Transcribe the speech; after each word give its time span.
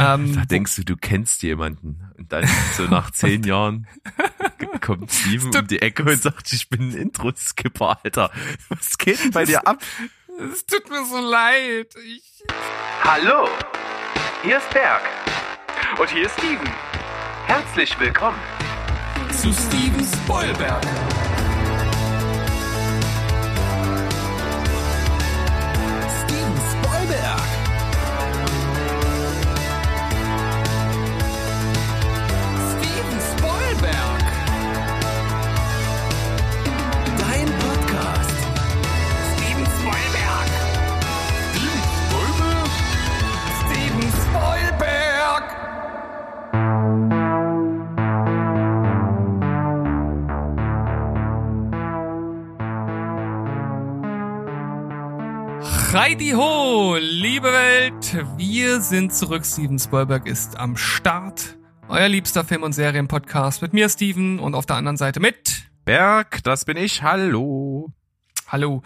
Ähm, 0.00 0.34
da 0.34 0.44
denkst 0.44 0.76
du, 0.76 0.84
du 0.84 0.96
kennst 0.96 1.42
jemanden. 1.42 2.10
Und 2.16 2.32
dann 2.32 2.48
so 2.76 2.84
nach 2.84 3.10
zehn 3.12 3.44
Jahren 3.44 3.86
kommt 4.80 5.12
Steven 5.12 5.54
um 5.54 5.66
die 5.66 5.82
Ecke 5.82 6.04
und 6.04 6.22
sagt, 6.22 6.52
ich 6.52 6.68
bin 6.68 6.90
ein 6.90 6.94
Intro-Skipper, 6.94 7.98
Alter. 8.02 8.30
Was 8.68 8.96
geht 8.96 9.22
denn 9.22 9.30
bei 9.30 9.44
dir 9.44 9.66
ab? 9.66 9.82
Es 10.52 10.64
tut 10.64 10.88
mir 10.88 11.04
so 11.04 11.18
leid. 11.18 11.94
Ich 12.06 12.44
Hallo, 13.04 13.48
hier 14.42 14.58
ist 14.58 14.70
Berg. 14.70 15.02
Und 15.98 16.08
hier 16.08 16.26
ist 16.26 16.38
Steven. 16.38 16.70
Herzlich 17.46 17.98
willkommen 18.00 18.38
zu 19.32 19.52
Steven 19.52 20.04
Spoilberg. 20.04 21.09
Heidi 55.92 56.30
ho, 56.30 56.96
liebe 57.00 57.52
Welt, 57.52 58.24
wir 58.36 58.80
sind 58.80 59.12
zurück. 59.12 59.44
Steven 59.44 59.76
Spielberg 59.76 60.26
ist 60.26 60.56
am 60.56 60.76
Start. 60.76 61.58
Euer 61.88 62.08
liebster 62.08 62.44
Film- 62.44 62.62
und 62.62 62.72
Serienpodcast 62.72 63.60
mit 63.60 63.72
mir, 63.72 63.88
Steven, 63.88 64.38
und 64.38 64.54
auf 64.54 64.66
der 64.66 64.76
anderen 64.76 64.96
Seite 64.96 65.18
mit 65.18 65.68
Berg, 65.84 66.44
das 66.44 66.64
bin 66.64 66.76
ich. 66.76 67.02
Hallo. 67.02 67.92
Hallo. 68.46 68.82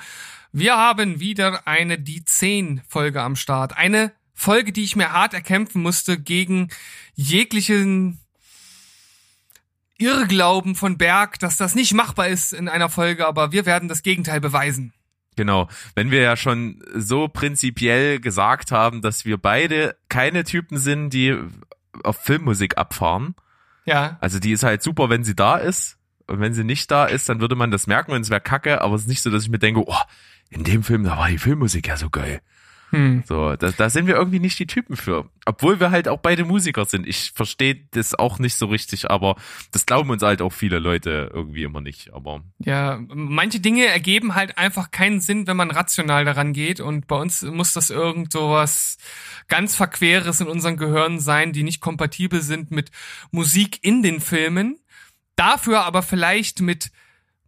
Wir 0.51 0.79
haben 0.79 1.21
wieder 1.21 1.67
eine 1.67 1.99
Die 1.99 2.25
10 2.25 2.81
Folge 2.89 3.21
am 3.21 3.37
Start. 3.37 3.77
Eine 3.77 4.13
Folge, 4.33 4.73
die 4.73 4.85
ich 4.85 4.97
mir 4.97 5.13
hart 5.13 5.35
erkämpfen 5.35 5.83
musste 5.83 6.19
gegen 6.19 6.69
jeglichen 7.15 8.19
Irrglauben 9.99 10.75
von 10.75 10.97
Berg, 10.97 11.39
dass 11.39 11.59
das 11.59 11.75
nicht 11.75 11.93
machbar 11.93 12.29
ist 12.29 12.55
in 12.55 12.67
einer 12.67 12.89
Folge, 12.89 13.27
aber 13.27 13.53
wir 13.53 13.67
werden 13.67 13.91
das 13.91 14.03
Gegenteil 14.03 14.41
beweisen. 14.41 14.95
Genau, 15.37 15.69
wenn 15.95 16.11
wir 16.11 16.21
ja 16.21 16.37
schon 16.37 16.83
so 16.95 17.29
prinzipiell 17.29 18.21
gesagt 18.21 18.71
haben, 18.71 19.03
dass 19.03 19.25
wir 19.25 19.39
beide 19.39 19.97
keine 20.09 20.45
Typen 20.45 20.79
sind, 20.79 21.11
die 21.11 21.37
auf 22.03 22.17
Filmmusik 22.17 22.79
abfahren. 22.79 23.35
Ja. 23.85 24.17
Also 24.21 24.39
die 24.39 24.53
ist 24.53 24.63
halt 24.63 24.83
super, 24.83 25.11
wenn 25.11 25.25
sie 25.25 25.35
da 25.35 25.57
ist. 25.57 25.99
Und 26.27 26.41
wenn 26.41 26.55
sie 26.55 26.65
nicht 26.65 26.91
da 26.91 27.05
ist, 27.05 27.29
dann 27.29 27.41
würde 27.41 27.55
man 27.55 27.71
das 27.71 27.87
merken 27.87 28.13
und 28.13 28.23
es 28.23 28.31
wäre 28.31 28.41
kacke, 28.41 28.81
aber 28.81 28.95
es 28.95 29.03
ist 29.03 29.09
nicht 29.09 29.23
so, 29.23 29.31
dass 29.31 29.43
ich 29.43 29.51
mir 29.51 29.59
denke, 29.59 29.83
oh, 29.87 30.01
in 30.49 30.65
dem 30.65 30.83
Film, 30.83 31.05
da 31.05 31.19
war 31.19 31.29
die 31.29 31.39
Filmmusik 31.39 31.89
ja 31.89 31.97
so 31.97 32.09
geil. 32.09 32.41
Hm. 32.95 33.25
So, 33.27 33.57
da, 33.57 33.73
da 33.73 33.91
sind 33.91 34.07
wir 34.07 34.15
irgendwie 34.15 34.39
nicht 34.39 34.57
die 34.59 34.69
Typen 34.69 34.97
für. 34.97 35.29
Obwohl 35.47 35.81
wir 35.81 35.91
halt 35.91 36.07
auch 36.07 36.21
beide 36.21 36.45
Musiker 36.45 36.85
sind. 36.85 37.09
Ich 37.09 37.33
verstehe 37.35 37.89
das 37.91 38.15
auch 38.15 38.39
nicht 38.39 38.55
so 38.55 38.67
richtig, 38.67 39.11
aber 39.11 39.35
das 39.73 39.85
glauben 39.85 40.11
uns 40.11 40.23
halt 40.23 40.41
auch 40.41 40.53
viele 40.53 40.79
Leute 40.79 41.31
irgendwie 41.35 41.65
immer 41.65 41.81
nicht. 41.81 42.15
Aber 42.15 42.43
Ja, 42.61 43.01
manche 43.09 43.59
Dinge 43.59 43.87
ergeben 43.87 44.37
halt 44.37 44.59
einfach 44.59 44.93
keinen 44.93 45.21
Sinn, 45.21 45.49
wenn 45.49 45.57
man 45.57 45.73
rational 45.73 46.25
daran 46.25 46.53
geht. 46.53 46.79
Und 46.79 47.09
bei 47.09 47.17
uns 47.17 47.43
muss 47.43 47.73
das 47.73 47.91
irgend 47.91 48.33
so 48.33 48.51
was 48.51 48.97
ganz 49.49 49.75
Verqueres 49.75 50.41
in 50.41 50.47
unseren 50.47 50.77
Gehirnen 50.77 51.19
sein, 51.19 51.53
die 51.53 51.65
nicht 51.65 51.81
kompatibel 51.81 52.43
sind 52.43 52.71
mit 52.71 52.93
Musik 53.33 53.81
in 53.83 54.05
den 54.05 54.21
Filmen. 54.21 54.79
Dafür 55.35 55.85
aber 55.85 56.03
vielleicht 56.03 56.61
mit 56.61 56.93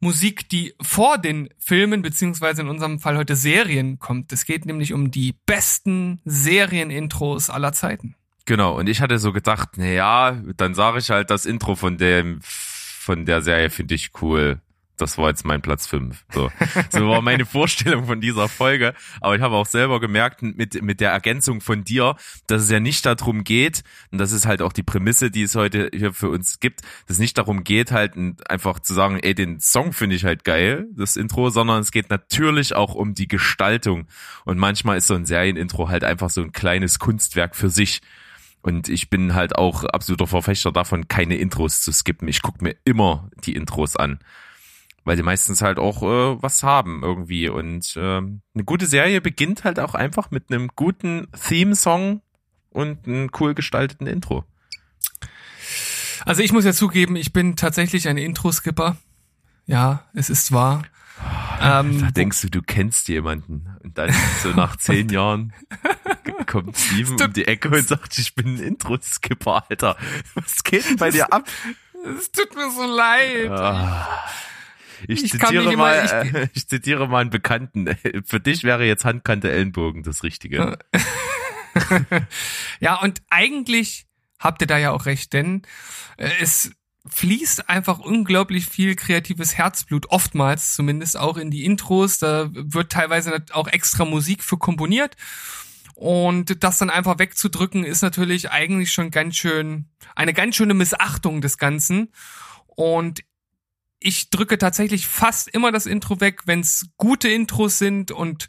Musik, 0.00 0.48
die 0.48 0.74
vor 0.80 1.18
den 1.18 1.48
Filmen, 1.58 2.02
beziehungsweise 2.02 2.62
in 2.62 2.68
unserem 2.68 2.98
Fall 2.98 3.16
heute 3.16 3.36
Serien 3.36 3.98
kommt. 3.98 4.32
Es 4.32 4.44
geht 4.44 4.66
nämlich 4.66 4.92
um 4.92 5.10
die 5.10 5.34
besten 5.46 6.20
Serienintros 6.24 7.50
aller 7.50 7.72
Zeiten. 7.72 8.14
Genau, 8.44 8.78
und 8.78 8.88
ich 8.88 9.00
hatte 9.00 9.18
so 9.18 9.32
gedacht, 9.32 9.70
na 9.76 9.86
ja, 9.86 10.40
dann 10.56 10.74
sage 10.74 10.98
ich 10.98 11.10
halt 11.10 11.30
das 11.30 11.46
Intro 11.46 11.74
von 11.74 11.98
dem 11.98 12.40
von 12.42 13.24
der 13.24 13.40
Serie 13.40 13.70
finde 13.70 13.94
ich 13.94 14.10
cool. 14.20 14.60
Das 14.96 15.18
war 15.18 15.28
jetzt 15.28 15.44
mein 15.44 15.62
Platz 15.62 15.86
fünf. 15.86 16.24
So, 16.32 16.50
so 16.90 17.08
war 17.08 17.20
meine 17.20 17.44
Vorstellung 17.46 18.06
von 18.06 18.20
dieser 18.20 18.48
Folge. 18.48 18.94
Aber 19.20 19.36
ich 19.36 19.42
habe 19.42 19.54
auch 19.54 19.66
selber 19.66 20.00
gemerkt 20.00 20.42
mit 20.42 20.82
mit 20.82 21.00
der 21.00 21.10
Ergänzung 21.10 21.60
von 21.60 21.84
dir, 21.84 22.16
dass 22.46 22.62
es 22.62 22.70
ja 22.70 22.80
nicht 22.80 23.04
darum 23.04 23.44
geht, 23.44 23.82
und 24.10 24.18
das 24.18 24.32
ist 24.32 24.46
halt 24.46 24.62
auch 24.62 24.72
die 24.72 24.82
Prämisse, 24.82 25.30
die 25.30 25.42
es 25.42 25.54
heute 25.54 25.90
hier 25.92 26.12
für 26.12 26.30
uns 26.30 26.60
gibt, 26.60 26.82
dass 27.06 27.16
es 27.16 27.18
nicht 27.18 27.36
darum 27.38 27.64
geht, 27.64 27.92
halt 27.92 28.14
einfach 28.48 28.80
zu 28.80 28.94
sagen, 28.94 29.18
ey, 29.20 29.34
den 29.34 29.60
Song 29.60 29.92
finde 29.92 30.16
ich 30.16 30.24
halt 30.24 30.44
geil, 30.44 30.86
das 30.96 31.16
Intro, 31.16 31.50
sondern 31.50 31.80
es 31.80 31.90
geht 31.90 32.10
natürlich 32.10 32.74
auch 32.74 32.94
um 32.94 33.14
die 33.14 33.28
Gestaltung. 33.28 34.06
Und 34.44 34.58
manchmal 34.58 34.98
ist 34.98 35.06
so 35.06 35.14
ein 35.14 35.26
Serienintro 35.26 35.88
halt 35.88 36.04
einfach 36.04 36.30
so 36.30 36.42
ein 36.42 36.52
kleines 36.52 36.98
Kunstwerk 36.98 37.56
für 37.56 37.70
sich. 37.70 38.00
Und 38.62 38.88
ich 38.88 39.10
bin 39.10 39.34
halt 39.34 39.56
auch 39.56 39.84
absoluter 39.84 40.26
Verfechter 40.26 40.72
davon, 40.72 41.06
keine 41.06 41.36
Intros 41.36 41.82
zu 41.82 41.92
skippen. 41.92 42.26
Ich 42.26 42.42
gucke 42.42 42.64
mir 42.64 42.74
immer 42.84 43.30
die 43.44 43.54
Intros 43.54 43.96
an. 43.96 44.18
Weil 45.06 45.16
die 45.16 45.22
meistens 45.22 45.62
halt 45.62 45.78
auch 45.78 46.02
äh, 46.02 46.42
was 46.42 46.64
haben 46.64 47.02
irgendwie. 47.04 47.48
Und 47.48 47.94
ähm, 47.96 48.42
eine 48.54 48.64
gute 48.64 48.86
Serie 48.86 49.20
beginnt 49.20 49.62
halt 49.62 49.78
auch 49.78 49.94
einfach 49.94 50.32
mit 50.32 50.50
einem 50.50 50.68
guten 50.74 51.28
Theme-Song 51.48 52.22
und 52.70 53.06
einem 53.06 53.30
cool 53.38 53.54
gestalteten 53.54 54.08
Intro. 54.08 54.44
Also 56.24 56.42
ich 56.42 56.52
muss 56.52 56.64
ja 56.64 56.72
zugeben, 56.72 57.14
ich 57.14 57.32
bin 57.32 57.54
tatsächlich 57.54 58.08
ein 58.08 58.18
Intro-Skipper. 58.18 58.96
Ja, 59.66 60.06
es 60.12 60.28
ist 60.28 60.50
wahr. 60.50 60.82
Ähm, 61.62 62.00
da 62.00 62.10
denkst 62.10 62.40
du, 62.42 62.50
du 62.50 62.62
kennst 62.62 63.06
jemanden. 63.06 63.68
Und 63.84 63.96
dann 63.96 64.12
so 64.42 64.48
nach 64.50 64.74
zehn 64.76 65.08
Jahren 65.08 65.52
kommt 66.46 66.76
Steven 66.76 67.22
um 67.22 67.32
die 67.32 67.46
Ecke 67.46 67.68
und 67.68 67.86
sagt, 67.86 68.18
ich 68.18 68.34
bin 68.34 68.56
ein 68.56 68.58
Intro-Skipper, 68.58 69.66
Alter. 69.70 69.96
Was 70.34 70.64
geht 70.64 70.88
denn 70.88 70.96
bei 70.96 71.10
dir 71.10 71.32
ab? 71.32 71.48
Es 72.18 72.32
tut 72.32 72.56
mir 72.56 72.72
so 72.72 72.84
leid. 72.84 73.50
Ah. 73.52 74.08
Ich, 75.06 75.24
ich, 75.24 75.30
zitiere 75.32 75.64
mal, 75.64 75.72
immer, 75.72 76.24
ich, 76.24 76.50
ich, 76.54 76.68
zitiere 76.68 77.08
mal 77.08 77.20
einen 77.20 77.30
Bekannten. 77.30 77.96
Für 78.24 78.40
dich 78.40 78.64
wäre 78.64 78.84
jetzt 78.84 79.04
Handkante 79.04 79.50
Ellenbogen 79.50 80.02
das 80.02 80.22
Richtige. 80.22 80.78
ja, 82.80 83.00
und 83.00 83.22
eigentlich 83.30 84.06
habt 84.38 84.60
ihr 84.62 84.66
da 84.66 84.78
ja 84.78 84.92
auch 84.92 85.06
recht, 85.06 85.32
denn 85.32 85.62
äh, 86.16 86.30
es 86.40 86.72
fließt 87.08 87.68
einfach 87.68 87.98
unglaublich 87.98 88.66
viel 88.66 88.96
kreatives 88.96 89.56
Herzblut, 89.56 90.06
oftmals 90.06 90.74
zumindest 90.74 91.16
auch 91.16 91.36
in 91.36 91.50
die 91.50 91.64
Intros. 91.64 92.18
Da 92.18 92.48
wird 92.52 92.90
teilweise 92.90 93.44
auch 93.52 93.68
extra 93.68 94.04
Musik 94.04 94.42
für 94.42 94.58
komponiert. 94.58 95.16
Und 95.94 96.62
das 96.62 96.76
dann 96.76 96.90
einfach 96.90 97.18
wegzudrücken, 97.18 97.84
ist 97.84 98.02
natürlich 98.02 98.50
eigentlich 98.50 98.92
schon 98.92 99.10
ganz 99.10 99.36
schön, 99.36 99.86
eine 100.14 100.34
ganz 100.34 100.56
schöne 100.56 100.74
Missachtung 100.74 101.40
des 101.40 101.56
Ganzen. 101.56 102.12
Und 102.66 103.22
ich 103.98 104.30
drücke 104.30 104.58
tatsächlich 104.58 105.06
fast 105.06 105.48
immer 105.48 105.72
das 105.72 105.86
Intro 105.86 106.20
weg, 106.20 106.42
wenn 106.46 106.60
es 106.60 106.88
gute 106.96 107.28
Intros 107.28 107.78
sind 107.78 108.10
und 108.10 108.48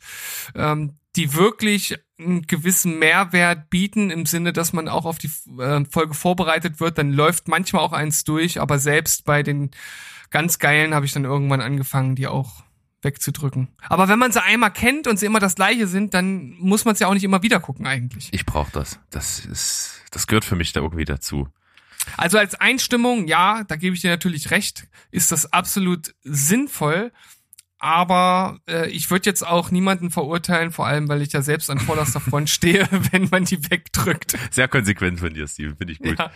ähm, 0.56 1.00
die 1.16 1.34
wirklich 1.34 1.98
einen 2.20 2.44
gewissen 2.44 3.00
Mehrwert 3.00 3.70
bieten, 3.70 4.10
im 4.10 4.26
Sinne, 4.26 4.54
dass 4.54 4.74
man 4.74 4.88
auch 4.88 5.06
auf 5.06 5.18
die 5.18 5.32
äh, 5.60 5.84
Folge 5.90 6.14
vorbereitet 6.14 6.80
wird, 6.80 6.98
dann 6.98 7.12
läuft 7.12 7.48
manchmal 7.48 7.82
auch 7.82 7.94
eins 7.94 8.24
durch, 8.24 8.60
aber 8.60 8.80
selbst 8.80 9.26
bei 9.26 9.44
den 9.44 9.72
ganz 10.30 10.60
geilen 10.60 10.94
habe 10.94 11.06
ich 11.06 11.14
dann 11.14 11.26
irgendwann 11.26 11.62
angefangen, 11.62 12.16
die 12.16 12.28
auch 12.28 12.64
wegzudrücken. 13.02 13.70
Aber 13.88 14.10
wenn 14.10 14.20
man 14.20 14.32
sie 14.32 14.44
einmal 14.44 14.72
kennt 14.72 15.08
und 15.08 15.18
sie 15.18 15.28
immer 15.28 15.40
das 15.40 15.56
gleiche 15.56 15.88
sind, 15.88 16.14
dann 16.14 16.56
muss 16.60 16.86
man 16.86 16.94
es 16.94 17.00
ja 17.00 17.08
auch 17.08 17.14
nicht 17.14 17.24
immer 17.24 17.44
wieder 17.44 17.60
gucken 17.60 17.86
eigentlich. 17.86 18.30
Ich 18.32 18.46
brauche 18.46 18.72
das. 18.72 19.00
Das 19.10 19.46
ist, 19.46 20.02
das 20.12 20.28
gehört 20.28 20.46
für 20.46 20.56
mich 20.56 20.74
da 20.74 20.82
irgendwie 20.82 21.06
dazu. 21.06 21.48
Also 22.16 22.38
als 22.38 22.56
Einstimmung, 22.56 23.28
ja, 23.28 23.64
da 23.64 23.76
gebe 23.76 23.96
ich 23.96 24.02
dir 24.02 24.10
natürlich 24.10 24.52
recht, 24.52 24.88
ist 25.12 25.32
das 25.32 25.52
absolut 25.52 26.14
sinnvoll. 26.24 27.12
Aber 27.80 28.60
äh, 28.68 28.90
ich 28.90 29.12
würde 29.12 29.30
jetzt 29.30 29.46
auch 29.46 29.70
niemanden 29.70 30.10
verurteilen, 30.10 30.72
vor 30.72 30.88
allem, 30.88 31.08
weil 31.10 31.22
ich 31.22 31.34
ja 31.34 31.42
selbst 31.42 31.70
an 31.70 31.80
vorderster 31.80 32.20
Front 32.20 32.50
stehe, 32.52 32.88
wenn 33.12 33.30
man 33.30 33.46
die 33.46 33.70
wegdrückt. 33.70 34.36
Sehr 34.50 34.68
konsequent 34.68 35.20
von 35.20 35.34
dir, 35.34 35.48
Steven, 35.48 35.76
finde 35.78 35.94
ich 35.94 36.00
gut. 36.00 36.18
Ja. 36.18 36.32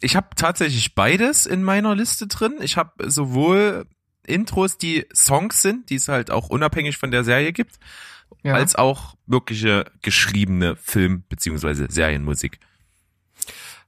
Ich 0.00 0.16
habe 0.16 0.28
tatsächlich 0.36 0.94
beides 0.94 1.46
in 1.46 1.62
meiner 1.62 1.94
Liste 1.94 2.26
drin. 2.26 2.56
Ich 2.60 2.76
habe 2.76 3.08
sowohl 3.08 3.86
Intros, 4.26 4.76
die 4.76 5.06
Songs 5.14 5.62
sind, 5.62 5.90
die 5.90 5.94
es 5.94 6.08
halt 6.08 6.30
auch 6.30 6.48
unabhängig 6.48 6.98
von 6.98 7.10
der 7.10 7.24
Serie 7.24 7.52
gibt, 7.52 7.76
ja. 8.42 8.54
als 8.54 8.74
auch 8.74 9.14
wirkliche 9.26 9.90
geschriebene 10.02 10.76
Film- 10.76 11.24
beziehungsweise 11.28 11.86
Serienmusik. 11.88 12.58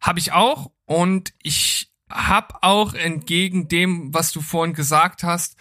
Habe 0.05 0.19
ich 0.19 0.33
auch 0.33 0.71
und 0.85 1.33
ich 1.43 1.91
habe 2.11 2.63
auch 2.63 2.93
entgegen 2.93 3.69
dem, 3.69 4.13
was 4.13 4.33
du 4.33 4.43
vorhin 4.43 4.75
gesagt 4.75 5.23
hast, 5.23 5.57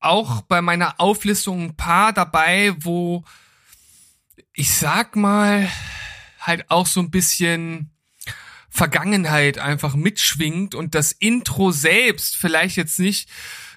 auch 0.00 0.42
bei 0.42 0.60
meiner 0.60 1.00
Auflistung 1.00 1.62
ein 1.62 1.76
paar 1.76 2.12
dabei, 2.12 2.74
wo 2.78 3.24
ich 4.52 4.74
sag 4.74 5.16
mal, 5.16 5.70
halt 6.40 6.70
auch 6.70 6.86
so 6.86 7.00
ein 7.00 7.10
bisschen 7.10 7.90
Vergangenheit 8.68 9.58
einfach 9.58 9.94
mitschwingt 9.94 10.74
und 10.74 10.94
das 10.94 11.12
Intro 11.12 11.70
selbst 11.70 12.36
vielleicht 12.36 12.76
jetzt 12.76 12.98
nicht 12.98 13.30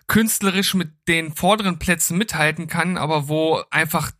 künstlerisch 0.07 0.73
mit 0.73 0.91
den 1.07 1.33
vorderen 1.33 1.79
Plätzen 1.79 2.17
mithalten 2.17 2.67
kann, 2.67 2.97
aber 2.97 3.29
wo 3.29 3.63
einfach 3.69 4.11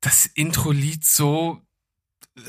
das 0.00 0.26
Intro-Lied 0.26 1.04
so 1.04 1.62
äh, 2.36 2.40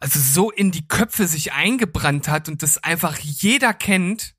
also 0.00 0.18
so 0.18 0.50
in 0.50 0.70
die 0.70 0.86
Köpfe 0.86 1.26
sich 1.26 1.52
eingebrannt 1.52 2.28
hat 2.28 2.48
und 2.48 2.62
das 2.62 2.82
einfach 2.82 3.18
jeder 3.18 3.74
kennt, 3.74 4.34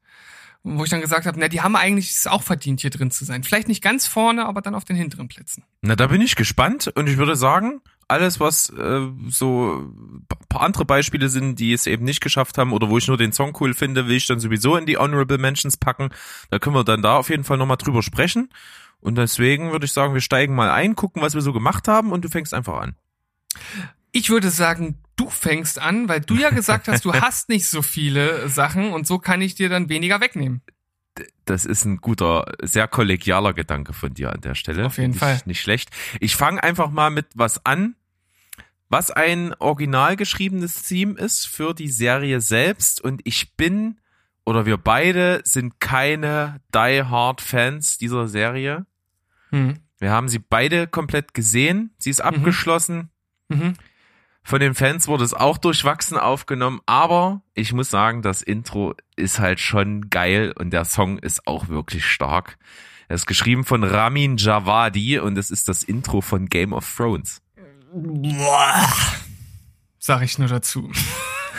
wo 0.63 0.83
ich 0.83 0.89
dann 0.89 1.01
gesagt 1.01 1.25
habe, 1.25 1.39
na, 1.39 1.47
die 1.47 1.61
haben 1.61 1.75
eigentlich 1.75 2.11
es 2.11 2.27
auch 2.27 2.43
verdient, 2.43 2.81
hier 2.81 2.89
drin 2.89 3.11
zu 3.11 3.25
sein. 3.25 3.43
Vielleicht 3.43 3.67
nicht 3.67 3.81
ganz 3.81 4.05
vorne, 4.05 4.45
aber 4.45 4.61
dann 4.61 4.75
auf 4.75 4.85
den 4.85 4.95
hinteren 4.95 5.27
Plätzen. 5.27 5.63
Na, 5.81 5.95
da 5.95 6.07
bin 6.07 6.21
ich 6.21 6.35
gespannt 6.35 6.91
und 6.95 7.07
ich 7.07 7.17
würde 7.17 7.35
sagen, 7.35 7.81
alles, 8.09 8.39
was 8.39 8.69
äh, 8.69 9.07
so 9.29 9.93
paar 10.49 10.61
andere 10.61 10.85
Beispiele 10.85 11.29
sind, 11.29 11.59
die 11.59 11.73
es 11.73 11.87
eben 11.87 12.05
nicht 12.05 12.21
geschafft 12.21 12.57
haben 12.57 12.71
oder 12.71 12.89
wo 12.89 12.97
ich 12.97 13.07
nur 13.07 13.17
den 13.17 13.33
Song 13.33 13.55
cool 13.59 13.73
finde, 13.73 14.07
will 14.07 14.15
ich 14.15 14.27
dann 14.27 14.39
sowieso 14.39 14.75
in 14.77 14.85
die 14.85 14.97
Honorable 14.97 15.37
Mentions 15.37 15.77
packen. 15.77 16.09
Da 16.49 16.59
können 16.59 16.75
wir 16.75 16.83
dann 16.83 17.01
da 17.01 17.17
auf 17.17 17.29
jeden 17.29 17.43
Fall 17.43 17.57
nochmal 17.57 17.77
drüber 17.77 18.03
sprechen. 18.03 18.49
Und 18.99 19.17
deswegen 19.17 19.71
würde 19.71 19.85
ich 19.85 19.91
sagen, 19.91 20.13
wir 20.13 20.21
steigen 20.21 20.55
mal 20.55 20.71
ein, 20.71 20.95
gucken, 20.95 21.21
was 21.21 21.33
wir 21.33 21.41
so 21.41 21.53
gemacht 21.53 21.87
haben 21.87 22.11
und 22.11 22.23
du 22.25 22.29
fängst 22.29 22.53
einfach 22.53 22.79
an. 22.81 22.95
Ich 24.17 24.31
würde 24.31 24.49
sagen, 24.49 24.97
du 25.15 25.29
fängst 25.29 25.79
an, 25.79 26.09
weil 26.09 26.21
du 26.21 26.33
ja 26.33 26.49
gesagt 26.49 26.87
hast, 26.87 27.05
du 27.05 27.13
hast 27.21 27.49
nicht 27.49 27.67
so 27.67 27.83
viele 27.83 28.49
Sachen 28.49 28.91
und 28.91 29.05
so 29.05 29.19
kann 29.19 29.41
ich 29.41 29.53
dir 29.53 29.69
dann 29.69 29.89
weniger 29.89 30.19
wegnehmen. 30.19 30.61
Das 31.45 31.65
ist 31.65 31.85
ein 31.85 31.97
guter, 31.97 32.51
sehr 32.63 32.87
kollegialer 32.87 33.53
Gedanke 33.53 33.93
von 33.93 34.15
dir 34.15 34.33
an 34.33 34.41
der 34.41 34.55
Stelle. 34.55 34.87
Auf 34.87 34.97
jeden 34.97 35.13
Find 35.13 35.19
Fall. 35.19 35.35
Ich 35.35 35.45
nicht 35.45 35.61
schlecht. 35.61 35.91
Ich 36.19 36.35
fange 36.35 36.63
einfach 36.63 36.89
mal 36.89 37.11
mit 37.11 37.27
was 37.35 37.63
an, 37.63 37.95
was 38.89 39.11
ein 39.11 39.53
original 39.59 40.15
geschriebenes 40.15 40.81
Theme 40.81 41.13
ist 41.19 41.45
für 41.45 41.75
die 41.75 41.89
Serie 41.89 42.41
selbst. 42.41 42.99
Und 42.99 43.21
ich 43.23 43.55
bin, 43.55 43.99
oder 44.45 44.65
wir 44.65 44.77
beide 44.77 45.41
sind 45.43 45.79
keine 45.79 46.59
Die 46.73 47.03
Hard 47.03 47.41
Fans 47.41 47.99
dieser 47.99 48.27
Serie. 48.27 48.87
Hm. 49.51 49.75
Wir 49.99 50.09
haben 50.09 50.27
sie 50.27 50.39
beide 50.39 50.87
komplett 50.87 51.35
gesehen. 51.35 51.91
Sie 51.99 52.09
ist 52.09 52.21
abgeschlossen. 52.21 53.11
Mhm. 53.49 53.75
Von 54.47 54.61
den 54.61 54.75
Fans 54.75 55.09
wurde 55.09 55.25
es 55.25 55.33
auch 55.33 55.57
durchwachsen 55.57 56.17
aufgenommen, 56.17 56.79
aber 56.85 57.41
ich 57.53 57.73
muss 57.73 57.89
sagen, 57.89 58.21
das 58.21 58.41
Intro 58.41 58.95
ist 59.17 59.39
halt 59.39 59.59
schon 59.59 60.09
geil 60.09 60.53
und 60.57 60.69
der 60.69 60.85
Song 60.85 61.19
ist 61.19 61.45
auch 61.47 61.67
wirklich 61.67 62.05
stark. 62.05 62.57
Er 63.09 63.15
ist 63.15 63.25
geschrieben 63.25 63.65
von 63.65 63.83
Ramin 63.83 64.37
Javadi 64.37 65.19
und 65.19 65.37
es 65.37 65.51
ist 65.51 65.67
das 65.67 65.83
Intro 65.83 66.21
von 66.21 66.45
Game 66.45 66.71
of 66.71 66.89
Thrones. 66.95 67.41
Sag 69.99 70.21
ich 70.21 70.37
nur 70.37 70.47
dazu. 70.47 70.93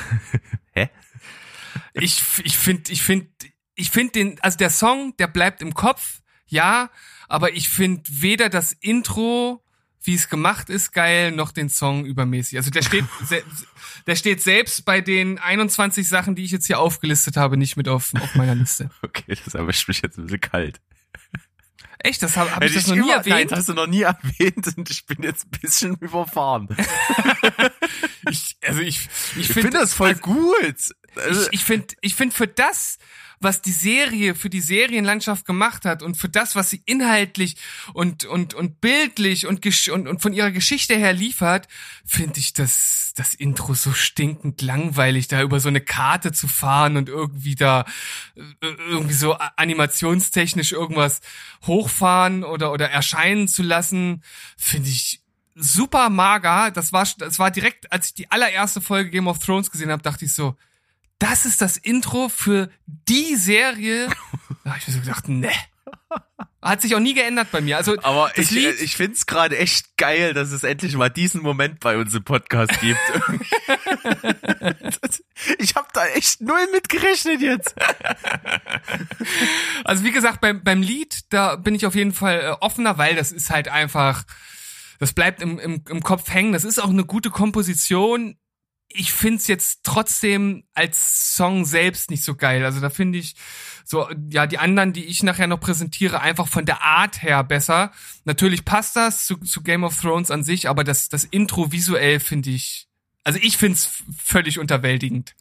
Hä? 0.73 0.89
Ich, 1.93 2.23
ich 2.43 2.57
finde, 2.57 2.91
ich 2.91 3.03
finde, 3.03 3.29
ich 3.75 3.91
finde 3.91 4.13
den, 4.13 4.41
also 4.41 4.57
der 4.57 4.71
Song, 4.71 5.15
der 5.19 5.27
bleibt 5.27 5.61
im 5.61 5.75
Kopf, 5.75 6.23
ja, 6.47 6.89
aber 7.29 7.53
ich 7.53 7.69
finde 7.69 8.05
weder 8.09 8.49
das 8.49 8.73
Intro, 8.73 9.63
wie 10.03 10.15
es 10.15 10.29
gemacht 10.29 10.71
ist, 10.71 10.93
geil, 10.93 11.33
noch 11.33 11.53
den 11.53 11.69
Song 11.69 12.05
übermäßig. 12.07 12.57
Also 12.59 12.71
der 12.71 12.83
steht, 12.83 13.05
der 14.07 14.17
steht 14.17 14.41
selbst 14.43 14.85
bei 14.85 15.01
den 15.01 15.39
21 15.39 16.09
Sachen, 16.09 16.35
die 16.35 16.45
ich 16.45 16.51
jetzt 16.51 16.67
hier 16.67 16.79
aufgelistet 16.79 17.37
habe, 17.37 17.57
nicht 17.57 17.77
mit 17.77 17.89
auf, 17.89 18.13
auf 18.21 18.35
meiner 18.35 18.55
Liste. 18.55 18.91
Okay, 19.03 19.37
das 19.45 19.55
erwischt 19.55 19.89
mich 19.89 20.01
jetzt 20.03 20.19
ein 20.19 20.25
bisschen 20.25 20.41
kalt. 20.41 20.81
Echt, 22.01 22.23
das 22.23 22.37
habe 22.37 22.55
hab 22.55 22.63
ich 22.63 22.75
das 22.75 22.87
noch 22.87 22.95
nie 22.95 23.01
immer- 23.03 23.17
Nein, 23.17 23.27
erwähnt. 23.27 23.51
das 23.51 23.59
hast 23.61 23.69
du 23.71 23.75
noch 23.75 23.89
nie 23.89 24.03
erwähnt 24.03 24.77
und 24.77 24.89
ich 24.89 25.05
bin 25.07 25.21
jetzt 25.23 25.47
ein 25.47 25.61
bisschen 25.61 25.97
überfahren. 25.97 26.69
Ich, 28.31 28.57
also 28.67 28.81
ich, 28.81 29.09
ich 29.37 29.37
Ich 29.39 29.47
finde 29.47 29.63
finde 29.63 29.79
das 29.79 29.95
voll 29.95 30.15
gut. 30.17 30.77
Also, 31.19 31.43
ich, 31.43 31.61
ich 31.61 31.65
finde, 31.65 31.95
ich 32.01 32.15
finde 32.15 32.35
für 32.35 32.49
das, 32.49 32.99
was 33.41 33.63
die 33.63 33.73
Serie 33.73 34.35
für 34.35 34.51
die 34.51 34.61
Serienlandschaft 34.61 35.47
gemacht 35.47 35.85
hat 35.85 36.03
und 36.03 36.17
für 36.17 36.29
das, 36.29 36.57
was 36.57 36.71
sie 36.71 36.83
inhaltlich 36.87 37.57
und 37.93 38.25
und 38.25 38.55
und 38.55 38.81
bildlich 38.81 39.47
und 39.47 39.65
und, 39.89 40.09
und 40.09 40.23
von 40.23 40.33
ihrer 40.33 40.51
Geschichte 40.51 40.97
her 40.97 41.13
liefert, 41.13 41.69
finde 42.05 42.41
ich 42.41 42.53
das 42.53 43.13
das 43.15 43.35
Intro 43.35 43.75
so 43.75 43.93
stinkend 43.93 44.63
langweilig, 44.63 45.29
da 45.29 45.43
über 45.43 45.59
so 45.61 45.69
eine 45.69 45.81
Karte 45.81 46.33
zu 46.33 46.47
fahren 46.47 46.97
und 46.97 47.09
irgendwie 47.09 47.57
da 47.57 47.85
äh, 48.37 48.43
irgendwie 48.89 49.15
so 49.15 49.35
animationstechnisch 49.57 50.73
irgendwas 50.73 51.21
hochfahren 51.67 52.45
oder 52.45 52.73
oder 52.73 52.91
erscheinen 52.91 53.49
zu 53.49 53.63
lassen, 53.63 54.23
finde 54.57 54.89
ich 54.89 55.23
super 55.55 56.11
mager. 56.11 56.71
Das 56.71 56.93
war 56.93 57.07
das 57.19 57.39
war 57.39 57.51
direkt, 57.51 57.93
als 57.93 58.07
ich 58.07 58.15
die 58.15 58.31
allererste 58.31 58.81
Folge 58.81 59.11
Game 59.11 59.29
of 59.29 59.39
Thrones 59.39 59.71
gesehen 59.71 59.91
habe, 59.91 60.03
dachte 60.03 60.25
ich 60.25 60.33
so, 60.33 60.57
das 61.19 61.45
ist 61.45 61.61
das 61.61 61.77
Intro 61.77 62.29
für 62.29 62.71
die 62.87 63.37
Serie. 63.37 64.09
Da 64.65 64.75
habe 64.75 64.81
ich 64.81 64.89
mir 64.89 64.95
so 64.95 65.01
gedacht, 65.01 65.29
ne. 65.29 65.51
Hat 66.61 66.83
sich 66.83 66.95
auch 66.95 67.01
nie 67.01 67.15
geändert 67.15 67.51
bei 67.53 67.61
mir. 67.61 67.77
Also 67.77 67.97
aber 68.03 68.37
ich, 68.37 68.51
äh, 68.51 68.55
Lied, 68.55 68.83
ich 68.83 68.97
finde 68.97 69.13
es 69.13 69.27
gerade 69.27 69.57
echt 69.57 69.97
geil, 69.97 70.35
dass 70.35 70.51
es 70.51 70.65
endlich 70.65 70.97
mal 70.97 71.09
diesen 71.09 71.41
Moment 71.41 71.81
bei 71.81 71.97
uns 71.97 72.15
im 72.15 72.25
Podcast 72.25 72.79
gibt. 72.81 72.99
ich 75.59 75.77
habe 75.77 75.89
da 75.95 76.07
echt 76.09 76.41
null 76.41 76.69
mit 76.73 76.89
gerechnet 76.89 77.41
jetzt. 77.41 77.75
also 79.85 80.05
wie 80.05 80.11
gesagt, 80.11 80.41
beim, 80.41 80.63
beim 80.65 80.83
Lied, 80.83 81.21
da 81.31 81.57
bin 81.57 81.75
ich 81.75 81.87
auf 81.87 81.95
jeden 81.95 82.13
Fall 82.13 82.41
äh, 82.41 82.51
offener, 82.61 82.99
weil 82.99 83.15
das 83.15 83.33
ist 83.33 83.51
halt 83.51 83.69
einfach, 83.69 84.25
das 84.99 85.13
bleibt 85.13 85.41
im, 85.41 85.59
im, 85.59 85.85
im 85.89 86.03
Kopf 86.03 86.29
hängen. 86.29 86.53
Das 86.53 86.65
ist 86.65 86.81
auch 86.81 86.91
eine 86.91 87.05
gute 87.05 87.31
Komposition. 87.31 88.37
Ich 88.89 89.13
find's 89.13 89.47
jetzt 89.47 89.81
trotzdem 89.83 90.65
als 90.75 91.35
Song 91.37 91.65
selbst 91.65 92.11
nicht 92.11 92.25
so 92.25 92.35
geil. 92.35 92.65
Also 92.65 92.81
da 92.81 92.91
finde 92.91 93.19
ich 93.19 93.37
so, 93.85 94.09
ja, 94.31 94.47
die 94.47 94.59
anderen, 94.59 94.93
die 94.93 95.05
ich 95.05 95.23
nachher 95.23 95.47
noch 95.47 95.61
präsentiere, 95.61 96.21
einfach 96.21 96.49
von 96.49 96.67
der 96.67 96.83
Art 96.83 97.23
her 97.23 97.43
besser. 97.45 97.93
Natürlich 98.25 98.65
passt 98.65 98.97
das 98.97 99.27
zu, 99.27 99.37
zu 99.39 99.63
Game 99.63 99.85
of 99.85 99.99
Thrones 100.01 100.31
an 100.31 100.43
sich, 100.43 100.69
aber 100.69 100.85
das, 100.85 101.09
das 101.09 101.25
Intro 101.25 101.73
visuell 101.73 102.21
finde 102.21 102.51
ich, 102.51 102.89
also 103.25 103.39
ich 103.43 103.57
find's 103.57 104.03
völlig 104.23 104.59
unterwältigend. 104.59 105.35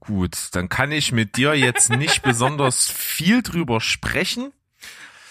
Gut, 0.00 0.48
dann 0.52 0.68
kann 0.68 0.92
ich 0.92 1.12
mit 1.12 1.36
dir 1.36 1.54
jetzt 1.54 1.90
nicht 1.90 2.22
besonders 2.22 2.90
viel 2.90 3.42
drüber 3.42 3.80
sprechen. 3.80 4.52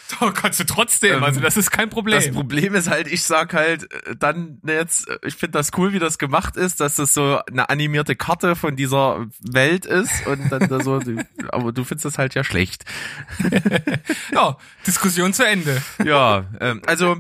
Oh, 0.22 0.32
kannst 0.32 0.60
du 0.60 0.64
trotzdem, 0.66 1.18
Ähm, 1.18 1.24
also 1.24 1.40
das 1.40 1.56
ist 1.56 1.72
kein 1.72 1.90
Problem. 1.90 2.20
Das 2.20 2.32
Problem 2.32 2.76
ist 2.76 2.90
halt, 2.90 3.08
ich 3.08 3.24
sag 3.24 3.54
halt 3.54 3.92
äh, 3.94 4.16
dann 4.18 4.60
jetzt, 4.66 5.08
äh, 5.08 5.20
ich 5.26 5.36
finde 5.36 5.58
das 5.58 5.72
cool, 5.78 5.94
wie 5.94 6.00
das 6.00 6.18
gemacht 6.18 6.58
ist, 6.58 6.80
dass 6.80 6.96
das 6.96 7.14
so 7.14 7.40
eine 7.50 7.70
animierte 7.70 8.16
Karte 8.16 8.56
von 8.56 8.76
dieser 8.76 9.28
Welt 9.40 9.86
ist 9.86 10.26
und 10.28 10.52
dann 10.52 10.68
da 10.68 10.82
so, 10.82 11.00
aber 11.50 11.72
du 11.72 11.84
findest 11.84 12.06
das 12.06 12.18
halt 12.18 12.36
ja 12.36 12.44
schlecht. 12.44 12.86
ja, 14.34 14.58
Diskussion 14.86 15.34
zu 15.34 15.46
Ende. 15.46 15.82
Ja, 16.04 16.46
ähm, 16.60 16.82
also 16.86 17.18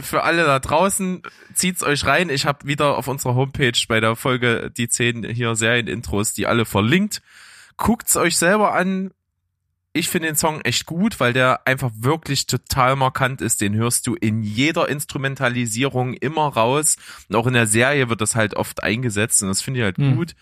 für 0.00 0.22
alle 0.22 0.44
da 0.44 0.58
draußen, 0.58 1.22
zieht's 1.54 1.82
euch 1.82 2.04
rein. 2.06 2.28
Ich 2.28 2.46
habe 2.46 2.66
wieder 2.66 2.96
auf 2.96 3.08
unserer 3.08 3.34
Homepage 3.34 3.78
bei 3.88 4.00
der 4.00 4.16
Folge 4.16 4.70
die 4.76 4.88
zehn 4.88 5.24
hier 5.24 5.54
Serienintros, 5.54 6.32
die 6.32 6.46
alle 6.46 6.64
verlinkt. 6.64 7.22
Guckt's 7.76 8.16
euch 8.16 8.36
selber 8.36 8.74
an. 8.74 9.12
Ich 9.94 10.08
finde 10.08 10.28
den 10.28 10.36
Song 10.36 10.62
echt 10.62 10.86
gut, 10.86 11.20
weil 11.20 11.34
der 11.34 11.66
einfach 11.66 11.90
wirklich 11.94 12.46
total 12.46 12.96
markant 12.96 13.42
ist. 13.42 13.60
Den 13.60 13.74
hörst 13.74 14.06
du 14.06 14.14
in 14.14 14.42
jeder 14.42 14.88
Instrumentalisierung 14.88 16.14
immer 16.14 16.48
raus. 16.48 16.96
Und 17.28 17.36
auch 17.36 17.46
in 17.46 17.52
der 17.52 17.66
Serie 17.66 18.08
wird 18.08 18.22
das 18.22 18.34
halt 18.34 18.54
oft 18.54 18.82
eingesetzt 18.82 19.42
und 19.42 19.48
das 19.48 19.60
finde 19.60 19.80
ich 19.80 19.84
halt 19.84 19.98
Hm. 19.98 20.16
gut. 20.16 20.34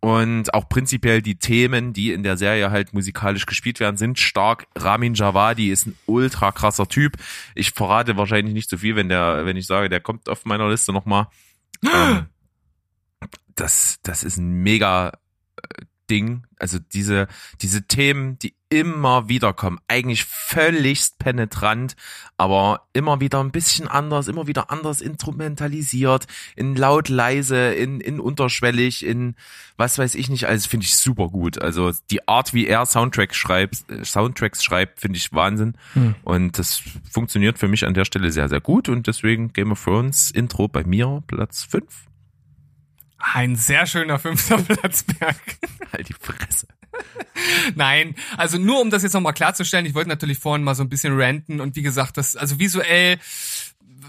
Und 0.00 0.52
auch 0.52 0.68
prinzipiell 0.68 1.22
die 1.22 1.36
Themen, 1.36 1.94
die 1.94 2.12
in 2.12 2.22
der 2.22 2.36
Serie 2.36 2.70
halt 2.70 2.92
musikalisch 2.92 3.46
gespielt 3.46 3.80
werden, 3.80 3.96
sind 3.96 4.18
stark. 4.18 4.66
Ramin 4.76 5.14
Javadi 5.14 5.70
ist 5.70 5.86
ein 5.86 5.96
ultra 6.04 6.52
krasser 6.52 6.86
Typ. 6.86 7.16
Ich 7.54 7.70
verrate 7.70 8.18
wahrscheinlich 8.18 8.52
nicht 8.52 8.68
so 8.68 8.76
viel, 8.76 8.96
wenn 8.96 9.08
der, 9.08 9.46
wenn 9.46 9.56
ich 9.56 9.66
sage, 9.66 9.88
der 9.88 10.00
kommt 10.00 10.28
auf 10.28 10.44
meiner 10.44 10.68
Liste 10.68 10.92
nochmal. 10.92 11.28
ähm, 11.82 12.26
das, 13.54 13.98
das 14.02 14.24
ist 14.24 14.36
ein 14.36 14.62
mega 14.62 15.12
äh, 15.56 15.84
Ding. 16.10 16.46
Also 16.58 16.78
diese, 16.78 17.26
diese 17.62 17.86
Themen, 17.86 18.38
die 18.38 18.54
immer 18.74 19.28
wieder 19.28 19.52
kommen, 19.52 19.78
eigentlich 19.86 20.24
völligst 20.24 21.20
penetrant, 21.20 21.94
aber 22.36 22.88
immer 22.92 23.20
wieder 23.20 23.38
ein 23.38 23.52
bisschen 23.52 23.86
anders, 23.86 24.26
immer 24.26 24.48
wieder 24.48 24.72
anders 24.72 25.00
instrumentalisiert, 25.00 26.26
in 26.56 26.74
laut, 26.74 27.08
leise, 27.08 27.72
in, 27.72 28.00
in 28.00 28.18
unterschwellig, 28.18 29.06
in 29.06 29.36
was 29.76 29.96
weiß 29.96 30.16
ich 30.16 30.28
nicht, 30.28 30.46
alles 30.48 30.66
finde 30.66 30.86
ich 30.86 30.96
super 30.96 31.28
gut. 31.28 31.62
Also 31.62 31.92
die 32.10 32.26
Art, 32.26 32.52
wie 32.52 32.66
er 32.66 32.84
Soundtracks 32.84 33.36
schreibt, 33.36 33.84
Soundtracks 34.02 34.64
schreibt, 34.64 34.98
finde 35.00 35.18
ich 35.18 35.32
Wahnsinn. 35.32 35.74
Hm. 35.92 36.16
Und 36.24 36.58
das 36.58 36.82
funktioniert 37.08 37.60
für 37.60 37.68
mich 37.68 37.86
an 37.86 37.94
der 37.94 38.04
Stelle 38.04 38.32
sehr, 38.32 38.48
sehr 38.48 38.60
gut 38.60 38.88
und 38.88 39.06
deswegen 39.06 39.52
Game 39.52 39.70
of 39.70 39.84
Thrones 39.84 40.32
Intro 40.32 40.66
bei 40.66 40.82
mir 40.82 41.22
Platz 41.28 41.62
5. 41.62 41.84
Ein 43.18 43.56
sehr 43.56 43.86
schöner 43.86 44.18
fünfter 44.18 44.58
Platzberg. 44.62 45.36
Halt 45.92 46.08
die 46.08 46.14
Fresse. 46.14 46.66
Nein, 47.74 48.14
also 48.36 48.58
nur 48.58 48.80
um 48.80 48.90
das 48.90 49.02
jetzt 49.02 49.14
nochmal 49.14 49.32
klarzustellen, 49.32 49.86
ich 49.86 49.94
wollte 49.94 50.08
natürlich 50.08 50.38
vorhin 50.38 50.64
mal 50.64 50.74
so 50.74 50.82
ein 50.82 50.88
bisschen 50.88 51.18
ranten 51.20 51.60
und 51.60 51.74
wie 51.74 51.82
gesagt, 51.82 52.16
das, 52.16 52.36
also 52.36 52.58
visuell 52.60 53.18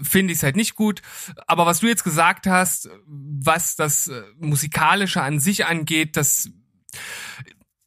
finde 0.02 0.32
ich 0.32 0.38
es 0.38 0.42
halt 0.42 0.56
nicht 0.56 0.74
gut. 0.74 1.02
Aber 1.46 1.66
was 1.66 1.80
du 1.80 1.86
jetzt 1.86 2.04
gesagt 2.04 2.46
hast, 2.46 2.88
was 3.06 3.76
das 3.76 4.08
äh, 4.08 4.22
Musikalische 4.38 5.22
an 5.22 5.40
sich 5.40 5.66
angeht, 5.66 6.16
das 6.16 6.50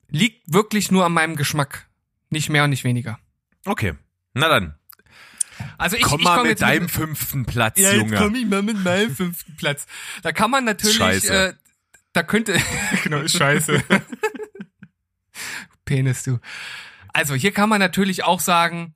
liegt 0.10 0.52
wirklich 0.52 0.92
nur 0.92 1.06
an 1.06 1.14
meinem 1.14 1.36
Geschmack. 1.36 1.90
Nicht 2.30 2.50
mehr 2.50 2.64
und 2.64 2.72
nicht 2.72 2.84
weniger. 2.84 3.20
Okay. 3.66 3.94
Na 4.34 4.48
dann. 4.48 4.79
Also 5.78 5.96
ich, 5.96 6.04
komm 6.04 6.20
ich 6.20 6.25
mal 6.25 6.36
komm 6.36 6.44
mit 6.44 6.51
jetzt 6.51 6.62
deinem 6.62 6.84
mit, 6.84 6.92
fünften 6.92 7.46
Platz, 7.46 7.80
ja, 7.80 7.92
jetzt 7.92 7.98
Junge. 7.98 8.18
komm 8.18 8.36
ich 8.36 8.46
mal 8.46 8.62
mit 8.62 8.84
meinem 8.84 9.16
fünften 9.16 9.56
Platz. 9.56 9.86
Da 10.22 10.32
kann 10.32 10.51
man 10.51 10.66
natürlich, 10.66 10.98
Scheiße. 10.98 11.34
äh, 11.34 11.54
da 12.13 12.24
könnte, 12.24 12.60
genau, 13.04 13.28
scheiße. 13.28 13.84
Penis, 15.86 16.24
du. 16.24 16.39
Also 17.13 17.36
hier 17.36 17.51
kann 17.51 17.70
man 17.70 17.80
natürlich 17.80 18.24
auch 18.24 18.39
sagen, 18.39 18.94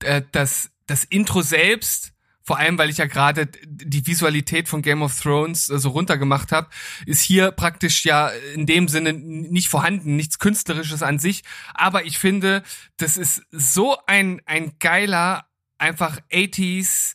äh, 0.00 0.22
dass 0.32 0.70
das 0.86 1.04
Intro 1.04 1.42
selbst, 1.42 2.12
vor 2.44 2.58
allem 2.58 2.78
weil 2.78 2.90
ich 2.90 2.98
ja 2.98 3.06
gerade 3.06 3.46
die 3.64 4.06
Visualität 4.06 4.68
von 4.68 4.82
Game 4.82 5.02
of 5.02 5.18
Thrones 5.20 5.68
äh, 5.68 5.78
so 5.78 5.90
runtergemacht 5.90 6.52
habe, 6.52 6.68
ist 7.06 7.22
hier 7.22 7.50
praktisch 7.50 8.04
ja 8.04 8.28
in 8.54 8.66
dem 8.66 8.88
Sinne 8.88 9.12
nicht 9.12 9.68
vorhanden, 9.68 10.16
nichts 10.16 10.38
Künstlerisches 10.38 11.02
an 11.02 11.18
sich. 11.18 11.42
Aber 11.74 12.04
ich 12.04 12.18
finde, 12.18 12.62
das 12.96 13.16
ist 13.16 13.42
so 13.50 13.96
ein, 14.06 14.40
ein 14.46 14.72
geiler, 14.78 15.46
einfach 15.78 16.18
80s 16.30 17.14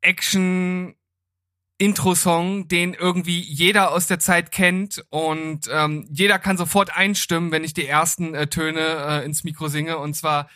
Action 0.00 0.94
Intro-Song, 1.80 2.68
den 2.68 2.92
irgendwie 2.92 3.40
jeder 3.40 3.92
aus 3.92 4.06
der 4.06 4.18
Zeit 4.18 4.52
kennt 4.52 5.02
und 5.08 5.60
ähm, 5.72 6.06
jeder 6.10 6.38
kann 6.38 6.58
sofort 6.58 6.94
einstimmen, 6.94 7.52
wenn 7.52 7.64
ich 7.64 7.72
die 7.72 7.86
ersten 7.86 8.34
äh, 8.34 8.48
Töne 8.48 8.80
äh, 8.80 9.24
ins 9.24 9.44
Mikro 9.44 9.68
singe 9.68 9.96
und 9.96 10.14
zwar 10.14 10.50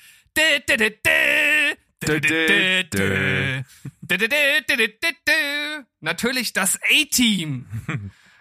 natürlich 6.00 6.52
das 6.52 6.76
A-Team. 6.76 7.66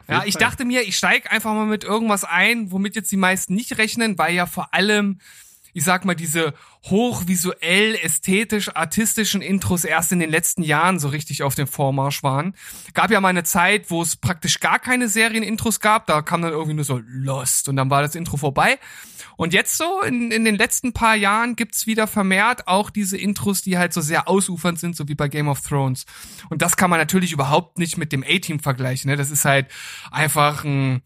Ja, 0.09 0.23
ich 0.25 0.35
dachte 0.35 0.65
mir, 0.65 0.81
ich 0.81 0.97
steig 0.97 1.31
einfach 1.31 1.53
mal 1.53 1.65
mit 1.65 1.85
irgendwas 1.85 2.25
ein, 2.25 2.71
womit 2.71 2.95
jetzt 2.95 3.11
die 3.11 3.17
meisten 3.17 3.55
nicht 3.55 3.77
rechnen, 3.77 4.17
weil 4.17 4.35
ja 4.35 4.45
vor 4.45 4.73
allem 4.73 5.19
ich 5.73 5.83
sag 5.83 6.05
mal, 6.05 6.15
diese 6.15 6.53
hochvisuell, 6.85 7.95
ästhetisch, 7.95 8.75
artistischen 8.75 9.41
Intros 9.41 9.83
erst 9.83 10.11
in 10.11 10.19
den 10.19 10.29
letzten 10.29 10.61
Jahren 10.61 10.99
so 10.99 11.07
richtig 11.07 11.41
auf 11.41 11.55
dem 11.55 11.67
Vormarsch 11.67 12.21
waren. 12.21 12.55
Gab 12.93 13.09
ja 13.09 13.19
mal 13.19 13.29
eine 13.29 13.43
Zeit, 13.43 13.89
wo 13.89 14.01
es 14.01 14.15
praktisch 14.15 14.59
gar 14.59 14.79
keine 14.79 15.09
Serienintros 15.09 15.79
gab. 15.79 16.05
Da 16.05 16.21
kam 16.21 16.43
dann 16.43 16.51
irgendwie 16.51 16.75
nur 16.75 16.85
so 16.85 17.01
Lost 17.05 17.67
und 17.69 17.75
dann 17.75 17.89
war 17.89 18.03
das 18.03 18.15
Intro 18.15 18.37
vorbei. 18.37 18.77
Und 19.37 19.53
jetzt 19.53 19.77
so 19.77 20.01
in, 20.01 20.31
in 20.31 20.45
den 20.45 20.55
letzten 20.55 20.93
paar 20.93 21.15
Jahren 21.15 21.55
gibt's 21.55 21.87
wieder 21.87 22.07
vermehrt 22.07 22.67
auch 22.67 22.89
diese 22.89 23.17
Intros, 23.17 23.61
die 23.61 23.77
halt 23.77 23.93
so 23.93 24.01
sehr 24.01 24.27
ausufernd 24.27 24.79
sind, 24.79 24.95
so 24.95 25.07
wie 25.07 25.15
bei 25.15 25.27
Game 25.27 25.47
of 25.47 25.61
Thrones. 25.61 26.05
Und 26.49 26.61
das 26.61 26.77
kann 26.77 26.89
man 26.89 26.99
natürlich 26.99 27.31
überhaupt 27.31 27.77
nicht 27.77 27.97
mit 27.97 28.11
dem 28.11 28.23
A-Team 28.23 28.59
vergleichen. 28.59 29.09
Ne? 29.09 29.17
Das 29.17 29.31
ist 29.31 29.45
halt 29.45 29.67
einfach 30.11 30.63
ein 30.63 31.01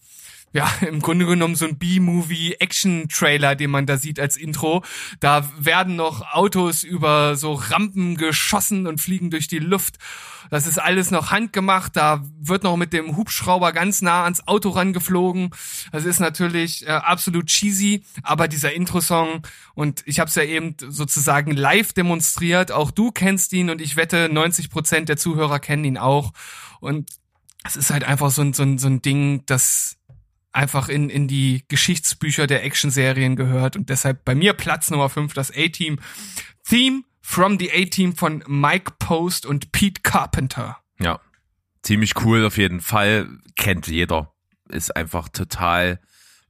ja, 0.57 0.67
im 0.87 1.01
Grunde 1.01 1.27
genommen 1.27 1.55
so 1.55 1.65
ein 1.65 1.77
B-Movie-Action-Trailer, 1.77 3.55
den 3.55 3.69
man 3.69 3.85
da 3.85 3.97
sieht 3.97 4.19
als 4.19 4.37
Intro. 4.37 4.83
Da 5.19 5.47
werden 5.57 5.95
noch 5.95 6.33
Autos 6.33 6.83
über 6.83 7.35
so 7.35 7.53
Rampen 7.53 8.17
geschossen 8.17 8.87
und 8.87 8.99
fliegen 8.99 9.29
durch 9.29 9.47
die 9.47 9.59
Luft. 9.59 9.97
Das 10.49 10.65
ist 10.65 10.79
alles 10.79 11.11
noch 11.11 11.29
handgemacht. 11.29 11.95
Da 11.95 12.23
wird 12.39 12.63
noch 12.63 12.75
mit 12.75 12.91
dem 12.91 13.15
Hubschrauber 13.15 13.71
ganz 13.71 14.01
nah 14.01 14.23
ans 14.23 14.47
Auto 14.47 14.69
rangeflogen. 14.69 15.51
Das 15.91 16.05
ist 16.05 16.19
natürlich 16.19 16.87
äh, 16.87 16.91
absolut 16.91 17.45
cheesy, 17.47 18.03
aber 18.23 18.47
dieser 18.47 18.73
Intro-Song 18.73 19.43
und 19.75 20.01
ich 20.07 20.19
habe 20.19 20.29
es 20.29 20.35
ja 20.35 20.43
eben 20.43 20.75
sozusagen 20.79 21.51
live 21.51 21.93
demonstriert. 21.93 22.71
Auch 22.71 22.89
du 22.89 23.11
kennst 23.11 23.53
ihn 23.53 23.69
und 23.69 23.79
ich 23.79 23.95
wette, 23.95 24.27
90 24.31 24.71
Prozent 24.71 25.09
der 25.09 25.17
Zuhörer 25.17 25.59
kennen 25.59 25.83
ihn 25.83 25.97
auch. 25.99 26.31
Und 26.79 27.11
es 27.63 27.75
ist 27.75 27.91
halt 27.91 28.05
einfach 28.05 28.31
so 28.31 28.41
ein, 28.41 28.53
so 28.53 28.63
ein, 28.63 28.79
so 28.79 28.87
ein 28.87 29.01
Ding, 29.03 29.43
das 29.45 29.97
einfach 30.51 30.89
in, 30.89 31.09
in 31.09 31.27
die 31.27 31.63
Geschichtsbücher 31.67 32.47
der 32.47 32.63
Actionserien 32.63 33.35
gehört 33.35 33.75
und 33.75 33.89
deshalb 33.89 34.25
bei 34.25 34.35
mir 34.35 34.53
Platz 34.53 34.89
Nummer 34.89 35.09
5, 35.09 35.33
das 35.33 35.51
A-Team. 35.51 35.99
Theme 36.67 37.03
from 37.21 37.59
the 37.59 37.71
A-Team 37.71 38.15
von 38.15 38.43
Mike 38.47 38.93
Post 38.99 39.45
und 39.45 39.71
Pete 39.71 40.01
Carpenter. 40.01 40.77
Ja. 40.99 41.19
Ziemlich 41.83 42.13
cool 42.23 42.45
auf 42.45 42.57
jeden 42.57 42.81
Fall. 42.81 43.29
Kennt 43.55 43.87
jeder. 43.87 44.33
Ist 44.69 44.95
einfach 44.95 45.29
total 45.29 45.99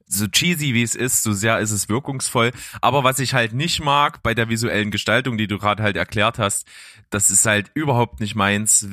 so 0.08 0.26
cheesy 0.26 0.74
wie 0.74 0.82
es 0.82 0.94
ist, 0.94 1.22
so 1.22 1.32
sehr 1.32 1.58
ist 1.58 1.70
es 1.70 1.88
wirkungsvoll. 1.88 2.52
Aber 2.80 3.04
was 3.04 3.18
ich 3.18 3.34
halt 3.34 3.52
nicht 3.52 3.82
mag 3.82 4.22
bei 4.22 4.34
der 4.34 4.48
visuellen 4.48 4.90
Gestaltung, 4.90 5.36
die 5.36 5.46
du 5.46 5.58
gerade 5.58 5.82
halt 5.82 5.96
erklärt 5.96 6.38
hast, 6.38 6.66
das 7.10 7.30
ist 7.30 7.46
halt 7.46 7.70
überhaupt 7.74 8.20
nicht 8.20 8.34
meins, 8.34 8.88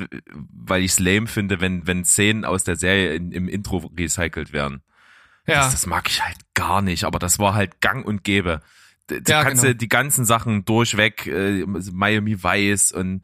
weil 0.51 0.83
ich 0.83 0.91
es 0.91 0.99
lame 0.99 1.27
finde, 1.27 1.61
wenn, 1.61 1.87
wenn 1.87 2.03
Szenen 2.03 2.45
aus 2.45 2.63
der 2.63 2.75
Serie 2.75 3.15
in, 3.15 3.31
im 3.31 3.47
Intro 3.47 3.77
recycelt 3.97 4.53
werden. 4.53 4.81
Ja, 5.47 5.55
Das, 5.63 5.71
das 5.71 5.85
mag 5.85 6.09
ich 6.09 6.23
halt 6.23 6.37
gar 6.53 6.81
nicht, 6.81 7.03
aber 7.03 7.19
das 7.19 7.39
war 7.39 7.53
halt 7.53 7.81
gang 7.81 8.05
und 8.05 8.23
gäbe. 8.23 8.61
Du 9.07 9.15
Ja, 9.27 9.43
kannst 9.43 9.61
genau. 9.61 9.73
du 9.73 9.75
die 9.75 9.87
ganzen 9.89 10.25
Sachen 10.25 10.65
durchweg, 10.65 11.27
äh, 11.27 11.63
Miami 11.65 12.43
Vice 12.43 12.91
und 12.91 13.21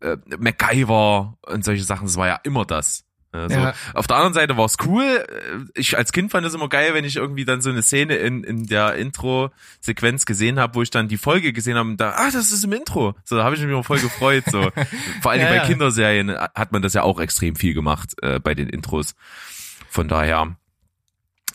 äh, 0.00 0.16
MacGyver 0.38 1.36
und 1.42 1.64
solche 1.64 1.84
Sachen, 1.84 2.06
das 2.06 2.16
war 2.16 2.26
ja 2.26 2.40
immer 2.42 2.64
das. 2.64 3.04
Also, 3.32 3.54
Ja. 3.56 3.74
Auf 3.94 4.08
der 4.08 4.16
anderen 4.16 4.34
Seite 4.34 4.56
war 4.56 4.64
es 4.64 4.74
cool. 4.84 5.04
Äh, 5.04 5.78
Ich 5.80 5.96
als 5.96 6.10
Kind 6.10 6.32
fand 6.32 6.44
es 6.44 6.54
immer 6.54 6.68
geil, 6.68 6.94
wenn 6.94 7.04
ich 7.04 7.14
irgendwie 7.14 7.44
dann 7.44 7.60
so 7.60 7.70
eine 7.70 7.82
Szene 7.82 8.16
in, 8.16 8.42
in 8.42 8.66
der 8.66 8.94
Intro-Sequenz 8.96 10.26
gesehen 10.26 10.58
habe, 10.58 10.74
wo 10.74 10.82
ich 10.82 10.90
dann 10.90 11.06
die 11.06 11.16
Folge 11.16 11.52
gesehen 11.52 11.76
habe 11.76 11.88
und 11.90 11.96
da, 12.00 12.10
ah, 12.16 12.30
das 12.32 12.50
ist 12.50 12.64
im 12.64 12.72
Intro. 12.72 13.14
So, 13.24 13.36
da 13.36 13.44
habe 13.44 13.54
ich 13.54 13.60
mich 13.60 13.70
immer 13.70 13.84
voll 13.84 14.00
gefreut. 14.00 14.44
So. 14.50 14.70
Vor 15.22 15.30
allem 15.30 15.42
Ja, 15.42 15.48
bei. 15.60 15.66
Kinderserien 15.66 16.36
hat 16.36 16.72
man 16.72 16.82
das 16.82 16.94
ja 16.94 17.02
auch 17.02 17.20
extrem 17.20 17.54
viel 17.54 17.72
gemacht 17.74 18.14
äh, 18.22 18.40
bei 18.40 18.54
den 18.56 18.68
Intros. 18.68 19.14
Von 19.88 20.08
daher 20.08 20.56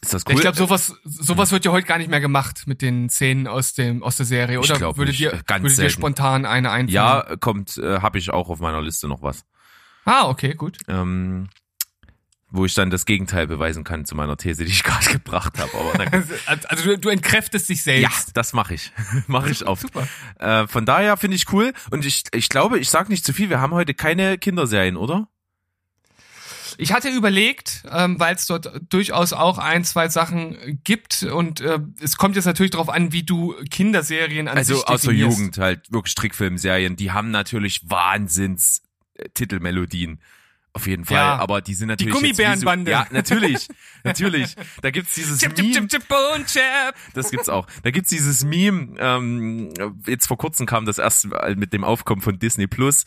ist 0.05 0.13
das 0.13 0.23
cool. 0.27 0.35
ich 0.35 0.41
glaube, 0.41 0.57
sowas, 0.57 0.93
sowas 1.03 1.51
wird 1.51 1.65
ja 1.65 1.71
heute 1.71 1.87
gar 1.87 1.97
nicht 1.97 2.09
mehr 2.09 2.21
gemacht 2.21 2.63
mit 2.67 2.81
den 2.81 3.09
Szenen 3.09 3.47
aus 3.47 3.73
dem 3.73 4.03
aus 4.03 4.17
der 4.17 4.25
Serie. 4.25 4.59
Ich 4.59 4.69
Oder 4.69 4.77
glaub 4.77 4.97
würde 4.97 5.11
nicht. 5.11 5.21
dir, 5.21 5.41
Ganz 5.45 5.63
würde 5.63 5.75
dir 5.75 5.89
spontan 5.89 6.45
eine 6.45 6.71
einfallen? 6.71 6.89
ja, 6.89 7.35
kommt, 7.39 7.77
äh, 7.77 7.99
habe 7.99 8.17
ich 8.17 8.31
auch 8.31 8.49
auf 8.49 8.59
meiner 8.59 8.81
Liste 8.81 9.07
noch 9.07 9.21
was. 9.21 9.45
Ah, 10.05 10.27
okay, 10.27 10.53
gut. 10.53 10.77
Ähm, 10.87 11.49
wo 12.55 12.65
ich 12.65 12.73
dann 12.73 12.89
das 12.89 13.05
Gegenteil 13.05 13.47
beweisen 13.47 13.83
kann 13.83 14.05
zu 14.05 14.15
meiner 14.15 14.37
These, 14.37 14.65
die 14.65 14.71
ich 14.71 14.83
gerade 14.85 15.05
gebracht 15.11 15.57
habe. 15.59 15.71
Aber. 15.73 16.11
Also, 16.11 16.33
also 16.67 16.83
du, 16.83 16.97
du 16.97 17.09
entkräftest 17.09 17.69
dich 17.69 17.85
ja, 17.85 18.09
selbst. 18.09 18.37
das 18.37 18.53
mache 18.53 18.75
ich. 18.75 18.91
mache 19.27 19.49
ich 19.49 19.65
oft. 19.65 19.81
Super. 19.81 20.07
Äh, 20.39 20.67
von 20.67 20.85
daher 20.85 21.17
finde 21.17 21.35
ich 21.35 21.51
cool. 21.51 21.73
Und 21.91 22.05
ich, 22.05 22.23
ich 22.33 22.49
glaube, 22.49 22.79
ich 22.79 22.89
sag 22.89 23.09
nicht 23.09 23.25
zu 23.25 23.33
viel, 23.33 23.49
wir 23.49 23.61
haben 23.61 23.73
heute 23.73 23.93
keine 23.93 24.37
Kinderserien, 24.37 24.97
oder? 24.97 25.27
Ich 26.77 26.93
hatte 26.93 27.09
überlegt, 27.09 27.83
ähm, 27.91 28.19
weil 28.19 28.35
es 28.35 28.45
dort 28.47 28.71
durchaus 28.89 29.33
auch 29.33 29.57
ein, 29.57 29.83
zwei 29.83 30.09
Sachen 30.09 30.81
gibt 30.83 31.23
und 31.23 31.61
äh, 31.61 31.79
es 32.01 32.17
kommt 32.17 32.35
jetzt 32.35 32.45
natürlich 32.45 32.71
darauf 32.71 32.89
an, 32.89 33.11
wie 33.11 33.23
du 33.23 33.55
Kinderserien 33.69 34.47
an 34.47 34.57
Also 34.57 34.75
sich 34.75 34.87
aus 34.87 35.01
der. 35.01 35.13
Jugend 35.13 35.57
halt, 35.57 35.91
wirklich 35.91 36.15
Trickfilmserien, 36.15 36.95
die 36.95 37.11
haben 37.11 37.31
natürlich 37.31 37.89
Wahnsinns 37.89 38.81
äh, 39.15 39.29
Titelmelodien. 39.33 40.19
Auf 40.75 40.87
jeden 40.87 41.05
Fall, 41.05 41.15
Ja. 41.15 41.37
aber 41.37 41.61
die 41.61 41.73
sind 41.73 41.87
natürlich. 41.87 42.13
Gummibärenbande. 42.13 42.91
jetzt 42.91 42.99
visu- 42.99 43.05
Ja, 43.05 43.13
natürlich. 43.13 43.67
natürlich. 44.03 44.55
Da 44.81 44.91
gibt's 44.91 45.15
dieses 45.15 45.39
Chip, 45.39 45.57
Meme. 45.57 45.71
chip, 45.71 45.87
chip, 45.89 46.03
chip. 46.47 46.61
Das 47.13 47.31
gibt's 47.31 47.47
auch. 47.47 47.65
Da 47.83 47.91
gibt's 47.91 48.09
dieses 48.09 48.43
Meme, 48.43 48.89
ähm, 48.99 49.73
jetzt 50.05 50.27
vor 50.27 50.37
kurzem 50.37 50.65
kam 50.65 50.85
das 50.85 50.97
erst 50.97 51.29
mit 51.55 51.71
dem 51.71 51.85
Aufkommen 51.85 52.21
von 52.21 52.39
Disney 52.39 52.67
Plus 52.67 53.05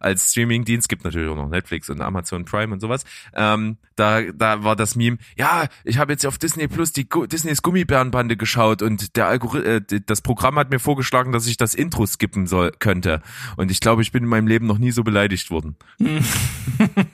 als 0.00 0.30
Streamingdienst, 0.30 0.88
gibt 0.88 1.04
natürlich 1.04 1.28
auch 1.28 1.36
noch 1.36 1.50
Netflix 1.50 1.90
und 1.90 2.00
Amazon 2.00 2.46
Prime 2.46 2.72
und 2.72 2.80
sowas. 2.80 3.04
Ähm, 3.34 3.76
da, 3.96 4.22
da 4.22 4.64
war 4.64 4.74
das 4.74 4.96
Meme, 4.96 5.18
ja, 5.36 5.66
ich 5.84 5.98
habe 5.98 6.12
jetzt 6.12 6.24
auf 6.24 6.38
Disney 6.38 6.68
Plus 6.68 6.92
die 6.92 7.06
Gu 7.06 7.26
Disneys 7.26 7.60
Gummibärenbande 7.60 8.38
geschaut 8.38 8.80
und 8.80 9.14
der 9.16 9.26
Algorithmus, 9.26 9.82
äh, 9.92 10.00
das 10.06 10.22
Programm 10.22 10.58
hat 10.58 10.70
mir 10.70 10.78
vorgeschlagen, 10.78 11.32
dass 11.32 11.46
ich 11.46 11.58
das 11.58 11.74
Intro 11.74 12.06
skippen 12.06 12.46
soll, 12.46 12.72
könnte. 12.78 13.20
Und 13.56 13.70
ich 13.70 13.80
glaube, 13.80 14.00
ich 14.00 14.10
bin 14.10 14.22
in 14.22 14.28
meinem 14.30 14.46
Leben 14.46 14.66
noch 14.66 14.78
nie 14.78 14.90
so 14.90 15.04
beleidigt 15.04 15.50
worden. 15.50 15.76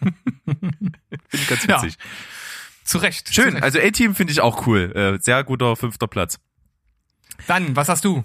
Ganz 1.48 1.64
Ja. 1.66 1.82
witzig. 1.82 1.98
Zu 2.84 2.98
Recht. 2.98 3.26
zu 3.28 3.34
Schön, 3.34 3.52
Recht. 3.54 3.62
also 3.64 3.78
A-Team 3.80 4.14
finde 4.14 4.32
ich 4.32 4.40
auch 4.40 4.66
cool. 4.66 4.92
Äh, 4.94 5.22
sehr 5.22 5.42
guter 5.44 5.74
fünfter 5.76 6.06
Platz. 6.06 6.38
Dann, 7.46 7.74
was 7.76 7.88
hast 7.88 8.04
du? 8.04 8.24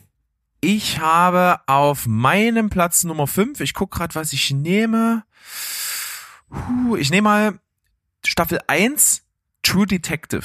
Ich 0.61 0.99
habe 0.99 1.59
auf 1.65 2.05
meinem 2.05 2.69
Platz 2.69 3.03
Nummer 3.03 3.25
5, 3.25 3.59
ich 3.61 3.73
guck 3.73 3.91
grad, 3.91 4.13
was 4.15 4.31
ich 4.33 4.51
nehme. 4.51 5.23
Huh, 6.51 6.95
ich 6.97 7.09
nehme 7.09 7.23
mal 7.27 7.59
Staffel 8.25 8.59
1, 8.67 9.23
True 9.63 9.87
Detective. 9.87 10.43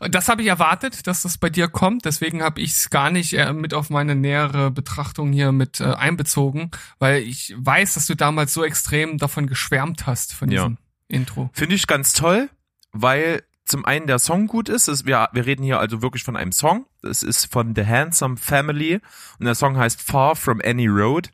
Das 0.00 0.28
habe 0.28 0.42
ich 0.42 0.48
erwartet, 0.48 1.06
dass 1.06 1.22
das 1.22 1.38
bei 1.38 1.48
dir 1.50 1.68
kommt. 1.68 2.04
Deswegen 2.04 2.42
habe 2.42 2.60
ich 2.60 2.72
es 2.72 2.90
gar 2.90 3.10
nicht 3.10 3.32
äh, 3.32 3.52
mit 3.52 3.72
auf 3.74 3.90
meine 3.90 4.14
nähere 4.14 4.70
Betrachtung 4.70 5.32
hier 5.32 5.50
mit 5.52 5.80
äh, 5.80 5.84
einbezogen, 5.84 6.70
weil 6.98 7.22
ich 7.22 7.54
weiß, 7.56 7.94
dass 7.94 8.06
du 8.06 8.14
damals 8.14 8.52
so 8.52 8.64
extrem 8.64 9.18
davon 9.18 9.46
geschwärmt 9.46 10.06
hast 10.06 10.34
von 10.34 10.50
Ja. 10.50 10.62
diesem 10.64 10.78
Intro. 11.08 11.50
Finde 11.52 11.74
ich 11.74 11.86
ganz 11.86 12.12
toll, 12.12 12.48
weil 12.92 13.42
zum 13.64 13.84
einen 13.84 14.06
der 14.06 14.18
Song 14.18 14.46
gut 14.46 14.68
ist. 14.68 14.88
Es, 14.88 15.06
wir, 15.06 15.28
wir 15.32 15.46
reden 15.46 15.62
hier 15.62 15.80
also 15.80 16.02
wirklich 16.02 16.22
von 16.22 16.36
einem 16.36 16.52
Song. 16.52 16.86
Das 17.02 17.22
ist 17.22 17.50
von 17.50 17.74
The 17.74 17.86
Handsome 17.86 18.36
Family 18.36 19.00
und 19.38 19.46
der 19.46 19.54
Song 19.54 19.76
heißt 19.76 20.00
Far 20.00 20.36
From 20.36 20.60
Any 20.62 20.86
Road. 20.86 21.30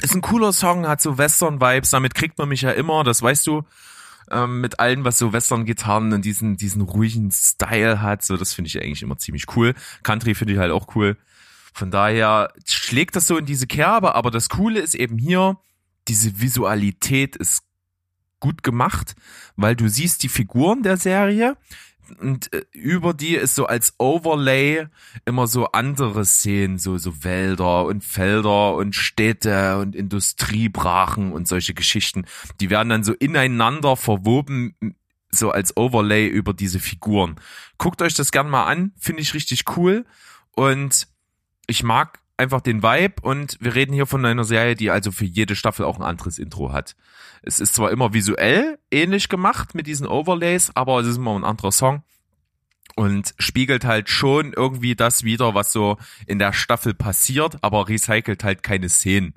ist 0.00 0.14
ein 0.14 0.20
cooler 0.20 0.52
Song, 0.52 0.86
hat 0.86 1.00
so 1.00 1.18
Western-Vibes, 1.18 1.90
damit 1.90 2.14
kriegt 2.14 2.38
man 2.38 2.48
mich 2.48 2.62
ja 2.62 2.70
immer, 2.70 3.02
das 3.04 3.20
weißt 3.22 3.46
du, 3.46 3.64
ähm, 4.30 4.60
mit 4.60 4.78
allem, 4.78 5.04
was 5.04 5.18
so 5.18 5.32
Western-Gitarren 5.32 6.12
und 6.12 6.24
diesen, 6.24 6.56
diesen 6.56 6.82
ruhigen 6.82 7.30
Style 7.32 8.00
hat, 8.02 8.24
so, 8.24 8.36
das 8.36 8.52
finde 8.52 8.68
ich 8.68 8.80
eigentlich 8.80 9.02
immer 9.02 9.18
ziemlich 9.18 9.56
cool. 9.56 9.74
Country 10.02 10.34
finde 10.34 10.54
ich 10.54 10.58
halt 10.58 10.70
auch 10.70 10.94
cool. 10.94 11.16
Von 11.72 11.90
daher 11.90 12.52
schlägt 12.66 13.16
das 13.16 13.26
so 13.26 13.36
in 13.38 13.46
diese 13.46 13.66
Kerbe, 13.66 14.14
aber 14.14 14.30
das 14.30 14.48
Coole 14.48 14.80
ist 14.80 14.94
eben 14.94 15.18
hier, 15.18 15.58
diese 16.08 16.40
Visualität 16.40 17.36
ist 17.36 17.62
gut 18.40 18.62
gemacht, 18.62 19.14
weil 19.56 19.76
du 19.76 19.88
siehst 19.88 20.22
die 20.22 20.28
Figuren 20.28 20.82
der 20.82 20.96
Serie, 20.96 21.56
und 22.20 22.52
äh, 22.52 22.64
über 22.72 23.14
die 23.14 23.34
ist 23.34 23.54
so 23.54 23.66
als 23.66 23.94
Overlay 23.98 24.86
immer 25.24 25.46
so 25.46 25.66
andere 25.66 26.24
Szenen, 26.24 26.78
so, 26.78 26.98
so 26.98 27.22
Wälder 27.24 27.84
und 27.84 28.02
Felder 28.02 28.74
und 28.74 28.94
Städte 28.94 29.78
und 29.78 29.94
Industriebrachen 29.94 31.32
und 31.32 31.46
solche 31.46 31.74
Geschichten. 31.74 32.24
Die 32.60 32.70
werden 32.70 32.88
dann 32.88 33.04
so 33.04 33.12
ineinander 33.12 33.96
verwoben, 33.96 34.74
so 35.30 35.50
als 35.50 35.76
Overlay 35.76 36.26
über 36.26 36.54
diese 36.54 36.80
Figuren. 36.80 37.36
Guckt 37.76 38.00
euch 38.02 38.14
das 38.14 38.32
gern 38.32 38.48
mal 38.48 38.64
an, 38.64 38.92
finde 38.98 39.22
ich 39.22 39.34
richtig 39.34 39.64
cool 39.76 40.06
und 40.52 41.08
ich 41.66 41.82
mag 41.82 42.20
einfach 42.38 42.60
den 42.60 42.82
Vibe 42.82 43.20
und 43.22 43.56
wir 43.60 43.74
reden 43.74 43.92
hier 43.92 44.06
von 44.06 44.24
einer 44.24 44.44
Serie, 44.44 44.76
die 44.76 44.90
also 44.90 45.10
für 45.10 45.24
jede 45.24 45.56
Staffel 45.56 45.84
auch 45.84 45.98
ein 45.98 46.04
anderes 46.04 46.38
Intro 46.38 46.72
hat. 46.72 46.94
Es 47.42 47.60
ist 47.60 47.74
zwar 47.74 47.90
immer 47.90 48.14
visuell 48.14 48.78
ähnlich 48.90 49.28
gemacht 49.28 49.74
mit 49.74 49.86
diesen 49.86 50.06
Overlays, 50.06 50.70
aber 50.74 51.00
es 51.00 51.06
ist 51.06 51.16
immer 51.16 51.36
ein 51.36 51.44
anderer 51.44 51.72
Song 51.72 52.02
und 52.94 53.34
spiegelt 53.38 53.84
halt 53.84 54.08
schon 54.08 54.52
irgendwie 54.52 54.94
das 54.94 55.24
wieder, 55.24 55.54
was 55.54 55.72
so 55.72 55.98
in 56.26 56.38
der 56.38 56.52
Staffel 56.52 56.94
passiert, 56.94 57.58
aber 57.62 57.88
recycelt 57.88 58.44
halt 58.44 58.62
keine 58.62 58.88
Szenen. 58.88 59.34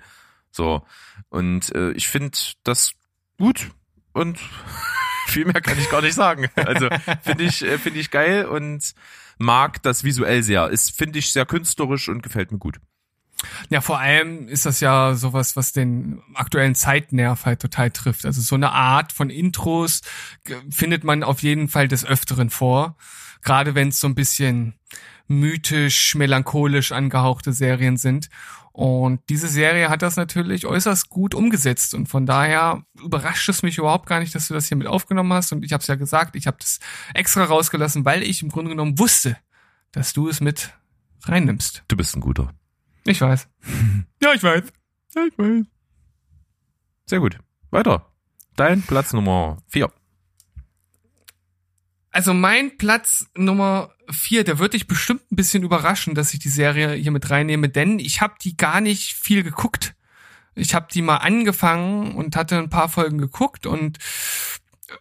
So 0.51 0.85
und 1.29 1.73
äh, 1.75 1.91
ich 1.91 2.07
finde 2.07 2.37
das 2.63 2.93
gut 3.39 3.71
und 4.13 4.37
viel 5.27 5.45
mehr 5.45 5.61
kann 5.61 5.79
ich 5.79 5.89
gar 5.89 6.01
nicht 6.01 6.15
sagen. 6.15 6.49
Also 6.55 6.87
finde 7.23 7.45
ich 7.45 7.63
äh, 7.63 7.79
finde 7.79 7.99
ich 7.99 8.11
geil 8.11 8.45
und 8.45 8.93
mag 9.39 9.81
das 9.81 10.03
visuell 10.03 10.43
sehr. 10.43 10.69
Ist 10.69 10.95
finde 10.95 11.19
ich 11.19 11.33
sehr 11.33 11.45
künstlerisch 11.45 12.09
und 12.09 12.21
gefällt 12.21 12.51
mir 12.51 12.59
gut. 12.59 12.79
Ja, 13.69 13.81
vor 13.81 13.99
allem 13.99 14.47
ist 14.47 14.65
das 14.65 14.79
ja 14.79 15.15
sowas, 15.15 15.55
was 15.55 15.71
den 15.71 16.21
aktuellen 16.33 16.75
Zeitnerv 16.75 17.45
halt 17.45 17.61
total 17.61 17.91
trifft. 17.91 18.25
Also 18.25 18.41
so 18.41 18.55
eine 18.55 18.71
Art 18.71 19.11
von 19.11 19.29
Intros 19.29 20.01
findet 20.69 21.03
man 21.03 21.23
auf 21.23 21.41
jeden 21.41 21.67
Fall 21.67 21.87
des 21.87 22.05
Öfteren 22.05 22.49
vor. 22.49 22.95
Gerade 23.43 23.73
wenn 23.73 23.89
es 23.89 23.99
so 23.99 24.07
ein 24.07 24.15
bisschen 24.15 24.75
mythisch, 25.27 26.15
melancholisch 26.15 26.91
angehauchte 26.91 27.53
Serien 27.53 27.97
sind. 27.97 28.29
Und 28.73 29.21
diese 29.29 29.47
Serie 29.47 29.89
hat 29.89 30.01
das 30.01 30.15
natürlich 30.15 30.65
äußerst 30.65 31.09
gut 31.09 31.35
umgesetzt. 31.35 31.93
Und 31.93 32.07
von 32.07 32.25
daher 32.25 32.83
überrascht 33.01 33.49
es 33.49 33.63
mich 33.63 33.77
überhaupt 33.77 34.07
gar 34.07 34.19
nicht, 34.19 34.33
dass 34.33 34.47
du 34.47 34.53
das 34.53 34.67
hier 34.67 34.77
mit 34.77 34.87
aufgenommen 34.87 35.33
hast. 35.33 35.51
Und 35.51 35.65
ich 35.65 35.73
habe 35.73 35.81
es 35.81 35.87
ja 35.87 35.95
gesagt, 35.95 36.35
ich 36.35 36.47
habe 36.47 36.57
das 36.59 36.79
extra 37.13 37.43
rausgelassen, 37.43 38.05
weil 38.05 38.23
ich 38.23 38.43
im 38.43 38.49
Grunde 38.49 38.69
genommen 38.71 38.99
wusste, 38.99 39.37
dass 39.91 40.13
du 40.13 40.29
es 40.29 40.39
mit 40.39 40.73
reinnimmst. 41.23 41.83
Du 41.87 41.97
bist 41.97 42.15
ein 42.15 42.21
guter. 42.21 42.53
Ich 43.05 43.21
weiß. 43.21 43.47
ja, 44.21 44.33
ich 44.33 44.43
weiß. 44.43 44.63
Ja, 45.15 45.25
ich 45.25 45.37
weiß. 45.37 45.65
Sehr 47.05 47.19
gut. 47.19 47.37
Weiter. 47.71 48.11
Dein 48.55 48.81
Platz 48.81 49.13
Nummer 49.13 49.57
vier. 49.67 49.91
Also 52.11 52.33
mein 52.33 52.77
Platz 52.77 53.29
Nummer 53.35 53.91
vier, 54.09 54.43
der 54.43 54.59
wird 54.59 54.73
dich 54.73 54.87
bestimmt 54.87 55.31
ein 55.31 55.35
bisschen 55.35 55.63
überraschen, 55.63 56.15
dass 56.15 56.33
ich 56.33 56.39
die 56.39 56.49
Serie 56.49 56.93
hier 56.93 57.11
mit 57.11 57.29
reinnehme, 57.29 57.69
denn 57.69 57.99
ich 57.99 58.21
habe 58.21 58.35
die 58.41 58.57
gar 58.57 58.81
nicht 58.81 59.13
viel 59.13 59.43
geguckt. 59.43 59.95
Ich 60.53 60.75
habe 60.75 60.87
die 60.93 61.01
mal 61.01 61.17
angefangen 61.17 62.13
und 62.15 62.35
hatte 62.35 62.57
ein 62.57 62.69
paar 62.69 62.89
Folgen 62.89 63.17
geguckt 63.17 63.65
und 63.65 63.99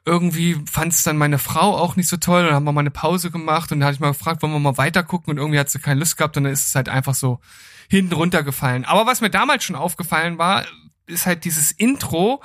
irgendwie 0.04 0.56
fand 0.70 0.92
es 0.92 1.02
dann 1.02 1.16
meine 1.16 1.38
Frau 1.38 1.76
auch 1.76 1.96
nicht 1.96 2.08
so 2.08 2.16
toll. 2.16 2.44
Dann 2.44 2.54
haben 2.54 2.64
wir 2.64 2.72
mal 2.72 2.80
eine 2.80 2.90
Pause 2.90 3.30
gemacht 3.30 3.72
und 3.72 3.80
da 3.80 3.86
hatte 3.86 3.94
ich 3.94 4.00
mal 4.00 4.12
gefragt, 4.12 4.42
wollen 4.42 4.52
wir 4.52 4.58
mal 4.58 4.78
weiter 4.78 5.02
gucken 5.02 5.32
und 5.32 5.38
irgendwie 5.38 5.58
hat 5.58 5.70
sie 5.70 5.78
keine 5.78 6.00
Lust 6.00 6.16
gehabt 6.16 6.36
und 6.36 6.44
dann 6.44 6.52
ist 6.52 6.68
es 6.68 6.74
halt 6.74 6.88
einfach 6.88 7.14
so 7.14 7.40
hinten 7.88 8.14
runtergefallen. 8.14 8.84
Aber 8.84 9.06
was 9.06 9.20
mir 9.20 9.30
damals 9.30 9.64
schon 9.64 9.76
aufgefallen 9.76 10.38
war, 10.38 10.64
ist 11.06 11.26
halt 11.26 11.44
dieses 11.44 11.72
Intro, 11.72 12.42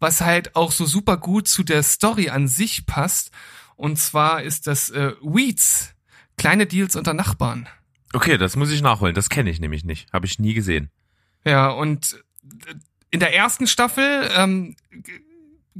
was 0.00 0.20
halt 0.20 0.56
auch 0.56 0.72
so 0.72 0.84
super 0.84 1.16
gut 1.16 1.46
zu 1.48 1.62
der 1.62 1.82
Story 1.82 2.30
an 2.30 2.48
sich 2.48 2.86
passt. 2.86 3.30
Und 3.76 3.98
zwar 3.98 4.42
ist 4.42 4.66
das 4.66 4.90
äh, 4.90 5.12
Weeds, 5.22 5.94
kleine 6.36 6.66
Deals 6.66 6.96
unter 6.96 7.14
Nachbarn. 7.14 7.68
Okay, 8.12 8.36
das 8.36 8.56
muss 8.56 8.70
ich 8.70 8.82
nachholen. 8.82 9.14
Das 9.14 9.28
kenne 9.28 9.50
ich 9.50 9.60
nämlich 9.60 9.84
nicht. 9.84 10.12
Habe 10.12 10.26
ich 10.26 10.38
nie 10.38 10.54
gesehen. 10.54 10.90
Ja, 11.44 11.68
und 11.68 12.22
in 13.10 13.20
der 13.20 13.34
ersten 13.34 13.66
Staffel 13.66 14.28
ähm, 14.34 14.76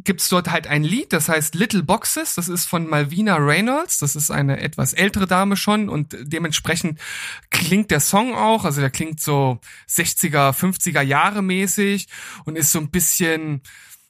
gibt's 0.05 0.29
dort 0.29 0.51
halt 0.51 0.67
ein 0.67 0.85
Lied, 0.85 1.13
das 1.13 1.29
heißt 1.29 1.55
Little 1.55 1.83
Boxes. 1.83 2.35
Das 2.35 2.49
ist 2.49 2.67
von 2.67 2.89
Malvina 2.89 3.37
Reynolds. 3.37 3.99
Das 3.99 4.17
ist 4.17 4.31
eine 4.31 4.61
etwas 4.61 4.93
ältere 4.93 5.27
Dame 5.27 5.57
schon 5.57 5.89
und 5.89 6.17
dementsprechend 6.21 7.01
klingt 7.51 7.91
der 7.91 8.01
Song 8.01 8.35
auch. 8.35 8.65
Also 8.65 8.81
der 8.81 8.91
klingt 8.91 9.21
so 9.21 9.61
60er, 9.89 10.53
50er 10.53 11.03
Jahre 11.03 11.43
mäßig 11.43 12.09
und 12.45 12.57
ist 12.57 12.73
so 12.73 12.79
ein 12.79 12.91
bisschen, 12.91 13.63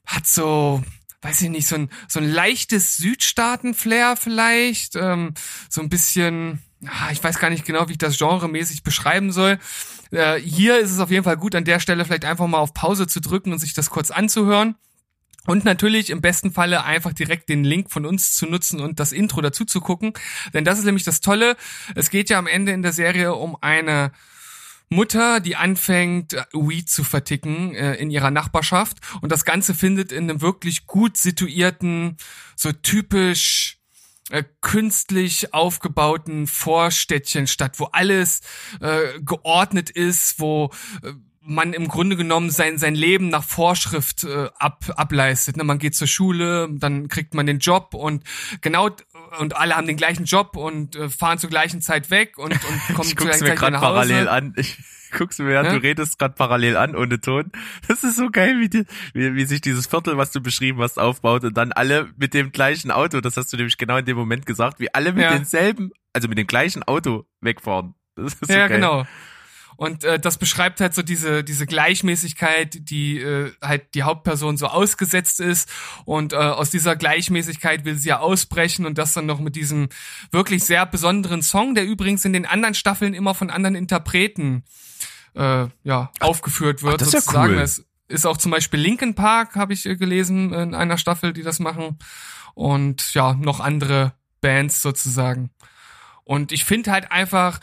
hat 0.06 0.26
so, 0.26 0.82
weiß 1.22 1.42
ich 1.42 1.50
nicht, 1.50 1.66
so 1.66 1.76
ein, 1.76 1.90
so 2.08 2.20
ein 2.20 2.30
leichtes 2.30 2.96
Südstaaten-Flair 2.96 4.16
vielleicht. 4.16 4.96
Ähm, 4.96 5.34
so 5.68 5.80
ein 5.80 5.88
bisschen, 5.88 6.62
ich 7.12 7.22
weiß 7.22 7.38
gar 7.38 7.50
nicht 7.50 7.64
genau, 7.64 7.88
wie 7.88 7.92
ich 7.92 7.98
das 7.98 8.18
genremäßig 8.18 8.82
beschreiben 8.82 9.32
soll. 9.32 9.58
Äh, 10.10 10.40
hier 10.40 10.78
ist 10.78 10.90
es 10.90 10.98
auf 10.98 11.10
jeden 11.10 11.24
Fall 11.24 11.36
gut, 11.36 11.54
an 11.54 11.64
der 11.64 11.80
Stelle 11.80 12.04
vielleicht 12.04 12.24
einfach 12.24 12.46
mal 12.46 12.58
auf 12.58 12.74
Pause 12.74 13.06
zu 13.06 13.20
drücken 13.20 13.52
und 13.52 13.58
sich 13.58 13.74
das 13.74 13.90
kurz 13.90 14.10
anzuhören. 14.10 14.76
Und 15.46 15.64
natürlich 15.64 16.10
im 16.10 16.20
besten 16.20 16.52
Falle 16.52 16.84
einfach 16.84 17.12
direkt 17.12 17.48
den 17.48 17.64
Link 17.64 17.90
von 17.90 18.04
uns 18.04 18.34
zu 18.34 18.46
nutzen 18.46 18.80
und 18.80 19.00
das 19.00 19.12
Intro 19.12 19.40
dazu 19.40 19.64
zu 19.64 19.80
gucken. 19.80 20.12
Denn 20.52 20.64
das 20.64 20.78
ist 20.78 20.84
nämlich 20.84 21.04
das 21.04 21.20
Tolle. 21.20 21.56
Es 21.94 22.10
geht 22.10 22.30
ja 22.30 22.38
am 22.38 22.46
Ende 22.46 22.72
in 22.72 22.82
der 22.82 22.92
Serie 22.92 23.34
um 23.34 23.56
eine 23.60 24.12
Mutter, 24.90 25.40
die 25.40 25.56
anfängt, 25.56 26.34
Weed 26.52 26.90
zu 26.90 27.04
verticken 27.04 27.74
äh, 27.74 27.94
in 27.94 28.10
ihrer 28.10 28.30
Nachbarschaft. 28.30 28.98
Und 29.22 29.32
das 29.32 29.44
Ganze 29.44 29.72
findet 29.72 30.12
in 30.12 30.28
einem 30.28 30.40
wirklich 30.42 30.86
gut 30.86 31.16
situierten, 31.16 32.16
so 32.56 32.72
typisch 32.72 33.78
äh, 34.30 34.44
künstlich 34.60 35.54
aufgebauten 35.54 36.46
Vorstädtchen 36.46 37.46
statt, 37.46 37.78
wo 37.78 37.86
alles 37.86 38.40
äh, 38.80 39.20
geordnet 39.20 39.90
ist, 39.90 40.40
wo 40.40 40.70
äh, 41.02 41.12
man 41.42 41.72
im 41.72 41.88
Grunde 41.88 42.16
genommen 42.16 42.50
sein, 42.50 42.76
sein 42.76 42.94
Leben 42.94 43.28
nach 43.28 43.44
Vorschrift 43.44 44.24
äh, 44.24 44.48
ab, 44.58 44.84
ableistet. 44.96 45.56
Ne? 45.56 45.64
Man 45.64 45.78
geht 45.78 45.94
zur 45.94 46.06
Schule, 46.06 46.68
dann 46.70 47.08
kriegt 47.08 47.32
man 47.34 47.46
den 47.46 47.58
Job 47.60 47.94
und 47.94 48.24
genau 48.60 48.90
und 49.38 49.56
alle 49.56 49.76
haben 49.76 49.86
den 49.86 49.96
gleichen 49.96 50.24
Job 50.24 50.56
und 50.56 50.96
äh, 50.96 51.08
fahren 51.08 51.38
zur 51.38 51.48
gleichen 51.50 51.80
Zeit 51.80 52.10
weg 52.10 52.36
und, 52.38 52.52
und 52.52 52.60
kommen 52.94 53.08
ich 53.08 53.16
zur 53.16 53.26
gleichen 53.26 53.44
mir 53.44 53.56
Zeit 53.56 53.72
nach 53.72 53.80
Hause. 53.80 53.92
parallel 54.10 54.28
an. 54.28 54.52
Ich 54.56 54.76
guck's 55.16 55.38
mir 55.38 55.58
an, 55.58 55.66
Ja? 55.66 55.72
du 55.72 55.78
redest 55.82 56.18
gerade 56.18 56.34
parallel 56.34 56.76
an 56.76 56.94
ohne 56.94 57.20
Ton. 57.20 57.50
Das 57.88 58.04
ist 58.04 58.16
so 58.16 58.28
geil, 58.30 58.60
wie, 58.60 58.68
die, 58.68 58.84
wie, 59.14 59.34
wie 59.34 59.44
sich 59.46 59.60
dieses 59.60 59.86
Viertel, 59.86 60.16
was 60.18 60.30
du 60.32 60.40
beschrieben 60.40 60.80
hast, 60.82 60.98
aufbaut 60.98 61.42
und 61.44 61.56
dann 61.56 61.72
alle 61.72 62.10
mit 62.16 62.34
dem 62.34 62.52
gleichen 62.52 62.90
Auto, 62.90 63.20
das 63.20 63.36
hast 63.36 63.52
du 63.52 63.56
nämlich 63.56 63.76
genau 63.78 63.96
in 63.96 64.04
dem 64.04 64.16
Moment 64.16 64.46
gesagt, 64.46 64.78
wie 64.78 64.92
alle 64.94 65.12
mit 65.12 65.22
Ja. 65.22 65.32
denselben, 65.32 65.90
also 66.12 66.28
mit 66.28 66.38
dem 66.38 66.46
gleichen 66.46 66.82
Auto 66.82 67.24
wegfahren. 67.40 67.94
Das 68.14 68.34
ist 68.34 68.46
so 68.46 68.52
ja, 68.52 68.68
geil. 68.68 68.76
genau. 68.78 69.06
Und 69.80 70.04
äh, 70.04 70.20
das 70.20 70.36
beschreibt 70.36 70.78
halt 70.82 70.92
so 70.92 71.00
diese 71.00 71.42
diese 71.42 71.64
Gleichmäßigkeit, 71.64 72.90
die 72.90 73.16
äh, 73.16 73.50
halt 73.62 73.94
die 73.94 74.02
Hauptperson 74.02 74.58
so 74.58 74.66
ausgesetzt 74.66 75.40
ist 75.40 75.70
und 76.04 76.34
äh, 76.34 76.36
aus 76.36 76.68
dieser 76.68 76.96
Gleichmäßigkeit 76.96 77.86
will 77.86 77.96
sie 77.96 78.10
ja 78.10 78.18
ausbrechen 78.18 78.84
und 78.84 78.98
das 78.98 79.14
dann 79.14 79.24
noch 79.24 79.40
mit 79.40 79.56
diesem 79.56 79.88
wirklich 80.32 80.64
sehr 80.64 80.84
besonderen 80.84 81.42
Song, 81.42 81.74
der 81.74 81.86
übrigens 81.86 82.26
in 82.26 82.34
den 82.34 82.44
anderen 82.44 82.74
Staffeln 82.74 83.14
immer 83.14 83.32
von 83.32 83.48
anderen 83.48 83.74
Interpreten 83.74 84.64
äh, 85.34 85.68
ja 85.82 86.12
aufgeführt 86.20 86.82
wird. 86.82 86.96
ach, 86.96 86.98
das 86.98 87.08
ist 87.08 87.14
ja 87.14 87.20
sozusagen. 87.20 87.54
cool. 87.54 87.84
Ist 88.08 88.26
auch 88.26 88.36
zum 88.36 88.50
Beispiel 88.50 88.80
Linkin 88.80 89.14
Park 89.14 89.56
habe 89.56 89.72
ich 89.72 89.86
äh, 89.86 89.96
gelesen 89.96 90.52
in 90.52 90.74
einer 90.74 90.98
Staffel, 90.98 91.32
die 91.32 91.42
das 91.42 91.58
machen 91.58 91.98
und 92.52 93.14
ja 93.14 93.32
noch 93.32 93.60
andere 93.60 94.12
Bands 94.42 94.82
sozusagen. 94.82 95.48
Und 96.24 96.52
ich 96.52 96.66
finde 96.66 96.92
halt 96.92 97.10
einfach 97.10 97.60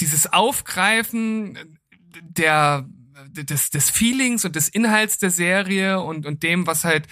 dieses 0.00 0.32
Aufgreifen 0.32 1.78
der 2.20 2.86
des, 3.32 3.70
des 3.70 3.90
Feelings 3.90 4.44
und 4.44 4.56
des 4.56 4.68
Inhalts 4.68 5.18
der 5.18 5.30
Serie 5.30 6.00
und, 6.00 6.26
und 6.26 6.42
dem, 6.42 6.66
was 6.66 6.84
halt 6.84 7.06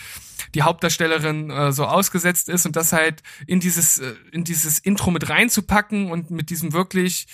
die 0.55 0.63
Hauptdarstellerin 0.63 1.51
äh, 1.51 1.73
so 1.73 1.87
ausgesetzt 1.87 2.49
ist 2.49 2.67
und 2.67 2.77
das 2.77 2.93
halt 2.93 3.23
in 3.47 3.61
dieses, 3.61 3.99
äh, 3.99 4.15
in 4.33 4.45
dieses 4.45 4.79
Intro 4.79 5.11
mit 5.11 5.29
reinzupacken 5.29 6.11
und 6.11 6.31
mit 6.31 6.51
diesem 6.51 6.73
wirklich 6.73 7.27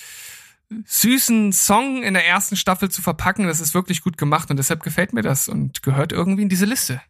süßen 0.86 1.52
Song 1.52 2.02
in 2.02 2.14
der 2.14 2.26
ersten 2.26 2.56
Staffel 2.56 2.90
zu 2.90 3.02
verpacken, 3.02 3.46
das 3.46 3.60
ist 3.60 3.74
wirklich 3.74 4.02
gut 4.02 4.16
gemacht 4.16 4.50
und 4.50 4.56
deshalb 4.56 4.82
gefällt 4.82 5.12
mir 5.12 5.22
das 5.22 5.48
und 5.48 5.82
gehört 5.82 6.12
irgendwie 6.12 6.42
in 6.42 6.48
diese 6.48 6.66
Liste. 6.66 7.02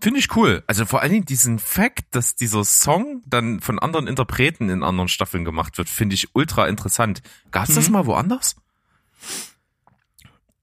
Finde 0.00 0.20
ich 0.20 0.34
cool. 0.36 0.62
Also 0.66 0.86
vor 0.86 1.00
allen 1.02 1.12
Dingen 1.12 1.24
diesen 1.24 1.58
Fakt, 1.58 2.14
dass 2.14 2.36
dieser 2.36 2.64
Song 2.64 3.22
dann 3.26 3.60
von 3.60 3.78
anderen 3.80 4.06
Interpreten 4.06 4.68
in 4.70 4.82
anderen 4.84 5.08
Staffeln 5.08 5.44
gemacht 5.44 5.76
wird, 5.76 5.88
finde 5.88 6.14
ich 6.14 6.34
ultra 6.34 6.68
interessant. 6.68 7.20
Gab's 7.50 7.74
das 7.74 7.88
Mhm. 7.88 7.92
mal 7.94 8.06
woanders? 8.06 8.56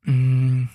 Mm, 0.04 0.66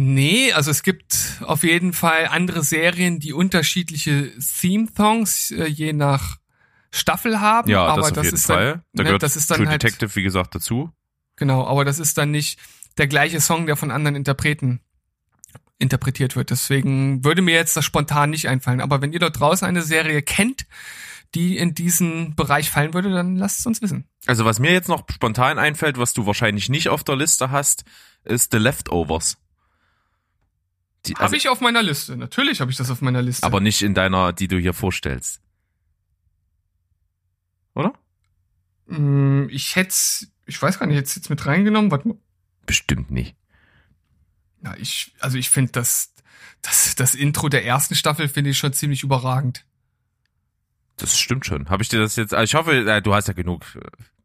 Nee, 0.00 0.52
also 0.52 0.70
es 0.70 0.84
gibt 0.84 1.38
auf 1.40 1.64
jeden 1.64 1.92
Fall 1.92 2.28
andere 2.28 2.62
Serien, 2.62 3.18
die 3.18 3.32
unterschiedliche 3.32 4.30
Theme-Songs 4.60 5.50
äh, 5.50 5.66
je 5.66 5.92
nach 5.92 6.36
Staffel 6.92 7.40
haben. 7.40 7.68
Ja, 7.68 7.84
aber 7.84 8.02
das 8.12 8.12
das 8.12 8.32
ist 8.32 8.46
Fall. 8.46 8.74
Dann, 8.74 8.82
da 8.92 9.02
ne, 9.02 9.06
gehört 9.08 9.24
das 9.24 9.34
ist 9.34 9.50
dann 9.50 9.56
True 9.58 9.68
halt, 9.68 9.82
Detective, 9.82 10.14
wie 10.14 10.22
gesagt, 10.22 10.54
dazu. 10.54 10.92
Genau, 11.34 11.66
aber 11.66 11.84
das 11.84 11.98
ist 11.98 12.16
dann 12.16 12.30
nicht 12.30 12.60
der 12.96 13.08
gleiche 13.08 13.40
Song, 13.40 13.66
der 13.66 13.74
von 13.74 13.90
anderen 13.90 14.14
Interpreten 14.14 14.80
interpretiert 15.78 16.36
wird. 16.36 16.50
Deswegen 16.50 17.24
würde 17.24 17.42
mir 17.42 17.54
jetzt 17.54 17.76
das 17.76 17.84
spontan 17.84 18.30
nicht 18.30 18.48
einfallen. 18.48 18.80
Aber 18.80 19.00
wenn 19.00 19.12
ihr 19.12 19.18
dort 19.18 19.38
draußen 19.38 19.66
eine 19.66 19.82
Serie 19.82 20.22
kennt, 20.22 20.66
die 21.34 21.58
in 21.58 21.74
diesen 21.74 22.34
Bereich 22.34 22.70
fallen 22.70 22.94
würde, 22.94 23.10
dann 23.10 23.36
lasst 23.36 23.60
es 23.60 23.66
uns 23.66 23.82
wissen. 23.82 24.04
Also 24.26 24.44
was 24.44 24.58
mir 24.58 24.72
jetzt 24.72 24.88
noch 24.88 25.04
spontan 25.10 25.58
einfällt, 25.58 25.98
was 25.98 26.14
du 26.14 26.26
wahrscheinlich 26.26 26.68
nicht 26.68 26.88
auf 26.88 27.04
der 27.04 27.16
Liste 27.16 27.50
hast, 27.50 27.84
ist 28.24 28.52
The 28.52 28.58
Leftovers. 28.58 29.36
Die, 31.06 31.14
also, 31.14 31.24
habe 31.24 31.36
ich 31.36 31.48
auf 31.48 31.60
meiner 31.60 31.82
Liste. 31.82 32.16
Natürlich 32.16 32.60
habe 32.60 32.70
ich 32.70 32.76
das 32.76 32.90
auf 32.90 33.00
meiner 33.00 33.22
Liste. 33.22 33.46
aber 33.46 33.60
nicht 33.60 33.82
in 33.82 33.94
deiner, 33.94 34.32
die 34.32 34.48
du 34.48 34.58
hier 34.58 34.74
vorstellst. 34.74 35.40
Oder? 37.74 37.92
Mm, 38.86 39.46
ich 39.50 39.76
hätte 39.76 39.94
ich 40.48 40.60
weiß 40.60 40.78
gar 40.78 40.86
nicht, 40.86 40.96
jetzt 40.96 41.14
jetzt 41.14 41.30
mit 41.30 41.44
reingenommen. 41.46 41.90
Warte 41.90 42.08
mal. 42.08 42.16
Bestimmt 42.66 43.10
nicht. 43.10 43.36
Ja, 44.64 44.74
ich, 44.78 45.12
also 45.20 45.38
ich 45.38 45.50
finde 45.50 45.72
das, 45.72 46.12
das, 46.62 46.94
das 46.96 47.14
Intro 47.14 47.48
der 47.48 47.64
ersten 47.64 47.94
Staffel 47.94 48.28
finde 48.28 48.50
ich 48.50 48.58
schon 48.58 48.72
ziemlich 48.72 49.02
überragend. 49.02 49.64
Das 50.96 51.18
stimmt 51.18 51.46
schon. 51.46 51.70
Habe 51.70 51.82
ich 51.82 51.88
dir 51.88 52.00
das 52.00 52.16
jetzt, 52.16 52.32
ich 52.32 52.54
hoffe, 52.54 52.72
äh, 52.72 53.00
du 53.02 53.14
hast 53.14 53.28
ja 53.28 53.34
genug. 53.34 53.64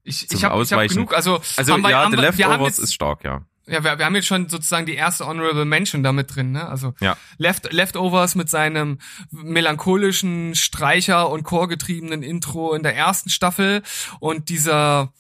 Ich, 0.04 0.28
Zum 0.28 0.38
ich 0.38 0.44
habe 0.44 0.66
hab 0.66 0.88
genug, 0.90 1.14
also, 1.14 1.40
Also 1.56 1.74
haben 1.74 1.82
wir- 1.84 1.92
ja, 1.92 2.04
haben 2.04 2.12
The 2.16 2.18
Leftovers 2.22 2.68
jetzt, 2.68 2.80
ist 2.80 2.94
stark, 2.94 3.24
ja. 3.24 3.46
Ja, 3.66 3.82
wir, 3.84 3.98
wir 3.98 4.06
haben 4.06 4.16
jetzt 4.16 4.28
schon 4.28 4.50
sozusagen 4.50 4.86
die 4.86 4.96
erste 4.96 5.26
Honorable 5.26 5.64
Mention 5.64 6.04
damit 6.04 6.36
drin, 6.36 6.52
ne? 6.52 6.68
Also 6.68 6.94
Ja. 7.00 7.16
Left, 7.38 7.72
Leftovers 7.72 8.36
mit 8.36 8.50
seinem 8.50 9.00
melancholischen 9.32 10.56
Streicher- 10.56 11.30
und 11.30 11.44
chorgetriebenen 11.44 12.24
Intro 12.24 12.74
in 12.74 12.84
der 12.84 12.96
ersten 12.96 13.30
Staffel 13.30 13.82
und 14.20 14.50
dieser 14.50 15.14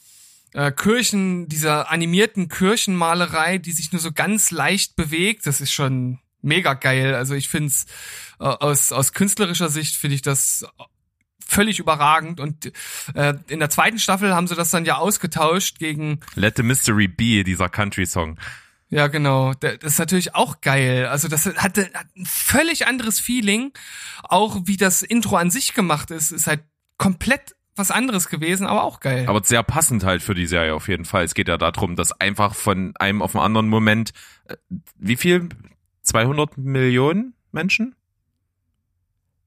äh, 0.53 0.71
Kirchen, 0.71 1.47
dieser 1.47 1.91
animierten 1.91 2.49
Kirchenmalerei, 2.49 3.57
die 3.57 3.71
sich 3.71 3.91
nur 3.91 4.01
so 4.01 4.11
ganz 4.11 4.51
leicht 4.51 4.95
bewegt, 4.95 5.45
das 5.45 5.61
ist 5.61 5.73
schon 5.73 6.19
mega 6.41 6.73
geil. 6.73 7.15
Also 7.15 7.33
ich 7.33 7.49
find's 7.49 7.85
äh, 8.39 8.43
aus, 8.45 8.91
aus 8.91 9.13
künstlerischer 9.13 9.69
Sicht 9.69 9.95
finde 9.95 10.15
ich 10.15 10.21
das 10.21 10.65
völlig 11.45 11.79
überragend 11.79 12.39
und 12.39 12.71
äh, 13.15 13.33
in 13.47 13.59
der 13.59 13.69
zweiten 13.69 13.99
Staffel 13.99 14.33
haben 14.33 14.47
sie 14.47 14.55
das 14.55 14.71
dann 14.71 14.85
ja 14.85 14.97
ausgetauscht 14.97 15.77
gegen 15.77 16.19
Let 16.35 16.57
the 16.57 16.63
Mystery 16.63 17.07
Be, 17.07 17.43
dieser 17.43 17.69
Country-Song. 17.69 18.39
ja, 18.89 19.07
genau. 19.07 19.53
Das 19.53 19.77
ist 19.81 19.99
natürlich 19.99 20.35
auch 20.35 20.61
geil. 20.61 21.07
Also 21.07 21.27
das 21.27 21.45
hatte 21.45 21.91
hat 21.93 22.07
ein 22.15 22.25
völlig 22.25 22.87
anderes 22.87 23.19
Feeling. 23.19 23.71
Auch 24.23 24.61
wie 24.65 24.77
das 24.77 25.01
Intro 25.01 25.35
an 25.35 25.51
sich 25.51 25.73
gemacht 25.73 26.11
ist, 26.11 26.31
ist 26.31 26.47
halt 26.47 26.63
komplett 26.97 27.55
was 27.75 27.91
anderes 27.91 28.29
gewesen, 28.29 28.67
aber 28.67 28.83
auch 28.83 28.99
geil. 28.99 29.25
Aber 29.27 29.43
sehr 29.43 29.63
passend 29.63 30.03
halt 30.03 30.21
für 30.21 30.35
die 30.35 30.45
Serie 30.45 30.75
auf 30.75 30.87
jeden 30.87 31.05
Fall. 31.05 31.23
Es 31.23 31.33
geht 31.33 31.47
ja 31.47 31.57
darum, 31.57 31.95
dass 31.95 32.11
einfach 32.19 32.55
von 32.55 32.95
einem 32.97 33.21
auf 33.21 33.31
den 33.33 33.41
anderen 33.41 33.67
Moment, 33.67 34.11
äh, 34.45 34.55
wie 34.97 35.15
viel? 35.15 35.49
200 36.03 36.57
Millionen 36.57 37.33
Menschen? 37.51 37.95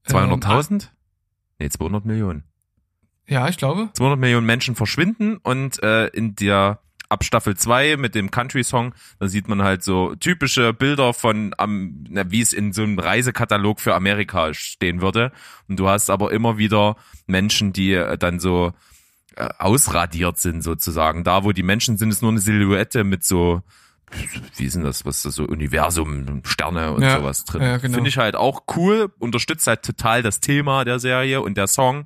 200.000? 0.07 0.89
Nee, 1.59 1.69
200 1.69 2.05
Millionen. 2.05 2.43
ja, 3.27 3.47
ich 3.47 3.57
glaube. 3.57 3.89
200 3.93 4.19
Millionen 4.19 4.45
Menschen 4.45 4.75
verschwinden 4.75 5.37
und 5.37 5.81
äh, 5.83 6.07
in 6.07 6.35
der 6.35 6.79
ab 7.09 7.23
Staffel 7.23 7.55
2 7.55 7.97
mit 7.97 8.15
dem 8.15 8.31
Country-Song, 8.31 8.93
da 9.19 9.27
sieht 9.27 9.47
man 9.47 9.63
halt 9.63 9.83
so 9.83 10.15
typische 10.15 10.73
Bilder 10.73 11.13
von, 11.13 11.53
am, 11.57 12.03
na, 12.09 12.29
wie 12.31 12.41
es 12.41 12.53
in 12.53 12.73
so 12.73 12.83
einem 12.83 12.99
Reisekatalog 12.99 13.79
für 13.79 13.95
Amerika 13.95 14.53
stehen 14.53 15.01
würde. 15.01 15.31
Und 15.67 15.79
du 15.79 15.87
hast 15.87 16.09
aber 16.09 16.31
immer 16.31 16.57
wieder 16.57 16.95
Menschen, 17.25 17.71
die 17.73 17.93
äh, 17.93 18.17
dann 18.17 18.39
so 18.39 18.73
äh, 19.35 19.47
ausradiert 19.57 20.37
sind 20.37 20.63
sozusagen. 20.63 21.23
Da, 21.23 21.43
wo 21.43 21.51
die 21.51 21.63
Menschen 21.63 21.97
sind, 21.97 22.09
ist 22.09 22.21
nur 22.21 22.31
eine 22.31 22.39
Silhouette 22.41 23.03
mit 23.03 23.23
so, 23.23 23.61
wie 24.55 24.65
ist 24.65 24.75
denn 24.75 24.83
das, 24.83 25.05
was 25.05 25.17
ist 25.17 25.25
das 25.25 25.35
so 25.35 25.43
Universum, 25.45 26.41
Sterne 26.45 26.93
und 26.93 27.03
Ja, 27.03 27.17
sowas 27.19 27.45
drin. 27.45 27.61
ja, 27.61 27.77
genau. 27.77 27.95
Finde 27.95 28.09
ich 28.09 28.17
halt 28.17 28.35
auch 28.35 28.63
cool, 28.75 29.11
unterstützt 29.19 29.67
halt 29.67 29.83
total 29.83 30.23
das 30.23 30.39
Thema 30.39 30.85
der 30.85 30.99
Serie 30.99 31.41
und 31.41 31.57
der 31.57 31.67
Song 31.67 32.05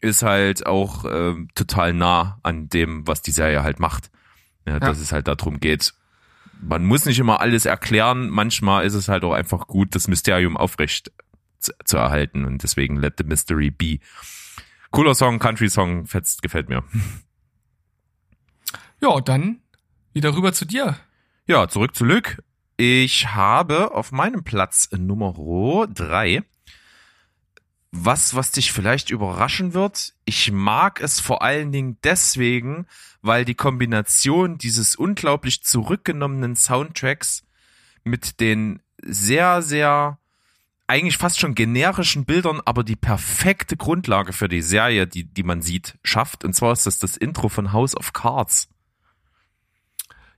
ist 0.00 0.22
halt 0.22 0.66
auch 0.66 1.04
ähm, 1.10 1.48
total 1.54 1.92
nah 1.94 2.38
an 2.42 2.68
dem, 2.68 3.06
was 3.06 3.22
die 3.22 3.30
Serie 3.30 3.62
halt 3.62 3.80
macht. 3.80 4.10
Ja, 4.66 4.80
dass 4.80 4.98
es 4.98 5.12
halt 5.12 5.28
darum 5.28 5.60
geht. 5.60 5.94
Man 6.60 6.84
muss 6.84 7.04
nicht 7.04 7.18
immer 7.18 7.40
alles 7.40 7.66
erklären. 7.66 8.28
Manchmal 8.30 8.84
ist 8.84 8.94
es 8.94 9.08
halt 9.08 9.24
auch 9.24 9.32
einfach 9.32 9.66
gut, 9.66 9.94
das 9.94 10.08
Mysterium 10.08 10.56
aufrecht 10.56 11.12
zu, 11.58 11.72
zu 11.84 11.96
erhalten. 11.96 12.44
Und 12.44 12.62
deswegen 12.62 12.96
let 12.96 13.14
the 13.18 13.24
mystery 13.24 13.70
be. 13.70 13.98
Cooler 14.90 15.14
Song, 15.14 15.38
Country 15.38 15.68
Song, 15.68 16.06
fetzt, 16.06 16.42
gefällt 16.42 16.68
mir. 16.68 16.82
Ja, 19.00 19.20
dann 19.20 19.60
wieder 20.14 20.34
rüber 20.34 20.54
zu 20.54 20.64
dir. 20.64 20.96
Ja, 21.46 21.68
zurück 21.68 21.94
zu 21.94 22.04
Lück. 22.04 22.42
Ich 22.78 23.28
habe 23.28 23.94
auf 23.94 24.10
meinem 24.10 24.42
Platz 24.42 24.88
Nummer 24.92 25.86
drei 25.92 26.42
was, 28.04 28.34
was 28.34 28.50
dich 28.50 28.72
vielleicht 28.72 29.10
überraschen 29.10 29.74
wird. 29.74 30.14
Ich 30.24 30.52
mag 30.52 31.00
es 31.00 31.20
vor 31.20 31.42
allen 31.42 31.72
Dingen 31.72 31.98
deswegen, 32.04 32.86
weil 33.26 33.44
die 33.44 33.54
Kombination 33.54 34.58
dieses 34.58 34.96
unglaublich 34.96 35.62
zurückgenommenen 35.62 36.56
Soundtracks 36.56 37.44
mit 38.04 38.40
den 38.40 38.80
sehr, 39.02 39.62
sehr 39.62 40.18
eigentlich 40.86 41.18
fast 41.18 41.40
schon 41.40 41.54
generischen 41.54 42.24
Bildern, 42.24 42.60
aber 42.64 42.84
die 42.84 42.96
perfekte 42.96 43.76
Grundlage 43.76 44.32
für 44.32 44.48
die 44.48 44.62
Serie, 44.62 45.06
die, 45.06 45.24
die 45.24 45.42
man 45.42 45.60
sieht, 45.62 45.98
schafft. 46.02 46.44
Und 46.44 46.54
zwar 46.54 46.72
ist 46.72 46.86
das 46.86 46.98
das 46.98 47.16
Intro 47.16 47.48
von 47.48 47.72
House 47.72 47.96
of 47.96 48.12
Cards. 48.12 48.68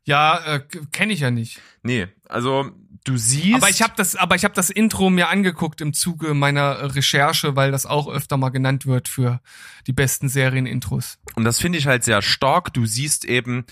Ja, 0.05 0.38
äh, 0.46 0.61
kenne 0.90 1.12
ich 1.12 1.20
ja 1.20 1.31
nicht. 1.31 1.61
Nee, 1.83 2.09
also 2.29 2.70
du 3.08 3.16
siehst. 3.16 3.56
Aber 3.56 3.70
ich 3.70 3.82
habe 3.82 3.94
das, 3.96 4.16
aber 4.16 4.34
ich 4.34 4.44
habe 4.44 4.54
das 4.54 4.70
Intro 4.70 5.10
mir 5.10 5.28
angeguckt 5.28 5.80
im 5.80 5.92
Zuge 5.92 6.34
meiner 6.34 6.94
Recherche, 6.94 7.56
weil 7.56 7.70
das 7.70 7.86
auch 7.86 8.08
öfter 8.08 8.36
mal 8.36 8.50
genannt 8.50 8.86
wird 8.86 9.08
für 9.08 9.40
die 9.86 9.92
besten 9.92 10.28
Serienintros. 10.28 11.18
Und 11.34 11.44
das 11.44 11.60
finde 11.60 11.78
ich 11.78 11.86
halt 11.86 12.04
sehr 12.04 12.22
stark. 12.22 12.72
Du 12.74 12.86
siehst 12.86 13.24
eben 13.24 13.64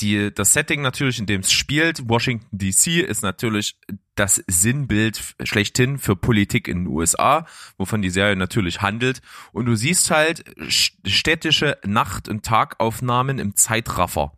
die, 0.00 0.32
das 0.32 0.52
Setting 0.52 0.82
natürlich, 0.82 1.18
in 1.18 1.26
dem 1.26 1.40
es 1.40 1.52
spielt. 1.52 2.08
Washington 2.08 2.58
DC 2.58 2.98
ist 2.98 3.22
natürlich 3.22 3.78
das 4.14 4.42
Sinnbild 4.46 5.34
schlechthin 5.42 5.98
für 5.98 6.16
Politik 6.16 6.68
in 6.68 6.84
den 6.84 6.86
USA, 6.88 7.46
wovon 7.78 8.02
die 8.02 8.10
Serie 8.10 8.36
natürlich 8.36 8.82
handelt. 8.82 9.20
Und 9.52 9.66
du 9.66 9.74
siehst 9.74 10.10
halt 10.10 10.44
städtische 10.68 11.78
Nacht- 11.84 12.28
und 12.28 12.44
Tagaufnahmen 12.44 13.38
im 13.38 13.56
Zeitraffer 13.56 14.32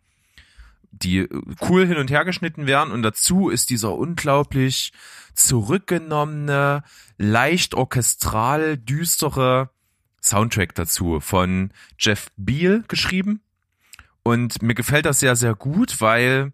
die 0.90 1.29
cool 1.68 1.87
hin 1.87 1.96
und 1.96 2.11
her 2.11 2.24
geschnitten 2.24 2.66
werden. 2.66 2.92
Und 2.92 3.03
dazu 3.03 3.48
ist 3.48 3.70
dieser 3.70 3.94
unglaublich 3.94 4.92
zurückgenommene, 5.35 6.83
leicht 7.16 7.74
orchestral 7.74 8.77
düstere 8.77 9.70
Soundtrack 10.22 10.74
dazu 10.74 11.20
von 11.20 11.72
Jeff 11.98 12.31
Beal 12.37 12.85
geschrieben. 12.88 13.40
Und 14.22 14.62
mir 14.62 14.74
gefällt 14.74 15.07
das 15.07 15.20
sehr, 15.20 15.37
sehr 15.37 15.55
gut, 15.55 16.01
weil 16.01 16.53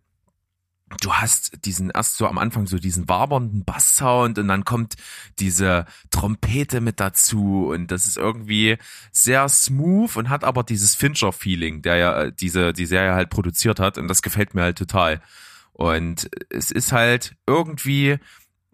du 1.01 1.13
hast 1.13 1.65
diesen 1.65 1.91
erst 1.91 2.17
so 2.17 2.27
am 2.27 2.39
Anfang 2.39 2.67
so 2.67 2.79
diesen 2.79 3.09
wabernden 3.09 3.65
Basssound 3.65 4.39
und 4.39 4.49
dann 4.49 4.65
kommt 4.65 4.95
diese 5.39 5.87
Trompete 6.11 6.81
mit 6.81 7.01
dazu 7.01 7.69
und 7.73 7.91
das 7.91 8.07
ist 8.07 8.17
irgendwie 8.17 8.77
sehr 9.13 9.49
smooth 9.49 10.17
und 10.17 10.29
hat 10.29 10.45
aber 10.45 10.63
dieses 10.63 10.95
Fincher-Feeling, 10.95 11.83
der 11.83 11.97
ja 11.97 12.23
äh, 12.23 12.33
diese 12.33 12.73
die 12.73 12.87
Serie 12.87 13.15
halt 13.15 13.31
produziert 13.31 13.81
hat 13.81 13.99
und 13.99 14.09
das 14.09 14.23
gefällt 14.23 14.55
mir 14.55 14.63
halt 14.63 14.79
total. 14.79 15.21
Und 15.73 16.31
es 16.51 16.71
ist 16.71 16.93
halt 16.93 17.37
irgendwie 17.47 18.19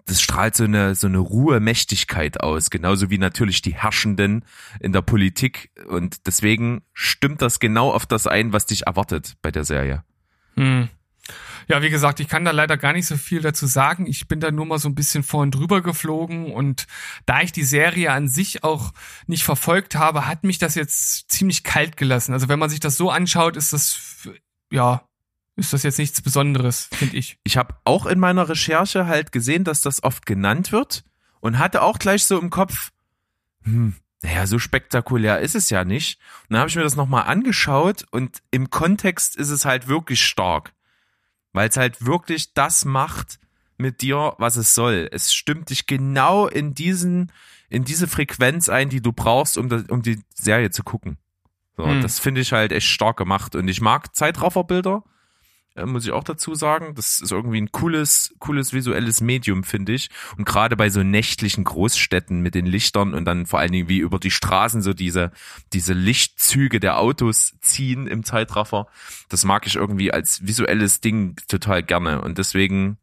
das 0.07 0.21
strahlt 0.21 0.57
so 0.57 0.65
eine 0.65 0.95
so 0.95 1.07
eine 1.07 1.19
Ruhe, 1.19 1.61
Mächtigkeit 1.61 2.41
aus, 2.41 2.71
genauso 2.71 3.11
wie 3.11 3.19
natürlich 3.19 3.63
die 3.63 3.75
Herrschenden 3.75 4.45
in 4.81 4.93
der 4.93 5.03
Politik 5.03 5.71
und 5.87 6.27
deswegen 6.27 6.83
stimmt 6.93 7.43
das 7.43 7.61
genau 7.61 7.93
auf 7.93 8.07
das 8.07 8.27
ein, 8.27 8.53
was 8.53 8.67
dich 8.67 8.87
erwartet 8.87 9.37
bei 9.43 9.51
der 9.51 9.65
Serie. 9.65 10.05
Hm. 10.57 10.89
Ja, 11.71 11.83
wie 11.83 11.91
gesagt, 11.91 12.19
ich 12.19 12.27
kann 12.27 12.45
da 12.45 12.51
leider 12.51 12.77
gar 12.77 12.93
nicht 12.93 13.07
so 13.07 13.17
viel 13.17 13.43
dazu 13.43 13.65
sagen. 13.65 14.05
Ich 14.05 14.27
bin 14.27 14.41
da 14.41 14.51
nur 14.51 14.67
mal 14.67 14.81
so 14.81 14.89
ein 14.89 14.97
bisschen 14.97 15.23
vorhin 15.23 15.53
drüber 15.53 15.83
geflogen 15.83 16.51
und 16.51 16.89
da 17.27 17.43
ich 17.43 17.53
die 17.53 17.63
Serie 17.63 18.11
an 18.11 18.27
sich 18.27 18.65
auch 18.65 18.93
nicht 19.29 19.45
verfolgt 19.45 19.95
habe, 19.95 20.27
hat 20.27 20.43
mich 20.43 20.59
das 20.59 20.75
jetzt 20.75 21.31
ziemlich 21.31 21.63
kalt 21.63 21.97
gelassen. 21.97 22.33
Also 22.33 22.49
wenn 22.49 22.59
man 22.59 22.71
sich 22.71 22.81
das 22.81 22.97
so 22.97 23.09
anschaut, 23.09 23.57
ist 23.57 23.73
das, 23.73 24.29
ja, 24.73 25.09
ist 25.55 25.73
das 25.73 25.85
jetzt 25.85 26.01
nichts 26.01 26.21
Besonderes, 26.21 26.89
finde 26.93 27.17
ich. 27.17 27.39
Ich 27.45 27.57
habe 27.57 27.77
auch 27.85 28.07
in 28.07 28.19
meiner 28.19 28.49
Recherche 28.49 29.07
halt 29.07 29.31
gesehen, 29.31 29.63
dass 29.63 29.81
das 29.81 30.03
oft 30.03 30.27
genannt 30.27 30.73
wird 30.73 31.05
und 31.39 31.61
hatte 31.61 31.83
auch 31.83 32.01
gleich 32.01 32.25
so 32.25 32.41
im 32.41 32.51
Kopf, 32.51 32.91
hm, 33.63 33.95
naja, 34.23 34.49
so 34.49 34.59
spektakulär 34.59 35.39
ist 35.39 35.55
es 35.55 35.71
ja 35.71 35.85
nicht. 35.85 36.19
Und 36.49 36.55
dann 36.55 36.59
habe 36.59 36.69
ich 36.69 36.75
mir 36.75 36.83
das 36.83 36.97
nochmal 36.97 37.29
angeschaut 37.29 38.07
und 38.11 38.43
im 38.51 38.71
Kontext 38.71 39.37
ist 39.37 39.51
es 39.51 39.65
halt 39.65 39.87
wirklich 39.87 40.21
stark 40.21 40.73
weil 41.53 41.69
es 41.69 41.77
halt 41.77 42.05
wirklich 42.05 42.55
das 42.55 42.85
macht, 42.85 43.39
mit 43.81 44.03
dir, 44.03 44.35
was 44.39 44.57
es 44.57 44.75
soll. 44.75 45.09
Es 45.11 45.33
stimmt 45.33 45.71
dich 45.71 45.87
genau 45.87 46.47
in 46.47 46.75
diesen, 46.75 47.33
in 47.69 47.85
diese 47.85 48.07
Frequenz 48.07 48.69
ein, 48.69 48.91
die 48.91 49.01
du 49.01 49.13
brauchst, 49.13 49.59
um, 49.59 49.69
das, 49.69 49.85
um 49.85 50.03
die 50.03 50.23
Serie 50.35 50.71
zu 50.71 50.85
gucken. 50.85 51.19
So, 51.77 51.87
Hm. 51.87 52.03
Das 52.03 52.19
finde 52.19 52.43
ich 52.43 52.53
halt 52.53 52.73
echt 52.73 52.87
stark 52.87 53.17
gemacht. 53.17 53.57
Und 53.57 53.67
ich 53.69 53.81
mag 53.81 54.15
Zeitrafferbilder, 54.15 55.03
muss 55.77 56.05
ich 56.05 56.13
auch 56.13 56.25
dazu 56.25 56.55
sagen. 56.55 56.95
Das 56.95 57.21
ist 57.21 57.33
irgendwie 57.33 57.61
ein 57.61 57.73
cooles, 57.73 58.35
cooles 58.39 58.73
visuelles 58.73 59.21
Medium, 59.21 59.65
finde 59.65 59.93
ich. 59.93 60.11
Und 60.37 60.45
gerade 60.45 60.77
bei 60.77 60.91
so 60.91 61.03
nächtlichen 61.03 61.65
Großstädten 61.65 62.41
mit 62.41 62.55
den 62.55 62.67
Lichtern 62.67 63.15
und 63.15 63.25
dann 63.25 63.47
vor 63.47 63.61
allen 63.61 63.73
Dingen 63.73 63.89
wie 63.89 63.99
über 63.99 64.19
die 64.19 64.31
Straßen 64.31 64.83
so 64.83 64.93
diese, 64.93 65.31
diese 65.73 65.93
Lichtzüge 65.93 66.81
der 66.81 66.99
Autos 66.99 67.55
ziehen 67.61 68.07
im 68.07 68.25
Zeitraffer. 68.25 68.89
Das 69.29 69.45
mag 69.45 69.67
ich 69.67 69.77
irgendwie 69.77 70.13
als 70.13 70.47
visuelles 70.47 71.01
Ding 71.01 71.37
total 71.49 71.83
gerne. 71.83 72.21
Und 72.21 72.39
deswegen 72.39 72.99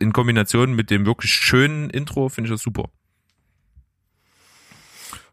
in 0.00 0.12
Kombination 0.12 0.74
mit 0.74 0.90
dem 0.90 1.06
wirklich 1.06 1.32
schönen 1.32 1.90
Intro 1.90 2.28
finde 2.28 2.48
ich 2.48 2.54
das 2.54 2.62
super. 2.62 2.90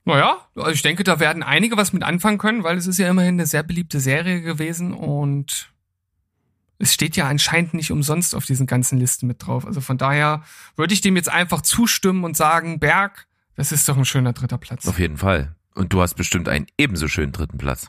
Naja, 0.03 0.47
also 0.55 0.71
ich 0.71 0.81
denke, 0.81 1.03
da 1.03 1.19
werden 1.19 1.43
einige 1.43 1.77
was 1.77 1.93
mit 1.93 2.03
anfangen 2.03 2.39
können, 2.39 2.63
weil 2.63 2.75
es 2.77 2.87
ist 2.87 2.97
ja 2.97 3.09
immerhin 3.09 3.35
eine 3.35 3.45
sehr 3.45 3.61
beliebte 3.61 3.99
Serie 3.99 4.41
gewesen 4.41 4.93
und 4.93 5.71
es 6.81 6.93
steht 6.93 7.15
ja 7.15 7.27
anscheinend 7.27 7.73
nicht 7.73 7.91
umsonst 7.91 8.33
auf 8.33 8.45
diesen 8.45 8.65
ganzen 8.65 8.97
Listen 8.97 9.27
mit 9.27 9.45
drauf. 9.45 9.65
Also 9.65 9.81
von 9.81 9.97
daher 9.97 10.43
würde 10.75 10.93
ich 10.93 11.01
dem 11.01 11.15
jetzt 11.15 11.29
einfach 11.29 11.61
zustimmen 11.61 12.23
und 12.23 12.35
sagen, 12.35 12.79
Berg, 12.79 13.27
das 13.55 13.71
ist 13.71 13.87
doch 13.87 13.97
ein 13.97 14.05
schöner 14.05 14.33
dritter 14.33 14.57
Platz. 14.57 14.87
Auf 14.87 14.97
jeden 14.97 15.17
Fall. 15.17 15.55
Und 15.75 15.93
du 15.93 16.01
hast 16.01 16.15
bestimmt 16.15 16.49
einen 16.49 16.65
ebenso 16.77 17.07
schönen 17.07 17.31
dritten 17.31 17.57
Platz. 17.57 17.87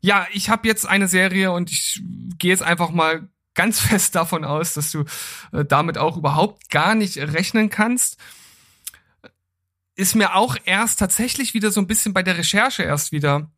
Ja, 0.00 0.26
ich 0.32 0.48
habe 0.48 0.66
jetzt 0.66 0.88
eine 0.88 1.08
Serie 1.08 1.52
und 1.52 1.70
ich 1.70 2.02
gehe 2.38 2.50
jetzt 2.50 2.62
einfach 2.62 2.90
mal 2.90 3.28
ganz 3.54 3.80
fest 3.80 4.14
davon 4.14 4.44
aus, 4.44 4.74
dass 4.74 4.90
du 4.90 5.04
äh, 5.52 5.64
damit 5.64 5.98
auch 5.98 6.16
überhaupt 6.16 6.70
gar 6.70 6.94
nicht 6.94 7.18
rechnen 7.18 7.68
kannst. 7.68 8.16
Ist 9.96 10.14
mir 10.14 10.34
auch 10.34 10.56
erst 10.64 10.98
tatsächlich 10.98 11.52
wieder 11.52 11.70
so 11.70 11.80
ein 11.80 11.86
bisschen 11.86 12.14
bei 12.14 12.22
der 12.22 12.38
Recherche 12.38 12.84
erst 12.84 13.12
wieder 13.12 13.50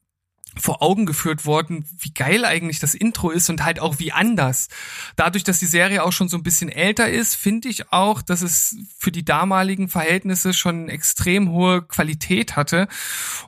vor 0.57 0.83
Augen 0.83 1.07
geführt 1.07 1.46
worden, 1.46 1.87
wie 1.98 2.12
geil 2.12 2.44
eigentlich 2.44 2.78
das 2.78 2.94
Intro 2.94 3.31
ist 3.31 3.48
und 3.48 3.64
halt 3.64 3.81
auch 3.81 3.98
wie 3.98 4.12
anders. 4.12 4.68
Dadurch, 5.16 5.44
dass 5.44 5.59
die 5.59 5.66
Serie 5.66 6.02
auch 6.02 6.12
schon 6.12 6.28
so 6.28 6.37
ein 6.37 6.42
bisschen 6.42 6.68
älter 6.68 7.09
ist, 7.09 7.35
finde 7.35 7.68
ich 7.68 7.92
auch, 7.92 8.20
dass 8.20 8.42
es 8.42 8.76
für 8.98 9.11
die 9.11 9.24
damaligen 9.24 9.88
Verhältnisse 9.88 10.52
schon 10.52 10.88
extrem 10.88 11.50
hohe 11.50 11.83
Qualität 11.83 12.57
hatte. 12.57 12.87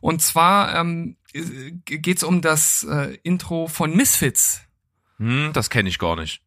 Und 0.01 0.23
zwar 0.23 0.75
ähm, 0.77 1.17
geht 1.85 2.17
es 2.17 2.23
um 2.23 2.41
das 2.41 2.85
äh, 2.85 3.19
Intro 3.23 3.67
von 3.67 3.95
Misfits. 3.95 4.63
Hm, 5.19 5.51
das 5.53 5.71
kenne 5.71 5.89
ich 5.89 5.99
gar 5.99 6.17
nicht. 6.17 6.41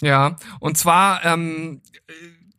Ja, 0.00 0.36
und 0.60 0.78
zwar 0.78 1.24
ähm, 1.24 1.82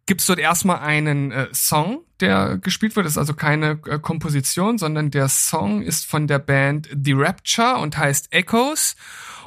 gibt 0.09 0.21
es 0.21 0.27
dort 0.27 0.39
erstmal 0.39 0.79
einen 0.79 1.31
äh, 1.31 1.49
Song, 1.53 2.03
der 2.19 2.57
gespielt 2.57 2.95
wird. 2.95 3.05
Das 3.05 3.13
ist 3.13 3.19
also 3.19 3.35
keine 3.35 3.79
äh, 3.85 3.99
Komposition, 3.99 4.79
sondern 4.79 5.11
der 5.11 5.29
Song 5.29 5.83
ist 5.83 6.07
von 6.07 6.25
der 6.25 6.39
Band 6.39 6.89
The 6.91 7.13
Rapture 7.13 7.77
und 7.77 7.95
heißt 7.95 8.33
Echoes 8.33 8.95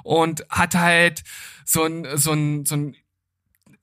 und 0.04 0.46
hat 0.48 0.76
halt 0.76 1.24
so 1.64 1.82
ein 1.82 2.06
so 2.16 2.30
ein 2.30 2.64
so 2.64 2.76
ein 2.76 2.96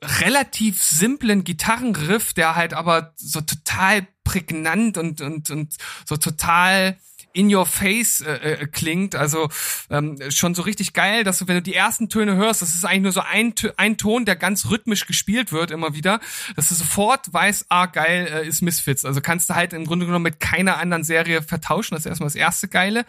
relativ 0.01 0.81
simplen 0.81 1.43
Gitarrenriff, 1.43 2.33
der 2.33 2.55
halt 2.55 2.73
aber 2.73 3.13
so 3.17 3.41
total 3.41 4.07
prägnant 4.23 4.97
und 4.97 5.19
und 5.19 5.49
und 5.49 5.75
so 6.05 6.15
total 6.15 6.97
in 7.39 7.55
your 7.55 7.65
face 7.65 8.19
äh, 8.19 8.33
äh, 8.33 8.67
klingt, 8.67 9.15
also 9.15 9.49
ähm, 9.89 10.17
schon 10.29 10.53
so 10.55 10.61
richtig 10.61 10.91
geil, 10.91 11.23
dass 11.23 11.39
du, 11.39 11.47
wenn 11.47 11.55
du 11.55 11.61
die 11.61 11.73
ersten 11.73 12.09
Töne 12.09 12.35
hörst, 12.35 12.61
das 12.61 12.75
ist 12.75 12.83
eigentlich 12.83 13.03
nur 13.03 13.11
so 13.13 13.21
ein, 13.21 13.53
ein 13.77 13.97
Ton, 13.97 14.25
der 14.25 14.35
ganz 14.35 14.69
rhythmisch 14.69 15.07
gespielt 15.07 15.53
wird 15.53 15.71
immer 15.71 15.93
wieder, 15.93 16.19
dass 16.57 16.67
du 16.67 16.75
sofort 16.75 17.31
weißt, 17.31 17.67
ah 17.69 17.85
geil, 17.85 18.27
äh, 18.29 18.45
ist 18.47 18.61
Misfits. 18.61 19.05
Also 19.05 19.21
kannst 19.21 19.49
du 19.49 19.55
halt 19.55 19.71
im 19.71 19.85
Grunde 19.85 20.05
genommen 20.05 20.23
mit 20.23 20.41
keiner 20.41 20.79
anderen 20.79 21.05
Serie 21.05 21.41
vertauschen. 21.41 21.95
Das 21.95 22.01
ist 22.01 22.09
erstmal 22.09 22.27
das 22.27 22.35
erste 22.35 22.67
Geile. 22.67 23.05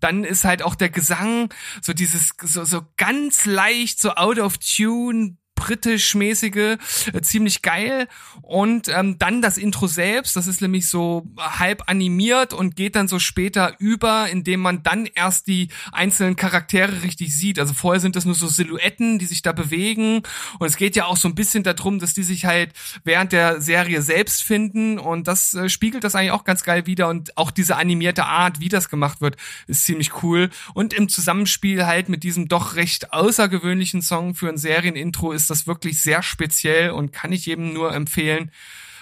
Dann 0.00 0.24
ist 0.24 0.44
halt 0.44 0.62
auch 0.62 0.74
der 0.74 0.90
Gesang 0.90 1.54
so 1.80 1.92
dieses 1.92 2.32
so, 2.42 2.64
so 2.64 2.82
ganz 2.96 3.46
leicht 3.46 4.00
so 4.00 4.10
out 4.10 4.40
of 4.40 4.58
tune 4.58 5.36
britisch-mäßige, 5.58 6.78
äh, 7.12 7.20
ziemlich 7.22 7.62
geil. 7.62 8.08
Und 8.42 8.88
ähm, 8.88 9.18
dann 9.18 9.42
das 9.42 9.58
Intro 9.58 9.86
selbst, 9.86 10.36
das 10.36 10.46
ist 10.46 10.62
nämlich 10.62 10.88
so 10.88 11.26
halb 11.38 11.82
animiert 11.86 12.52
und 12.52 12.76
geht 12.76 12.96
dann 12.96 13.08
so 13.08 13.18
später 13.18 13.74
über, 13.78 14.28
indem 14.30 14.60
man 14.60 14.82
dann 14.82 15.06
erst 15.06 15.48
die 15.48 15.68
einzelnen 15.92 16.36
Charaktere 16.36 17.02
richtig 17.02 17.36
sieht. 17.36 17.58
Also 17.58 17.74
vorher 17.74 18.00
sind 18.00 18.16
das 18.16 18.24
nur 18.24 18.34
so 18.34 18.46
Silhouetten, 18.46 19.18
die 19.18 19.26
sich 19.26 19.42
da 19.42 19.52
bewegen. 19.52 20.22
Und 20.58 20.66
es 20.66 20.76
geht 20.76 20.96
ja 20.96 21.06
auch 21.06 21.16
so 21.16 21.28
ein 21.28 21.34
bisschen 21.34 21.64
darum, 21.64 21.98
dass 21.98 22.14
die 22.14 22.22
sich 22.22 22.44
halt 22.44 22.72
während 23.04 23.32
der 23.32 23.60
Serie 23.60 24.00
selbst 24.02 24.42
finden. 24.42 24.98
Und 24.98 25.28
das 25.28 25.54
äh, 25.54 25.68
spiegelt 25.68 26.04
das 26.04 26.14
eigentlich 26.14 26.32
auch 26.32 26.44
ganz 26.44 26.62
geil 26.62 26.86
wieder. 26.86 27.08
Und 27.08 27.36
auch 27.36 27.50
diese 27.50 27.76
animierte 27.76 28.24
Art, 28.24 28.60
wie 28.60 28.68
das 28.68 28.88
gemacht 28.88 29.20
wird, 29.20 29.36
ist 29.66 29.84
ziemlich 29.84 30.22
cool. 30.22 30.50
Und 30.74 30.94
im 30.94 31.08
Zusammenspiel 31.08 31.86
halt 31.86 32.08
mit 32.08 32.22
diesem 32.22 32.48
doch 32.48 32.76
recht 32.76 33.12
außergewöhnlichen 33.12 34.02
Song 34.02 34.34
für 34.34 34.48
ein 34.48 34.56
Serienintro 34.56 35.32
ist 35.32 35.47
das 35.50 35.66
wirklich 35.66 36.00
sehr 36.00 36.22
speziell 36.22 36.90
und 36.90 37.12
kann 37.12 37.32
ich 37.32 37.46
jedem 37.46 37.72
nur 37.72 37.94
empfehlen, 37.94 38.50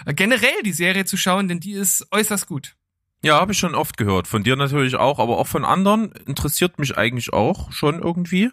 äh, 0.05 0.15
generell 0.15 0.63
die 0.65 0.73
Serie 0.73 1.05
zu 1.05 1.17
schauen, 1.17 1.49
denn 1.49 1.61
die 1.61 1.73
ist 1.73 2.07
äußerst 2.11 2.47
gut. 2.47 2.77
Ja, 3.23 3.41
habe 3.41 3.53
ich 3.53 3.59
schon 3.59 3.75
oft 3.75 3.97
gehört. 3.97 4.29
Von 4.29 4.45
dir 4.45 4.57
natürlich 4.57 4.97
auch, 4.97 5.19
aber 5.19 5.39
auch 5.39 5.47
von 5.47 5.65
anderen 5.65 6.13
interessiert 6.27 6.79
mich 6.79 6.97
eigentlich 6.97 7.33
auch 7.33 7.73
schon 7.73 8.01
irgendwie. 8.01 8.51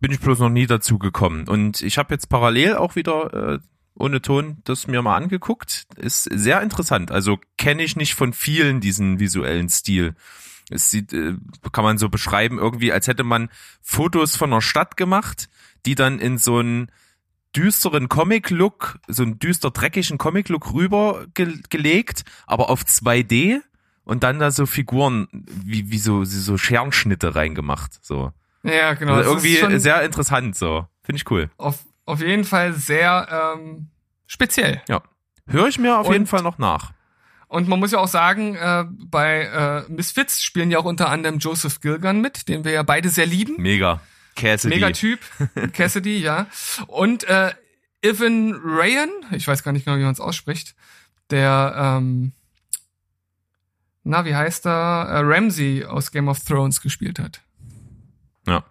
Bin 0.00 0.12
ich 0.12 0.20
bloß 0.20 0.38
noch 0.40 0.50
nie 0.50 0.66
dazu 0.66 0.98
gekommen. 0.98 1.48
Und 1.48 1.80
ich 1.82 1.98
habe 1.98 2.12
jetzt 2.14 2.28
parallel 2.28 2.76
auch 2.76 2.96
wieder 2.96 3.54
äh, 3.54 3.58
ohne 3.94 4.20
Ton 4.20 4.58
das 4.64 4.86
mir 4.86 5.02
mal 5.02 5.16
angeguckt. 5.16 5.86
Ist 5.96 6.24
sehr 6.24 6.62
interessant. 6.62 7.10
Also 7.10 7.38
kenne 7.56 7.82
ich 7.82 7.96
nicht 7.96 8.14
von 8.14 8.32
vielen 8.32 8.80
diesen 8.80 9.20
visuellen 9.20 9.68
Stil. 9.68 10.14
Es 10.70 10.90
sieht, 10.90 11.12
äh, 11.12 11.34
kann 11.72 11.84
man 11.84 11.98
so 11.98 12.08
beschreiben, 12.08 12.58
irgendwie, 12.58 12.92
als 12.92 13.06
hätte 13.06 13.24
man 13.24 13.50
Fotos 13.82 14.36
von 14.36 14.52
einer 14.52 14.62
Stadt 14.62 14.96
gemacht, 14.96 15.48
die 15.86 15.94
dann 15.94 16.18
in 16.18 16.38
so 16.38 16.58
einen 16.58 16.90
düsteren 17.54 18.08
Comic-Look, 18.08 18.98
so 19.06 19.22
einen 19.22 19.38
düster 19.38 19.70
dreckigen 19.70 20.18
Comic-Look 20.18 20.72
rüber 20.72 21.26
ge 21.34 21.58
gelegt, 21.70 22.24
aber 22.46 22.68
auf 22.70 22.82
2D 22.82 23.60
und 24.04 24.22
dann 24.22 24.38
da 24.38 24.50
so 24.50 24.66
Figuren 24.66 25.28
wie, 25.32 25.90
wie 25.90 25.98
so, 25.98 26.24
so 26.24 26.58
Scherenschnitte 26.58 27.34
reingemacht. 27.34 28.04
So. 28.04 28.32
Ja, 28.62 28.94
genau. 28.94 29.14
Also 29.14 29.30
irgendwie 29.30 29.78
sehr 29.78 30.02
interessant, 30.02 30.56
so. 30.56 30.86
Finde 31.02 31.18
ich 31.18 31.30
cool. 31.30 31.50
auf, 31.58 31.78
auf 32.06 32.20
jeden 32.20 32.44
Fall 32.44 32.72
sehr 32.72 33.54
ähm, 33.56 33.88
speziell. 34.26 34.82
Ja. 34.88 35.02
Höre 35.46 35.68
ich 35.68 35.78
mir 35.78 35.98
auf 35.98 36.06
Und- 36.08 36.12
jeden 36.14 36.26
Fall 36.26 36.42
noch 36.42 36.58
nach. 36.58 36.92
Und 37.46 37.68
man 37.68 37.78
muss 37.78 37.92
ja 37.92 37.98
auch 38.00 38.08
sagen, 38.08 38.56
äh, 38.56 38.84
bei 39.06 39.42
äh, 39.86 39.92
Misfits 39.92 40.42
spielen 40.42 40.72
ja 40.72 40.78
auch 40.78 40.86
unter 40.86 41.08
anderem 41.08 41.38
Joseph 41.38 41.80
Gilgun 41.80 42.20
mit, 42.20 42.48
den 42.48 42.64
wir 42.64 42.72
ja 42.72 42.82
beide 42.82 43.10
sehr 43.10 43.26
lieben. 43.26 43.54
Mega. 43.58 44.00
Cassidy. 44.34 44.74
Mega 44.74 44.90
Typ. 44.90 45.20
Cassidy, 45.72 46.18
ja. 46.18 46.46
Und 46.88 47.24
äh, 47.24 47.52
Ivan 48.02 48.54
Ryan, 48.54 49.08
ich 49.32 49.46
weiß 49.46 49.62
gar 49.62 49.72
nicht 49.72 49.84
genau, 49.84 49.96
wie 49.98 50.02
man 50.02 50.12
es 50.12 50.20
ausspricht, 50.20 50.74
der, 51.30 51.74
ähm, 51.76 52.32
na, 54.02 54.24
wie 54.24 54.34
heißt 54.34 54.66
er, 54.66 55.06
äh, 55.08 55.18
Ramsey 55.22 55.84
aus 55.84 56.10
Game 56.10 56.28
of 56.28 56.40
Thrones 56.44 56.80
gespielt 56.82 57.18
hat. 57.18 57.40
Ja. 58.46 58.64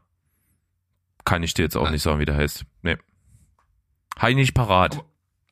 Kann 1.25 1.41
ich 1.41 1.53
dir 1.53 1.63
jetzt 1.63 1.75
auch 1.77 1.85
Ja. 1.85 1.91
nicht 1.91 2.03
sagen, 2.03 2.19
wie 2.19 2.25
der 2.25 2.35
heißt. 2.35 2.65
Nee. 2.81 2.97
Ich 4.27 4.35
nicht 4.35 4.53
parat. 4.53 5.03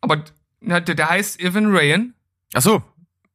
Aber 0.02 0.24
na, 0.60 0.80
der, 0.80 0.94
der 0.96 1.10
heißt 1.10 1.42
Ivan 1.42 1.68
Ryan 1.76 2.14
Ach 2.54 2.62
so. 2.62 2.84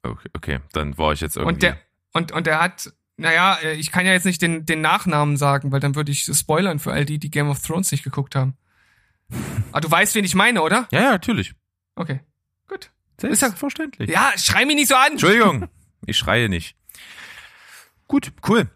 Okay, 0.03 0.29
okay, 0.35 0.61
dann 0.73 0.97
war 0.99 1.13
ich 1.13 1.21
jetzt 1.21 1.37
irgendwie. 1.37 1.55
und 1.55 1.63
der 1.63 1.79
und 2.13 2.31
und 2.33 2.47
der 2.47 2.61
hat 2.61 2.93
naja, 3.17 3.55
äh, 3.63 3.75
ich 3.75 3.91
kann 3.91 4.07
ja 4.07 4.13
jetzt 4.13 4.27
nicht 4.27 4.43
den, 4.43 4.67
den 4.67 4.81
Nachnamen 4.81 5.37
sagen, 5.37 5.73
weil 5.73 5.81
dann 5.81 5.95
würde 5.95 6.13
ich 6.13 6.25
spoilern 6.25 6.79
für 6.79 6.93
all 6.93 7.05
die, 7.05 7.19
die 7.19 7.31
Game 7.31 7.49
of 7.49 7.63
Thrones 7.63 7.91
nicht 7.93 8.05
geguckt 8.05 8.35
haben. 8.35 8.57
Aber 9.73 9.81
du 9.83 9.91
weißt, 9.91 10.15
wen 10.15 10.25
ich 10.25 10.35
meine, 10.35 10.63
oder? 10.63 10.87
ja, 10.91 11.01
ja, 11.03 11.11
natürlich. 11.13 11.55
Okay, 11.95 12.21
gut. 12.69 12.91
Ist 13.19 13.23
ja- 13.25 13.35
Selbstverständlich. 13.49 14.11
Ja, 14.11 14.33
schrei 14.37 14.65
mich 14.67 14.77
nicht 14.77 14.89
so 14.89 14.95
an. 14.95 15.13
Entschuldigung, 15.13 15.69
ich 16.07 16.17
schreie 16.19 16.49
nicht. 16.49 16.77
Gut, 18.07 18.33
cool. 18.49 18.71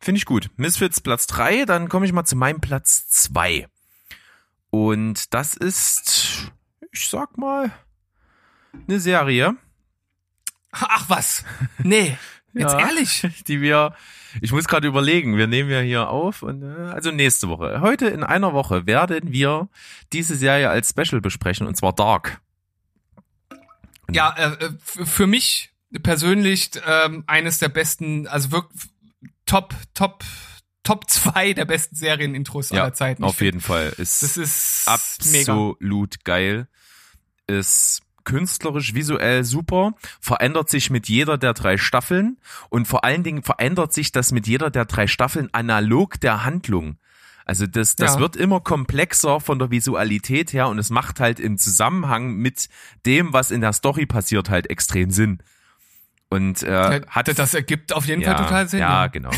Finde 0.00 0.18
ich 0.18 0.24
gut. 0.26 0.50
Misfits 0.56 1.00
Platz 1.00 1.26
drei, 1.26 1.64
dann 1.64 1.88
komme 1.88 2.06
ich 2.06 2.12
mal 2.12 2.24
zu 2.24 2.36
meinem 2.36 2.60
Platz 2.60 3.08
zwei. 3.08 3.68
Und 4.70 5.32
das 5.32 5.54
ist, 5.56 6.50
ich 6.90 7.08
sag 7.08 7.38
mal, 7.38 7.70
eine 8.88 8.98
Serie, 9.00 9.56
Ach 10.76 11.08
was. 11.08 11.44
Nee. 11.78 12.18
Jetzt 12.54 12.72
Ja. 12.72 12.88
ehrlich. 12.88 13.26
die 13.48 13.60
wir, 13.60 13.94
ich 14.40 14.52
muss 14.52 14.66
gerade 14.66 14.86
überlegen, 14.88 15.36
wir 15.36 15.46
nehmen 15.46 15.70
ja 15.70 15.80
hier 15.80 16.08
auf 16.08 16.42
und 16.42 16.62
äh, 16.62 16.66
also 16.92 17.10
nächste 17.10 17.48
Woche. 17.48 17.80
Heute 17.80 18.06
in 18.06 18.22
einer 18.22 18.52
Woche 18.52 18.86
werden 18.86 19.32
wir 19.32 19.68
diese 20.12 20.36
Serie 20.36 20.70
als 20.70 20.90
Special 20.90 21.20
besprechen 21.20 21.66
und 21.66 21.76
zwar 21.76 21.92
Dark. 21.92 22.40
Ja, 24.10 24.34
äh, 24.36 24.64
äh, 24.66 24.70
für 25.04 25.26
mich 25.26 25.72
persönlich 26.02 26.70
ähm, 26.86 27.24
eines 27.26 27.58
der 27.58 27.68
besten, 27.68 28.26
also 28.26 28.52
wirklich 28.52 28.82
top, 29.46 29.74
top 29.94 30.24
Top 30.86 31.04
2 31.10 31.54
der 31.54 31.64
besten 31.64 31.96
Serienintros 31.96 32.68
Ja, 32.68 32.82
aller 32.82 32.92
Zeiten. 32.92 33.24
auf 33.24 33.40
jeden 33.40 33.62
Fall. 33.62 33.94
Ist 33.96 34.22
Das 34.22 34.36
ist 34.36 34.86
mega. 35.32 35.52
absolut 35.54 36.22
geil. 36.24 36.68
Ist 37.46 38.02
künstlerisch, 38.24 38.94
visuell 38.94 39.44
super, 39.44 39.92
verändert 40.20 40.68
sich 40.70 40.90
mit 40.90 41.08
jeder 41.08 41.38
der 41.38 41.54
drei 41.54 41.76
Staffeln 41.76 42.38
und 42.70 42.86
vor 42.88 43.04
allen 43.04 43.22
Dingen 43.22 43.42
verändert 43.42 43.92
sich 43.92 44.12
das 44.12 44.32
mit 44.32 44.46
jeder 44.46 44.70
der 44.70 44.84
drei 44.86 45.06
Staffeln 45.06 45.48
analog 45.52 46.18
der 46.20 46.44
Handlung. 46.44 46.96
Also 47.46 47.66
das, 47.66 47.94
das 47.96 48.14
Ja. 48.14 48.20
wird 48.20 48.36
immer 48.36 48.60
komplexer 48.60 49.38
von 49.38 49.58
der 49.58 49.70
Visualität 49.70 50.52
her 50.54 50.68
und 50.68 50.78
es 50.78 50.88
macht 50.88 51.20
halt 51.20 51.38
im 51.40 51.58
Zusammenhang 51.58 52.34
mit 52.36 52.68
dem, 53.04 53.34
was 53.34 53.50
in 53.50 53.60
der 53.60 53.74
Story 53.74 54.06
passiert, 54.06 54.48
halt 54.48 54.70
extrem 54.70 55.10
Sinn. 55.10 55.42
Und 56.30 56.62
äh, 56.62 57.00
Ja, 57.00 57.06
hat 57.08 57.38
das 57.38 57.52
ergibt 57.54 57.92
auf 57.92 58.06
jeden 58.06 58.22
Fall 58.22 58.36
total 58.36 58.68
Sinn. 58.68 58.80
ja, 58.80 59.06
genau. 59.08 59.30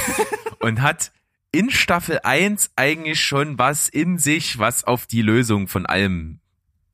Und 0.60 0.80
hat 0.82 1.10
in 1.50 1.70
Staffel 1.70 2.20
1 2.22 2.70
eigentlich 2.76 3.20
schon 3.24 3.58
was 3.58 3.88
in 3.88 4.18
sich, 4.18 4.58
was 4.58 4.84
auf 4.84 5.06
die 5.06 5.22
Lösung 5.22 5.66
von 5.68 5.84
allem 5.84 6.38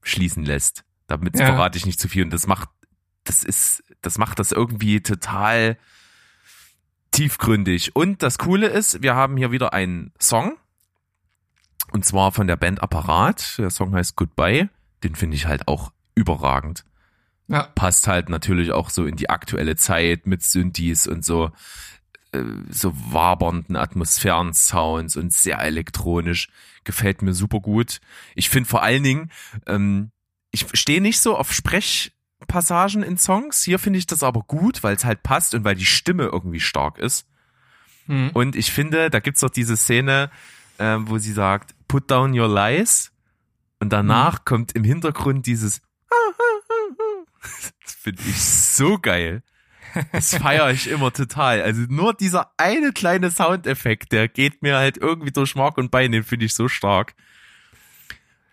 schließen 0.03 0.45
lässt. 0.45 0.85
Damit 1.13 1.39
Ja. 1.39 1.47
verrate 1.47 1.79
ich 1.79 1.87
nicht 1.87 2.01
zu 2.01 2.09
viel. 2.09 2.25
Und 2.25 2.33
das 2.33 2.47
macht, 2.47 2.69
das 3.25 3.45
ist, 3.45 3.85
das 4.01 4.19
macht 4.19 4.39
das 4.39 4.53
irgendwie 4.53 5.01
total 5.03 5.79
tiefgründig. 7.13 7.95
Und 7.95 8.23
das 8.23 8.39
Coole 8.39 8.67
ist, 8.69 9.03
wir 9.03 9.15
haben 9.15 9.37
hier 9.37 9.51
wieder 9.51 9.73
einen 9.73 10.13
Song. 10.21 10.57
Und 11.93 12.05
zwar 12.05 12.33
von 12.33 12.47
der 12.47 12.57
Band 12.57 12.83
Apparat. 12.83 13.59
Der 13.59 13.71
Song 13.71 13.95
heißt 13.95 14.17
Goodbye. 14.17 14.71
Den 15.05 15.15
finde 15.15 15.37
ich 15.37 15.47
halt 15.47 15.69
auch 15.69 15.93
überragend 16.15 16.85
ja. 17.49 17.65
passt 17.75 18.07
halt 18.09 18.29
natürlich 18.29 18.73
auch 18.73 18.91
so 18.91 19.07
in 19.07 19.17
die 19.17 19.31
aktuelle 19.31 19.77
Zeit 19.77 20.27
mit 20.27 20.43
Synthes 20.43 21.07
und 21.07 21.25
so 21.25 21.51
äh, 22.33 22.43
so 22.71 22.93
wabernden 23.13 23.77
Atmosphären-Sounds 23.77 25.17
und 25.17 25.33
sehr 25.33 25.61
elektronisch. 25.61 26.49
Gefällt 26.85 27.23
mir 27.23 27.35
super 27.35 27.61
gut. 27.61 28.01
Ich 28.35 28.49
finde 28.49 28.69
vor 28.69 28.83
allen 28.83 29.03
Dingen, 29.03 29.31
ähm, 29.67 30.11
ich 30.53 30.67
stehe 30.75 31.01
nicht 31.01 31.21
so 31.21 31.37
auf 31.37 31.53
Sprechpassagen 31.53 33.03
in 33.03 33.19
Songs. 33.19 33.63
Hier 33.63 33.79
finde 33.79 33.99
ich 33.99 34.07
das 34.07 34.23
aber 34.23 34.43
gut, 34.43 34.83
weil 34.83 34.95
es 34.95 35.05
halt 35.05 35.23
passt 35.23 35.55
und 35.55 35.65
weil 35.65 35.75
die 35.75 35.87
Stimme 35.87 36.25
irgendwie 36.25 36.61
stark 36.61 36.99
ist. 36.99 37.27
Hm. 38.07 38.31
Und 38.35 38.55
ich 38.55 38.71
finde, 38.71 39.11
da 39.11 39.21
gibt's 39.21 39.41
doch 39.41 39.51
diese 39.51 39.77
Szene, 39.77 40.31
äh, 40.79 40.97
wo 41.01 41.19
sie 41.19 41.33
sagt, 41.33 41.75
put 41.89 42.11
down 42.11 42.39
your 42.39 42.49
lies. 42.49 43.13
Und 43.81 43.93
danach 43.93 44.45
kommt 44.45 44.73
im 44.73 44.85
Hintergrund 44.85 45.47
dieses 45.47 45.81
Das 47.85 47.95
finde 47.95 48.23
ich 48.29 48.43
so 48.43 48.99
geil. 48.99 49.43
Das 50.13 50.35
feiere 50.37 50.71
ich 50.71 50.89
immer 50.89 51.13
total. 51.13 51.61
Also 51.63 51.83
nur 51.89 52.15
dieser 52.15 52.53
eine 52.57 52.93
kleine 52.93 53.31
Soundeffekt, 53.31 54.13
der 54.13 54.29
geht 54.29 54.63
mir 54.63 54.77
halt 54.77 54.97
irgendwie 54.97 55.33
durch 55.33 55.55
Mark 55.55 55.77
und 55.77 55.91
Bein, 55.91 56.13
den 56.13 56.23
finde 56.23 56.47
ich 56.47 56.55
so 56.55 56.69
stark. 56.69 57.15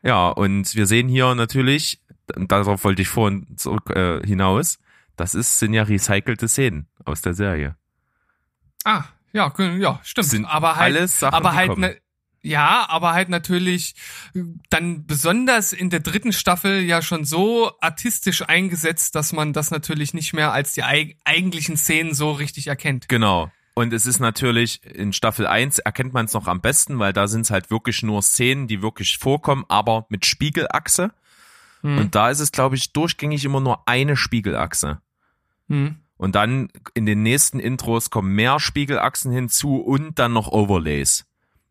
Ja, 0.03 0.29
und 0.29 0.75
wir 0.75 0.87
sehen 0.87 1.07
hier 1.07 1.35
natürlich, 1.35 1.99
darauf 2.27 2.83
wollte 2.83 3.01
ich 3.01 3.09
vorhin 3.09 3.47
zurück 3.57 3.89
äh, 3.89 4.25
hinaus, 4.25 4.79
das 5.15 5.35
ist, 5.35 5.59
sind 5.59 5.73
ja 5.73 5.83
recycelte 5.83 6.47
Szenen 6.47 6.87
aus 7.03 7.21
der 7.21 7.33
Serie. 7.33 7.75
Ah, 8.85 9.03
ja, 9.33 9.53
ja, 9.57 9.99
stimmt. 10.03 10.27
Sind 10.27 10.45
aber 10.45 10.77
halt, 10.77 10.95
alles 10.95 11.19
Sachen, 11.19 11.35
aber 11.35 11.53
halt, 11.53 11.77
ne, 11.77 11.97
ja, 12.41 12.85
aber 12.87 13.13
halt 13.13 13.29
natürlich 13.29 13.95
äh, 14.33 14.43
dann 14.69 15.05
besonders 15.05 15.73
in 15.73 15.89
der 15.89 15.99
dritten 15.99 16.31
Staffel 16.31 16.81
ja 16.81 17.01
schon 17.01 17.25
so 17.25 17.71
artistisch 17.81 18.47
eingesetzt, 18.47 19.15
dass 19.15 19.33
man 19.33 19.51
das 19.51 19.71
natürlich 19.71 20.13
nicht 20.13 20.33
mehr 20.33 20.53
als 20.53 20.73
die 20.73 20.83
eig 20.83 21.17
eigentlichen 21.25 21.75
Szenen 21.75 22.13
so 22.13 22.31
richtig 22.31 22.67
erkennt. 22.67 23.09
Genau. 23.09 23.51
Und 23.79 23.93
es 23.93 24.05
ist 24.05 24.19
natürlich, 24.19 24.83
in 24.83 25.13
Staffel 25.13 25.47
1 25.47 25.79
erkennt 25.79 26.13
man 26.13 26.25
es 26.25 26.33
noch 26.33 26.47
am 26.47 26.59
besten, 26.59 26.99
weil 26.99 27.13
da 27.13 27.29
sind 27.29 27.41
es 27.43 27.49
halt 27.49 27.71
wirklich 27.71 28.03
nur 28.03 28.21
Szenen, 28.21 28.67
die 28.67 28.81
wirklich 28.81 29.17
vorkommen, 29.19 29.63
aber 29.69 30.05
mit 30.09 30.25
Spiegelachse. 30.25 31.13
Hm. 31.79 31.97
Und 31.97 32.13
da 32.13 32.29
ist 32.29 32.41
es, 32.41 32.51
glaube 32.51 32.75
ich, 32.75 32.91
durchgängig 32.91 33.45
immer 33.45 33.61
nur 33.61 33.87
eine 33.87 34.17
Spiegelachse. 34.17 34.99
Hm. 35.69 35.95
Und 36.17 36.35
dann 36.35 36.67
in 36.93 37.05
den 37.05 37.23
nächsten 37.23 37.57
Intros 37.57 38.09
kommen 38.09 38.35
mehr 38.35 38.59
Spiegelachsen 38.59 39.31
hinzu 39.31 39.77
und 39.77 40.19
dann 40.19 40.33
noch 40.33 40.49
Overlays. 40.49 41.25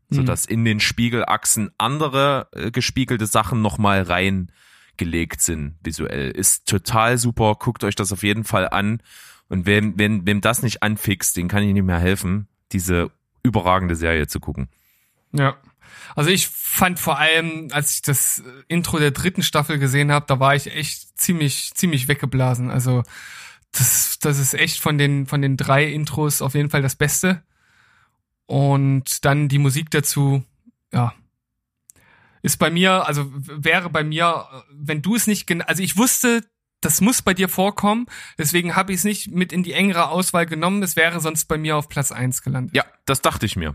Sodass 0.08 0.46
in 0.46 0.64
den 0.64 0.80
Spiegelachsen 0.80 1.72
andere 1.76 2.48
äh, 2.52 2.70
gespiegelte 2.70 3.26
Sachen 3.26 3.60
nochmal 3.60 4.00
reingelegt 4.00 5.42
sind, 5.42 5.76
visuell. 5.84 6.30
Ist 6.30 6.66
total 6.66 7.18
super. 7.18 7.56
Guckt 7.58 7.84
euch 7.84 7.96
das 7.96 8.14
auf 8.14 8.22
jeden 8.22 8.44
Fall 8.44 8.66
an. 8.70 9.02
Und 9.48 9.66
wem, 9.66 9.98
wem, 9.98 10.26
wem 10.26 10.40
das 10.40 10.62
nicht 10.62 10.82
anfixt, 10.82 11.36
den 11.36 11.48
kann 11.48 11.62
ich 11.62 11.72
nicht 11.72 11.84
mehr 11.84 11.98
helfen, 11.98 12.48
diese 12.72 13.10
überragende 13.42 13.96
Serie 13.96 14.26
zu 14.26 14.40
gucken. 14.40 14.68
Ja. 15.32 15.56
Also 16.14 16.30
ich 16.30 16.48
fand 16.48 16.98
vor 16.98 17.18
allem, 17.18 17.68
als 17.70 17.94
ich 17.94 18.02
das 18.02 18.40
äh, 18.40 18.42
Intro 18.68 18.98
der 18.98 19.10
dritten 19.10 19.42
Staffel 19.42 19.78
gesehen 19.78 20.12
habe, 20.12 20.26
da 20.26 20.38
war 20.40 20.54
ich 20.54 20.74
echt 20.74 21.18
ziemlich, 21.18 21.72
ziemlich 21.74 22.08
weggeblasen. 22.08 22.70
Also 22.70 23.02
das, 23.72 24.18
das 24.20 24.38
ist 24.38 24.54
echt 24.54 24.80
von 24.80 24.98
den, 24.98 25.26
von 25.26 25.42
den 25.42 25.56
drei 25.56 25.86
Intros 25.86 26.42
auf 26.42 26.54
jeden 26.54 26.70
Fall 26.70 26.82
das 26.82 26.96
Beste. 26.96 27.42
Und 28.46 29.24
dann 29.24 29.48
die 29.48 29.58
Musik 29.58 29.90
dazu, 29.90 30.42
ja, 30.92 31.14
ist 32.42 32.58
bei 32.58 32.70
mir, 32.70 33.06
also 33.06 33.30
wäre 33.32 33.90
bei 33.90 34.04
mir, 34.04 34.46
äh, 34.52 34.62
wenn 34.72 35.02
du 35.02 35.14
es 35.14 35.26
nicht, 35.26 35.50
also 35.68 35.82
ich 35.82 35.96
wusste, 35.96 36.44
das 36.80 37.00
muss 37.00 37.22
bei 37.22 37.34
dir 37.34 37.48
vorkommen, 37.48 38.06
deswegen 38.38 38.76
habe 38.76 38.92
ich 38.92 38.98
es 38.98 39.04
nicht 39.04 39.30
mit 39.30 39.52
in 39.52 39.62
die 39.62 39.72
engere 39.72 40.08
Auswahl 40.08 40.46
genommen, 40.46 40.82
es 40.82 40.96
wäre 40.96 41.20
sonst 41.20 41.46
bei 41.46 41.58
mir 41.58 41.76
auf 41.76 41.88
Platz 41.88 42.12
eins 42.12 42.42
gelandet. 42.42 42.74
Ja, 42.76 42.84
das 43.06 43.20
dachte 43.20 43.46
ich 43.46 43.56
mir. 43.56 43.74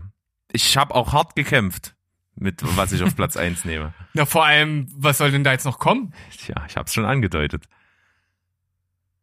Ich 0.52 0.76
habe 0.76 0.94
auch 0.94 1.12
hart 1.12 1.36
gekämpft 1.36 1.94
mit 2.36 2.60
was 2.76 2.92
ich 2.92 3.02
auf 3.02 3.14
Platz 3.16 3.36
1 3.36 3.64
nehme. 3.64 3.94
Na, 4.12 4.26
vor 4.26 4.44
allem, 4.44 4.88
was 4.94 5.18
soll 5.18 5.30
denn 5.30 5.44
da 5.44 5.52
jetzt 5.52 5.64
noch 5.64 5.78
kommen? 5.78 6.12
Tja, 6.36 6.64
ich 6.68 6.76
habe 6.76 6.86
es 6.86 6.94
schon 6.94 7.04
angedeutet. 7.04 7.64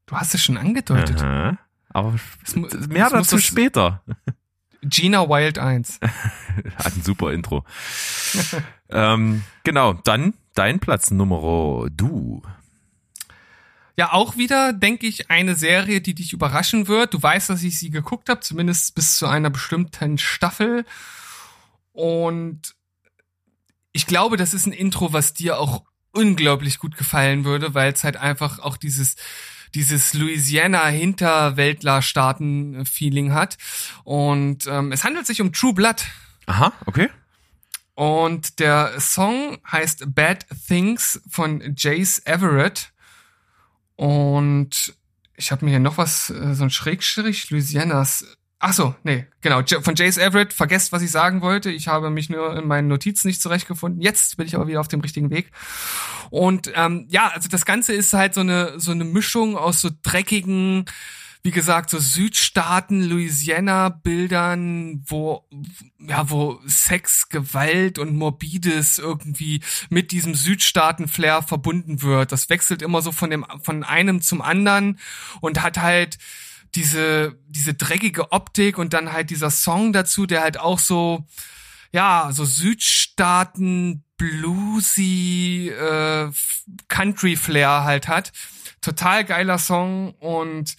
Du 0.05 0.15
hast 0.15 0.33
es 0.33 0.43
schon 0.43 0.57
angedeutet. 0.57 1.21
Aha. 1.21 1.57
Aber 1.89 2.15
Es 2.43 2.55
mehr 2.55 3.07
es 3.07 3.11
dazu 3.11 3.37
später. 3.37 4.03
Gina 4.83 5.29
Wild 5.29 5.59
1. 5.59 5.99
Hat 6.75 6.85
ein 6.95 7.03
super 7.03 7.31
Intro. 7.33 7.65
ähm, 8.89 9.43
genau, 9.63 9.93
dann 9.93 10.33
dein 10.55 10.79
Platz 10.79 11.11
Nummer 11.11 11.87
du. 11.91 12.41
Ja, 14.01 14.13
auch 14.13 14.35
wieder, 14.35 14.73
denke 14.73 15.05
ich, 15.05 15.29
eine 15.29 15.53
Serie, 15.53 16.01
die 16.01 16.15
dich 16.15 16.33
überraschen 16.33 16.87
wird. 16.87 17.13
Du 17.13 17.21
weißt, 17.21 17.51
dass 17.51 17.61
ich 17.61 17.77
sie 17.77 17.91
geguckt 17.91 18.29
habe, 18.29 18.39
zumindest 18.39 18.95
bis 18.95 19.19
zu 19.19 19.27
einer 19.27 19.51
bestimmten 19.51 20.17
Staffel. 20.17 20.85
Und 21.91 22.73
ich 23.91 24.07
glaube, 24.07 24.37
das 24.37 24.55
ist 24.55 24.65
ein 24.65 24.71
Intro, 24.71 25.13
was 25.13 25.35
dir 25.35 25.59
auch 25.59 25.83
unglaublich 26.13 26.79
gut 26.79 26.97
gefallen 26.97 27.45
würde, 27.45 27.75
weil 27.75 27.93
es 27.93 28.03
halt 28.03 28.17
einfach 28.17 28.57
auch 28.57 28.75
dieses 28.75 29.17
dieses 29.75 30.15
Louisiana 30.15 30.87
Hinterwäldler-Staaten 30.87 32.87
Feeling 32.87 33.33
hat 33.33 33.59
und 34.03 34.65
ähm, 34.65 34.91
es 34.91 35.03
handelt 35.03 35.27
sich 35.27 35.41
um 35.41 35.53
True 35.53 35.75
Blood 35.75 36.05
Aha, 36.47 36.73
okay. 36.87 37.07
Und 37.93 38.59
der 38.59 38.99
Song 38.99 39.59
heißt 39.71 40.15
Bad 40.15 40.47
Things 40.67 41.21
von 41.29 41.75
Jace 41.77 42.25
Everett. 42.25 42.91
Und 43.95 44.93
ich 45.36 45.51
habe 45.51 45.65
mir 45.65 45.71
hier 45.71 45.80
noch 45.80 45.97
was, 45.97 46.30
äh, 46.30 46.54
so 46.54 46.63
ein 46.63 46.69
Schrägstrich, 46.69 47.49
Louisianas. 47.49 48.25
Ach 48.60 48.73
so, 48.73 48.93
nee, 49.04 49.25
genau, 49.41 49.62
von 49.82 49.95
Jace 49.95 50.17
Everett. 50.17 50.54
Vergesst, 50.54 50.91
was 50.91 51.01
ich 51.01 51.10
sagen 51.10 51.41
wollte. 51.41 51.71
Ich 51.71 51.88
habe 51.88 52.12
mich 52.12 52.30
nur 52.30 52.56
in 52.56 52.67
meinen 52.67 52.88
Notizen 52.88 53.27
nicht 53.27 53.41
zurechtgefunden. 53.41 54.01
Jetzt 54.01 54.38
bin 54.38 54.45
ich 54.45 54.54
aber 54.54 54.67
wieder 54.67 54.80
auf 54.80 54.88
dem 54.88 55.01
richtigen 55.01 55.32
Weg. 55.32 55.51
Und 56.30 56.71
ähm, 56.75 57.08
ja, 57.10 57.30
also 57.30 57.49
das 57.49 57.65
Ganze 57.65 57.93
ist 57.93 58.13
halt 58.13 58.36
so 58.36 58.41
eine 58.41 58.80
so 58.80 58.91
eine 58.91 59.04
Mischung 59.04 59.58
aus 59.58 59.82
so 59.82 59.89
dreckigen, 60.04 60.86
wie 61.43 61.51
gesagt, 61.51 61.89
so 61.89 61.99
Südstaaten, 61.99 63.04
Louisiana-Bildern, 63.04 65.04
wo, 65.08 65.47
ja, 65.99 66.30
wo 66.30 66.60
Sex, 66.67 67.30
Gewalt 67.30 67.97
und 67.97 68.15
Morbides 68.15 68.99
irgendwie 68.99 69.61
mit 69.89 70.11
diesem 70.11 70.36
Südstaaten-Flair 70.36 71.41
verbunden 71.41 72.03
wird. 72.03 72.32
Das 72.32 72.49
wechselt 72.49 72.84
immer 72.84 73.01
so 73.01 73.11
von 73.11 73.32
dem, 73.32 73.45
von 73.63 73.84
einem 73.84 74.22
zum 74.22 74.41
anderen 74.41 74.99
und 75.39 75.63
hat 75.63 75.80
halt 75.80 76.20
diese, 76.76 77.39
diese 77.47 77.74
dreckige 77.74 78.32
Optik 78.32 78.78
und 78.78 78.93
dann 78.93 79.11
halt 79.11 79.32
dieser 79.32 79.49
Song 79.49 79.93
dazu, 79.93 80.28
der 80.28 80.41
halt 80.41 80.59
auch 80.59 80.80
so, 80.80 81.26
ja, 81.91 82.30
so 82.32 82.45
Südstaaten, 82.45 84.03
bluesy, 84.18 85.70
äh, 85.70 86.30
Country 86.88 87.36
Flair 87.36 87.84
halt 87.84 88.07
hat. 88.07 88.32
Total 88.82 89.26
geiler 89.26 89.57
Song 89.57 90.11
und 90.20 90.76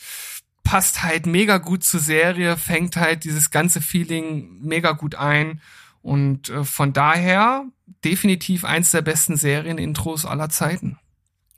passt 0.62 1.02
halt 1.02 1.26
mega 1.26 1.58
gut 1.58 1.84
zur 1.84 2.00
Serie, 2.00 2.56
fängt 2.56 2.96
halt 2.96 3.24
dieses 3.24 3.50
ganze 3.50 3.80
Feeling 3.80 4.58
mega 4.60 4.92
gut 4.92 5.14
ein 5.14 5.60
und 6.02 6.48
äh, 6.48 6.64
von 6.64 6.92
daher 6.92 7.64
definitiv 8.04 8.64
eins 8.64 8.90
der 8.90 9.02
besten 9.02 9.36
Serienintros 9.36 10.24
aller 10.24 10.48
Zeiten. 10.48 10.98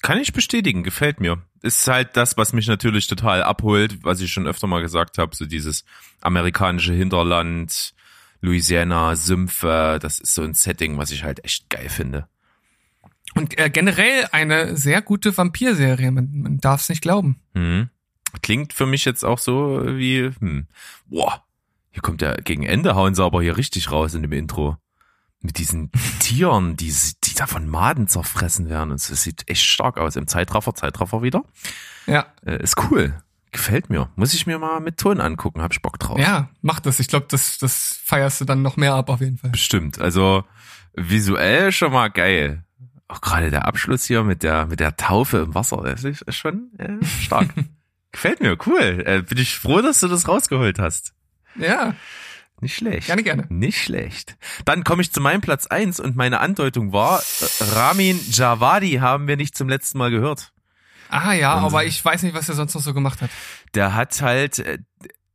Kann 0.03 0.19
ich 0.19 0.35
bestätigen, 0.35 0.83
gefällt 0.83 1.21
mir. 1.21 1.43
Ist 1.63 1.89
halt 1.89 2.17
das, 2.17 2.37
was 2.37 2.53
mich 2.53 2.67
natürlich 2.67 3.07
total 3.07 3.43
abholt, 3.43 4.05
was 4.05 4.21
ich 4.21 4.31
schon 4.31 4.47
öfter 4.47 4.67
mal 4.67 4.83
gesagt 4.83 5.17
habe, 5.17 5.35
so 5.35 5.47
dieses 5.47 5.85
amerikanische 6.21 6.93
Hinterland, 6.93 7.95
Louisiana, 8.43 9.17
Sümpfe, 9.17 9.99
das 10.03 10.19
ist 10.19 10.35
so 10.35 10.43
ein 10.43 10.53
Setting, 10.53 10.99
was 10.99 11.11
ich 11.11 11.25
halt 11.25 11.43
echt 11.43 11.71
geil 11.71 11.89
finde. 11.89 12.29
Und 13.35 13.59
äh, 13.59 13.71
generell 13.71 14.29
eine 14.33 14.77
sehr 14.77 15.01
gute 15.01 15.35
Vampirserie, 15.37 16.11
man, 16.11 16.29
man 16.33 16.59
darf 16.59 16.83
es 16.83 16.91
nicht 16.91 17.01
glauben. 17.01 17.41
Mhm. 17.55 17.89
Klingt 18.43 18.73
für 18.73 18.87
mich 18.87 19.05
jetzt 19.05 19.25
auch 19.25 19.39
so 19.39 19.83
wie, 19.85 20.31
hm, 20.39 20.67
boah, 21.07 21.45
hier 21.91 22.03
kommt 22.03 22.23
ja 22.23 22.35
gegen 22.35 22.65
Ende 22.65 22.97
hauen 22.97 23.15
sie 23.15 23.23
aber 23.23 23.41
hier 23.41 23.57
richtig 23.57 23.93
raus 23.93 24.15
in 24.15 24.23
dem 24.23 24.33
Intro. 24.33 24.77
Mit 25.41 25.59
diesen 25.59 25.93
Tieren, 26.19 26.77
die, 26.77 26.93
die 27.23 27.35
da 27.35 27.47
von 27.47 27.69
Maden 27.69 28.09
zerfressen 28.09 28.69
werden. 28.69 28.91
Und 28.91 28.97
es 28.97 29.23
sieht 29.23 29.49
echt 29.49 29.65
stark 29.65 29.99
aus. 29.99 30.17
Im 30.17 30.27
Zeitraffer, 30.27 30.75
Zeitraffer 30.75 31.23
wieder. 31.23 31.45
Ja. 32.07 32.27
Äh, 32.45 32.63
ist 32.63 32.77
cool. 32.91 33.23
Gefällt 33.53 33.91
mir. 33.91 34.11
Muss 34.17 34.35
ich 34.35 34.47
mir 34.47 34.59
mal 34.59 34.81
mit 34.81 34.99
Ton 34.99 35.21
angucken. 35.21 35.63
Hab 35.63 35.73
ich 35.73 35.83
Bock 35.83 36.01
drauf. 36.01 36.19
Ja, 36.19 36.49
mach 36.63 36.81
das. 36.81 36.99
Ich 36.99 37.07
glaube, 37.07 37.27
das, 37.29 37.59
das 37.59 38.01
feierst 38.03 38.41
du 38.41 38.45
dann 38.45 38.63
noch 38.63 38.77
mehr 38.77 38.95
ab 38.95 39.09
auf 39.09 39.21
jeden 39.21 39.39
Fall. 39.39 39.51
Bestimmt. 39.51 40.01
Also 40.01 40.43
visuell 40.95 41.71
schon 41.71 41.93
mal 41.93 42.09
geil. 42.09 42.65
Auch 43.07 43.21
gerade 43.21 43.51
der 43.51 43.69
Abschluss 43.69 44.05
hier 44.05 44.25
mit 44.25 44.43
der, 44.43 44.67
mit 44.67 44.81
der 44.81 44.97
Taufe 44.97 45.39
im 45.39 45.55
Wasser, 45.55 45.83
das 45.85 46.03
ist 46.03 46.23
ist 46.23 46.37
schon 46.37 46.71
äh, 46.79 47.05
stark. 47.05 47.49
Gefällt 48.15 48.41
mir, 48.41 48.57
cool. 48.67 49.03
Äh, 49.05 49.23
bin 49.23 49.39
ich 49.39 49.59
froh, 49.59 49.83
dass 49.83 49.99
du 49.99 50.07
das 50.07 50.29
rausgeholt 50.29 50.79
hast. 50.79 51.15
Ja, 51.57 51.97
Nicht 52.61 52.77
schlecht. 52.77 53.09
gerne, 53.09 53.25
gerne. 53.25 53.47
Nicht 53.49 53.83
schlecht. 53.83 54.37
Dann 54.65 54.85
komme 54.85 55.03
ich 55.03 55.13
zu 55.13 55.21
meinem 55.21 55.41
Platz 55.41 55.67
eins 55.67 55.99
und 55.99 56.15
meine 56.15 56.39
Andeutung 56.39 56.93
war, 56.93 57.19
äh, 57.21 57.65
Ramin 57.75 58.21
Javadi 58.31 58.93
haben 59.01 59.27
wir 59.27 59.37
nicht 59.37 59.57
zum 59.57 59.69
letzten 59.69 59.99
Mal 59.99 60.13
gehört. 60.13 60.53
Ah 61.09 61.33
ja, 61.33 61.55
Und- 61.59 61.65
aber 61.65 61.85
ich 61.85 62.05
weiß 62.05 62.23
nicht, 62.23 62.35
was 62.35 62.49
er 62.49 62.55
sonst 62.55 62.75
noch 62.75 62.83
so 62.83 62.95
gemacht 62.95 63.21
hat. 63.21 63.31
Der 63.75 63.95
hat 63.95 64.23
halt 64.23 64.61
äh, 64.61 64.79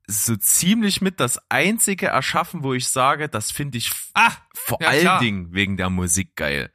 so 0.07 0.37
ziemlich 0.37 1.01
mit 1.01 1.19
das 1.19 1.37
einzige 1.49 2.07
erschaffen, 2.07 2.63
wo 2.63 2.73
ich 2.73 2.87
sage, 2.87 3.27
das 3.27 3.51
finde 3.51 3.77
ich 3.77 3.91
Ah, 4.13 4.31
vor 4.53 4.77
Ja, 4.81 4.87
allen 4.87 5.01
klar. 5.01 5.19
Dingen 5.19 5.53
wegen 5.53 5.75
der 5.75 5.89
Musik 5.89 6.35
geil. 6.37 6.71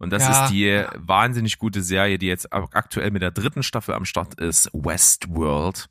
Und 0.00 0.10
das 0.10 0.22
Ja, 0.24 0.44
ist 0.44 0.50
die 0.50 0.64
ja. 0.64 0.90
wahnsinnig 0.96 1.58
gute 1.58 1.82
Serie, 1.82 2.18
die 2.18 2.26
jetzt 2.26 2.52
aktuell 2.52 3.12
mit 3.12 3.22
der 3.22 3.30
dritten 3.30 3.62
Staffel 3.62 3.94
am 3.94 4.04
Start 4.04 4.34
ist, 4.40 4.68
Westworld. 4.72 5.88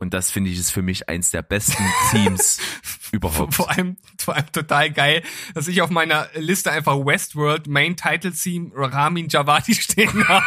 Und 0.00 0.12
das 0.12 0.30
finde 0.30 0.50
ich 0.50 0.58
ist 0.58 0.72
für 0.72 0.82
mich 0.82 1.08
eins 1.08 1.30
der 1.30 1.42
besten 1.42 1.82
Themes 2.10 2.58
vor, 2.82 3.12
überhaupt. 3.12 3.54
vor 3.54 3.70
allem, 3.70 3.96
vor 4.18 4.34
allem 4.34 4.50
total 4.52 4.90
geil, 4.90 5.22
dass 5.54 5.68
ich 5.68 5.80
auf 5.80 5.88
meiner 5.90 6.28
Liste 6.34 6.70
einfach 6.72 6.96
Westworld 6.96 7.68
Main 7.68 7.96
Title 7.96 8.32
Theme 8.32 8.72
Ramin 8.74 9.28
Javadi 9.28 9.74
stehen 9.80 10.26
habe. 10.28 10.44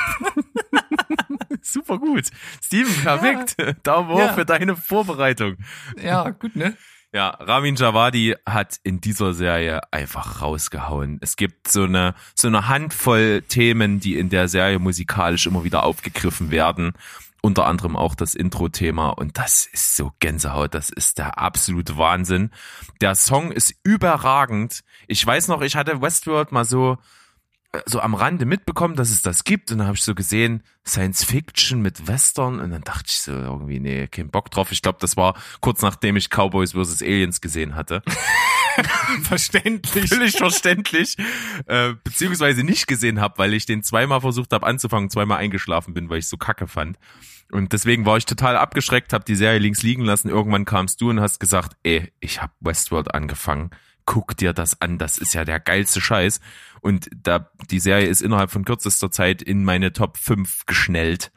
Super 1.61 1.97
gut. 1.97 2.25
Steven, 2.63 2.93
perfekt. 3.03 3.55
Daumen 3.83 4.09
hoch 4.09 4.19
Ja. 4.19 4.33
für 4.33 4.45
deine 4.45 4.75
Vorbereitung. 4.75 5.55
ja, 6.01 6.29
gut, 6.29 6.55
ne? 6.55 6.77
Ja, 7.13 7.29
Ramin 7.39 7.75
Javadi 7.75 8.35
hat 8.45 8.79
in 8.83 8.99
dieser 8.99 9.33
Serie 9.33 9.81
einfach 9.93 10.41
rausgehauen. 10.41 11.19
Es 11.21 11.37
gibt 11.37 11.69
so 11.69 11.83
eine, 11.83 12.15
so 12.35 12.49
eine 12.49 12.67
Handvoll 12.67 13.43
Themen, 13.47 14.01
die 14.01 14.17
in 14.17 14.29
der 14.29 14.49
Serie 14.49 14.77
musikalisch 14.77 15.47
immer 15.47 15.63
wieder 15.63 15.83
aufgegriffen 15.83 16.51
werden. 16.51 16.93
Unter 17.41 17.65
anderem 17.65 17.95
auch 17.95 18.13
das 18.13 18.35
Intro-Thema 18.35 19.09
und 19.09 19.37
das 19.37 19.67
ist 19.71 19.95
so 19.95 20.11
Gänsehaut, 20.19 20.73
das 20.73 20.89
ist 20.89 21.17
der 21.17 21.37
absolute 21.37 21.97
Wahnsinn. 21.97 22.51
Der 22.99 23.15
Song 23.15 23.53
ist 23.53 23.73
überragend. 23.83 24.81
Ich 25.07 25.25
weiß 25.25 25.47
noch, 25.47 25.61
ich 25.61 25.77
hatte 25.77 26.01
Westworld 26.01 26.51
mal 26.51 26.65
so, 26.65 26.97
so 27.85 27.99
am 27.99 28.13
Rande 28.13 28.45
mitbekommen, 28.45 28.95
dass 28.95 29.09
es 29.09 29.21
das 29.21 29.43
gibt 29.43 29.71
und 29.71 29.79
dann 29.79 29.87
habe 29.87 29.97
ich 29.97 30.03
so 30.03 30.15
gesehen, 30.15 30.63
Science 30.85 31.23
Fiction 31.23 31.81
mit 31.81 32.07
Western 32.07 32.59
und 32.59 32.71
dann 32.71 32.81
dachte 32.81 33.05
ich 33.07 33.19
so 33.19 33.31
irgendwie, 33.31 33.79
nee, 33.79 34.07
kein 34.07 34.29
Bock 34.29 34.51
drauf. 34.51 34.71
Ich 34.71 34.81
glaube, 34.81 34.99
das 35.01 35.17
war 35.17 35.35
kurz 35.59 35.81
nachdem 35.81 36.15
ich 36.15 36.29
Cowboys 36.29 36.71
vs. 36.71 37.01
Aliens 37.01 37.41
gesehen 37.41 37.75
hatte. 37.75 38.01
Verständlich. 39.23 40.09
Völlig 40.09 40.37
verständlich. 40.37 41.17
Äh, 41.65 41.93
beziehungsweise 42.03 42.63
nicht 42.63 42.87
gesehen 42.87 43.19
habe, 43.19 43.37
weil 43.37 43.53
ich 43.53 43.65
den 43.65 43.83
zweimal 43.83 44.21
versucht 44.21 44.53
habe 44.53 44.65
anzufangen, 44.65 45.09
zweimal 45.09 45.39
eingeschlafen 45.39 45.93
bin, 45.93 46.09
weil 46.09 46.19
ich 46.19 46.27
so 46.27 46.37
kacke 46.37 46.67
fand. 46.67 46.97
Und 47.51 47.73
deswegen 47.73 48.05
war 48.05 48.17
ich 48.17 48.25
total 48.25 48.57
abgeschreckt, 48.57 49.13
habe 49.13 49.25
die 49.25 49.35
Serie 49.35 49.59
links 49.59 49.81
liegen 49.81 50.03
lassen. 50.03 50.29
Irgendwann 50.29 50.65
kamst 50.65 51.01
du 51.01 51.09
und 51.09 51.21
hast 51.21 51.39
gesagt, 51.39 51.75
ey, 51.83 52.11
ich 52.19 52.41
habe 52.41 52.53
Westworld 52.59 53.13
angefangen. 53.13 53.71
Guck 54.07 54.37
dir 54.37 54.53
das 54.53 54.81
an, 54.81 54.97
das 54.97 55.17
ist 55.17 55.33
ja 55.33 55.43
der 55.43 55.59
geilste 55.59 55.99
Scheiß. 55.99 56.39
Und 56.79 57.09
da 57.13 57.51
die 57.69 57.81
Serie 57.81 58.07
ist 58.07 58.21
innerhalb 58.21 58.51
von 58.51 58.63
kürzester 58.63 59.11
Zeit 59.11 59.41
in 59.41 59.65
meine 59.65 59.91
Top 59.91 60.17
5 60.17 60.65
geschnellt. 60.65 61.29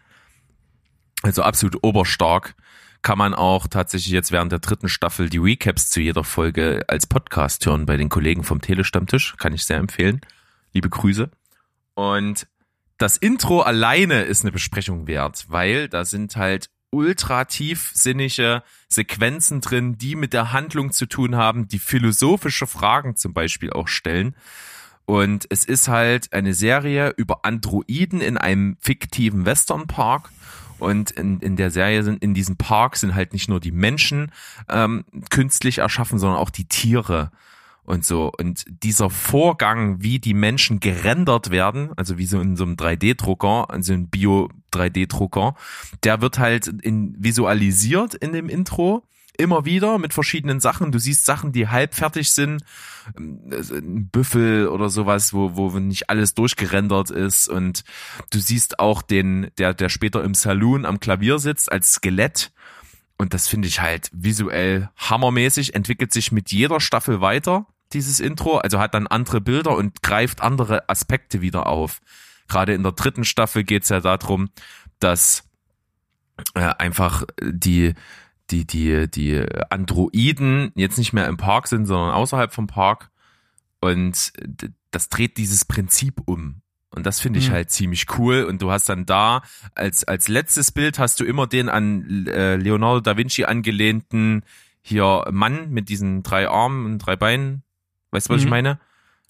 Also 1.22 1.42
absolut 1.42 1.82
oberstark. 1.82 2.54
Kann 3.02 3.18
man 3.18 3.34
auch 3.34 3.66
tatsächlich 3.66 4.12
jetzt 4.12 4.30
während 4.30 4.52
der 4.52 4.60
dritten 4.60 4.88
Staffel 4.88 5.28
die 5.28 5.38
Recaps 5.38 5.90
zu 5.90 6.00
jeder 6.00 6.22
Folge 6.22 6.84
als 6.86 7.08
Podcast 7.08 7.66
hören 7.66 7.86
bei 7.86 7.96
den 7.96 8.08
Kollegen 8.08 8.44
vom 8.44 8.60
Telestammtisch. 8.60 9.34
Kann 9.36 9.52
ich 9.52 9.64
sehr 9.64 9.78
empfehlen. 9.78 10.20
Liebe 10.72 10.90
Grüße. 10.90 11.28
Und 11.94 12.46
das 12.98 13.16
Intro 13.16 13.62
alleine 13.62 14.22
ist 14.22 14.42
eine 14.42 14.52
Besprechung 14.52 15.08
wert, 15.08 15.46
weil 15.48 15.88
da 15.88 16.04
sind 16.04 16.36
halt 16.36 16.70
ultra 16.90 17.44
tiefsinnige 17.44 18.62
Sequenzen 18.88 19.60
drin, 19.60 19.98
die 19.98 20.16
mit 20.16 20.32
der 20.32 20.52
Handlung 20.52 20.92
zu 20.92 21.06
tun 21.06 21.36
haben, 21.36 21.68
die 21.68 21.78
philosophische 21.78 22.66
Fragen 22.66 23.16
zum 23.16 23.32
Beispiel 23.32 23.72
auch 23.72 23.88
stellen. 23.88 24.34
Und 25.06 25.46
es 25.50 25.64
ist 25.64 25.88
halt 25.88 26.32
eine 26.32 26.54
Serie 26.54 27.14
über 27.16 27.44
Androiden 27.44 28.20
in 28.20 28.38
einem 28.38 28.76
fiktiven 28.80 29.44
Westernpark. 29.44 30.30
Und 30.78 31.10
in, 31.10 31.40
in 31.40 31.56
der 31.56 31.70
Serie 31.70 32.02
sind, 32.02 32.22
in 32.22 32.32
diesem 32.32 32.56
Park 32.56 32.96
sind 32.96 33.14
halt 33.14 33.32
nicht 33.32 33.48
nur 33.48 33.60
die 33.60 33.72
Menschen 33.72 34.32
ähm, 34.68 35.04
künstlich 35.28 35.78
erschaffen, 35.78 36.18
sondern 36.18 36.38
auch 36.38 36.50
die 36.50 36.66
Tiere 36.66 37.32
und 37.84 38.04
so. 38.04 38.32
Und 38.38 38.64
dieser 38.82 39.10
Vorgang, 39.10 40.02
wie 40.02 40.20
die 40.20 40.32
Menschen 40.32 40.80
gerendert 40.80 41.50
werden, 41.50 41.90
also 41.96 42.16
wie 42.16 42.26
so 42.26 42.40
in 42.40 42.56
so 42.56 42.64
einem 42.64 42.76
3D-Drucker, 42.76 43.68
also 43.68 43.92
ein 43.92 44.08
Bio-3D-Drucker, 44.70 45.54
der 46.04 46.20
wird 46.20 46.38
halt 46.38 46.66
in, 46.66 47.14
visualisiert 47.18 48.14
in 48.14 48.32
dem 48.32 48.48
Intro 48.48 49.04
immer 49.40 49.64
wieder 49.64 49.98
mit 49.98 50.12
verschiedenen 50.12 50.60
Sachen. 50.60 50.92
Du 50.92 50.98
siehst 50.98 51.24
Sachen, 51.24 51.52
die 51.52 51.68
halb 51.68 51.94
fertig 51.94 52.30
sind, 52.32 52.62
ähm, 53.16 53.40
also 53.50 53.74
ein 53.74 54.08
Büffel 54.08 54.68
oder 54.68 54.90
sowas, 54.90 55.32
wo, 55.32 55.56
wo 55.56 55.70
nicht 55.78 56.10
alles 56.10 56.34
durchgerendert 56.34 57.10
ist. 57.10 57.48
Und 57.48 57.84
du 58.30 58.38
siehst 58.38 58.78
auch 58.78 59.02
den, 59.02 59.50
der, 59.58 59.74
der 59.74 59.88
später 59.88 60.22
im 60.22 60.34
Saloon 60.34 60.84
am 60.84 61.00
Klavier 61.00 61.38
sitzt 61.38 61.72
als 61.72 61.92
Skelett. 61.92 62.52
Und 63.16 63.34
das 63.34 63.48
finde 63.48 63.68
ich 63.68 63.80
halt 63.80 64.10
visuell 64.12 64.88
hammermäßig, 64.96 65.74
entwickelt 65.74 66.12
sich 66.12 66.32
mit 66.32 66.52
jeder 66.52 66.80
Staffel 66.80 67.20
weiter, 67.20 67.66
dieses 67.92 68.20
Intro. 68.20 68.58
Also 68.58 68.78
hat 68.78 68.94
dann 68.94 69.06
andere 69.06 69.40
Bilder 69.40 69.76
und 69.76 70.02
greift 70.02 70.40
andere 70.42 70.88
Aspekte 70.88 71.40
wieder 71.40 71.66
auf. 71.66 72.00
Gerade 72.50 72.74
in 72.74 72.82
der 72.82 72.92
dritten 72.92 73.24
Staffel 73.24 73.64
geht 73.64 73.84
es 73.84 73.88
ja 73.88 74.00
darum, 74.00 74.50
dass 74.98 75.44
äh, 76.54 76.60
einfach 76.78 77.24
die, 77.40 77.94
die, 78.50 78.66
die, 78.66 79.08
die 79.10 79.46
Androiden 79.70 80.72
jetzt 80.74 80.98
nicht 80.98 81.12
mehr 81.12 81.26
im 81.28 81.36
Park 81.36 81.68
sind, 81.68 81.86
sondern 81.86 82.10
außerhalb 82.12 82.52
vom 82.52 82.66
Park. 82.66 83.10
Und 83.80 84.32
das 84.90 85.08
dreht 85.08 85.36
dieses 85.38 85.64
Prinzip 85.64 86.20
um. 86.26 86.60
Und 86.92 87.06
das 87.06 87.20
finde 87.20 87.38
ich 87.38 87.48
Mhm. 87.50 87.52
halt 87.52 87.70
ziemlich 87.70 88.18
cool. 88.18 88.42
Und 88.44 88.60
du 88.62 88.70
hast 88.72 88.88
dann 88.88 89.06
da 89.06 89.42
als, 89.76 90.02
als 90.04 90.26
letztes 90.28 90.72
Bild 90.72 90.98
hast 90.98 91.20
du 91.20 91.24
immer 91.24 91.46
den 91.46 91.68
an 91.68 92.26
äh, 92.26 92.56
Leonardo 92.56 93.00
da 93.00 93.16
Vinci 93.16 93.44
angelehnten 93.44 94.42
hier 94.82 95.24
Mann 95.30 95.70
mit 95.70 95.88
diesen 95.88 96.22
drei 96.24 96.48
Armen 96.48 96.84
und 96.86 96.98
drei 96.98 97.14
Beinen. 97.14 97.62
Weißt 98.10 98.28
du, 98.28 98.34
was 98.34 98.40
ich 98.40 98.46
Mhm. 98.46 98.50
meine? 98.50 98.80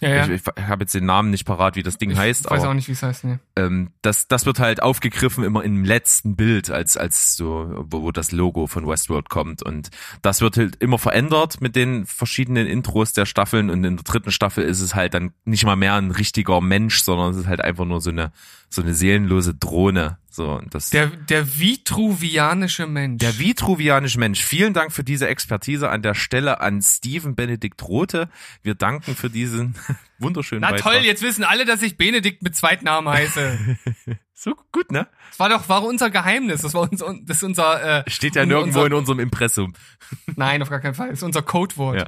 Ja, 0.00 0.08
ja. 0.08 0.28
Ich, 0.28 0.42
ich 0.42 0.62
habe 0.66 0.84
jetzt 0.84 0.94
den 0.94 1.04
Namen 1.04 1.30
nicht 1.30 1.44
parat, 1.44 1.76
wie 1.76 1.82
das 1.82 1.98
Ding 1.98 2.16
heißt, 2.16 2.46
ich 2.46 2.50
weiß 2.50 2.60
aber 2.62 2.70
auch 2.70 2.74
nicht, 2.74 2.88
wie 2.88 2.92
es 2.92 3.02
heißt, 3.02 3.24
ne. 3.24 3.38
ähm, 3.56 3.90
das, 4.02 4.28
das 4.28 4.46
wird 4.46 4.58
halt 4.58 4.82
aufgegriffen 4.82 5.44
immer 5.44 5.62
im 5.62 5.84
letzten 5.84 6.36
Bild, 6.36 6.70
als, 6.70 6.96
als 6.96 7.36
so, 7.36 7.84
wo, 7.90 8.02
wo 8.02 8.12
das 8.12 8.32
Logo 8.32 8.66
von 8.66 8.86
Westworld 8.86 9.28
kommt. 9.28 9.62
Und 9.62 9.90
das 10.22 10.40
wird 10.40 10.56
halt 10.56 10.76
immer 10.76 10.98
verändert 10.98 11.60
mit 11.60 11.76
den 11.76 12.06
verschiedenen 12.06 12.66
Intros 12.66 13.12
der 13.12 13.26
Staffeln. 13.26 13.68
Und 13.70 13.84
in 13.84 13.96
der 13.96 14.04
dritten 14.04 14.32
Staffel 14.32 14.64
ist 14.64 14.80
es 14.80 14.94
halt 14.94 15.14
dann 15.14 15.32
nicht 15.44 15.64
mal 15.64 15.76
mehr 15.76 15.94
ein 15.94 16.10
richtiger 16.10 16.60
Mensch, 16.60 17.02
sondern 17.02 17.32
es 17.32 17.36
ist 17.36 17.46
halt 17.46 17.60
einfach 17.60 17.84
nur 17.84 18.00
so 18.00 18.10
eine, 18.10 18.32
so 18.68 18.82
eine 18.82 18.94
seelenlose 18.94 19.54
Drohne. 19.54 20.16
So, 20.32 20.52
und 20.52 20.72
das, 20.74 20.90
Der, 20.90 21.08
der 21.08 21.58
vitruvianische 21.58 22.86
Mensch. 22.86 23.18
der 23.18 23.38
vitruvianische 23.40 24.18
Mensch. 24.18 24.44
Vielen 24.44 24.72
Dank 24.74 24.92
für 24.92 25.02
diese 25.02 25.26
Expertise 25.26 25.90
an 25.90 26.02
der 26.02 26.14
Stelle 26.14 26.60
an 26.60 26.80
Steven 26.80 27.34
Benedikt 27.34 27.82
Rote. 27.82 28.28
Wir 28.62 28.76
danken 28.76 29.16
für 29.16 29.28
diesen 29.28 29.74
wunderschönen 30.18 30.62
Na 30.62 30.70
Beitrag. 30.70 30.94
toll, 30.94 31.02
jetzt 31.02 31.22
wissen 31.22 31.44
alle, 31.44 31.64
dass 31.64 31.82
ich 31.82 31.96
Benedikt 31.96 32.42
mit 32.42 32.56
Zweitnamen 32.56 33.12
heiße. 33.12 33.58
So 34.42 34.54
gut, 34.72 34.90
ne? 34.90 35.06
Das 35.28 35.38
war 35.38 35.50
doch 35.50 35.68
war 35.68 35.84
unser 35.84 36.08
Geheimnis. 36.08 36.62
Das 36.62 36.72
war 36.72 36.90
unser, 36.90 37.14
das 37.26 37.36
ist 37.36 37.42
unser. 37.42 38.06
Äh, 38.06 38.10
Steht 38.10 38.36
ja 38.36 38.46
nirgendwo 38.46 38.78
unser, 38.78 38.86
in 38.86 38.94
unserem 38.94 39.20
Impressum. 39.20 39.74
Nein, 40.34 40.62
auf 40.62 40.70
gar 40.70 40.80
keinen 40.80 40.94
Fall. 40.94 41.10
Das 41.10 41.18
ist 41.18 41.24
unser 41.24 41.42
Codewort. 41.42 41.98
Ja. 41.98 42.06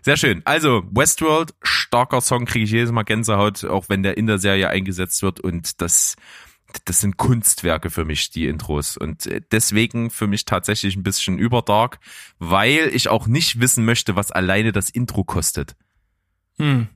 Sehr 0.00 0.16
schön. 0.16 0.40
Also, 0.46 0.82
Westworld, 0.92 1.52
starker 1.62 2.22
Song, 2.22 2.46
kriege 2.46 2.64
ich 2.64 2.70
jedes 2.70 2.90
Mal 2.90 3.02
Gänsehaut, 3.02 3.66
auch 3.66 3.90
wenn 3.90 4.02
der 4.02 4.16
in 4.16 4.26
der 4.26 4.38
Serie 4.38 4.70
eingesetzt 4.70 5.22
wird 5.22 5.40
und 5.40 5.82
das 5.82 6.16
das 6.84 7.00
sind 7.00 7.16
Kunstwerke 7.18 7.90
für 7.90 8.04
mich, 8.04 8.30
die 8.30 8.46
Intros. 8.46 8.96
Und 8.96 9.26
äh, 9.26 9.42
deswegen 9.50 10.10
für 10.10 10.26
mich 10.26 10.44
tatsächlich 10.44 10.96
ein 10.96 11.02
bisschen 11.02 11.38
überdark, 11.38 11.98
weil 12.38 12.90
ich 12.94 13.08
auch 13.08 13.26
nicht 13.26 13.60
wissen 13.60 13.84
möchte, 13.84 14.16
was 14.16 14.30
alleine 14.30 14.72
das 14.72 14.90
Intro 14.90 15.24
kostet. 15.24 15.76
Hm. 16.62 16.86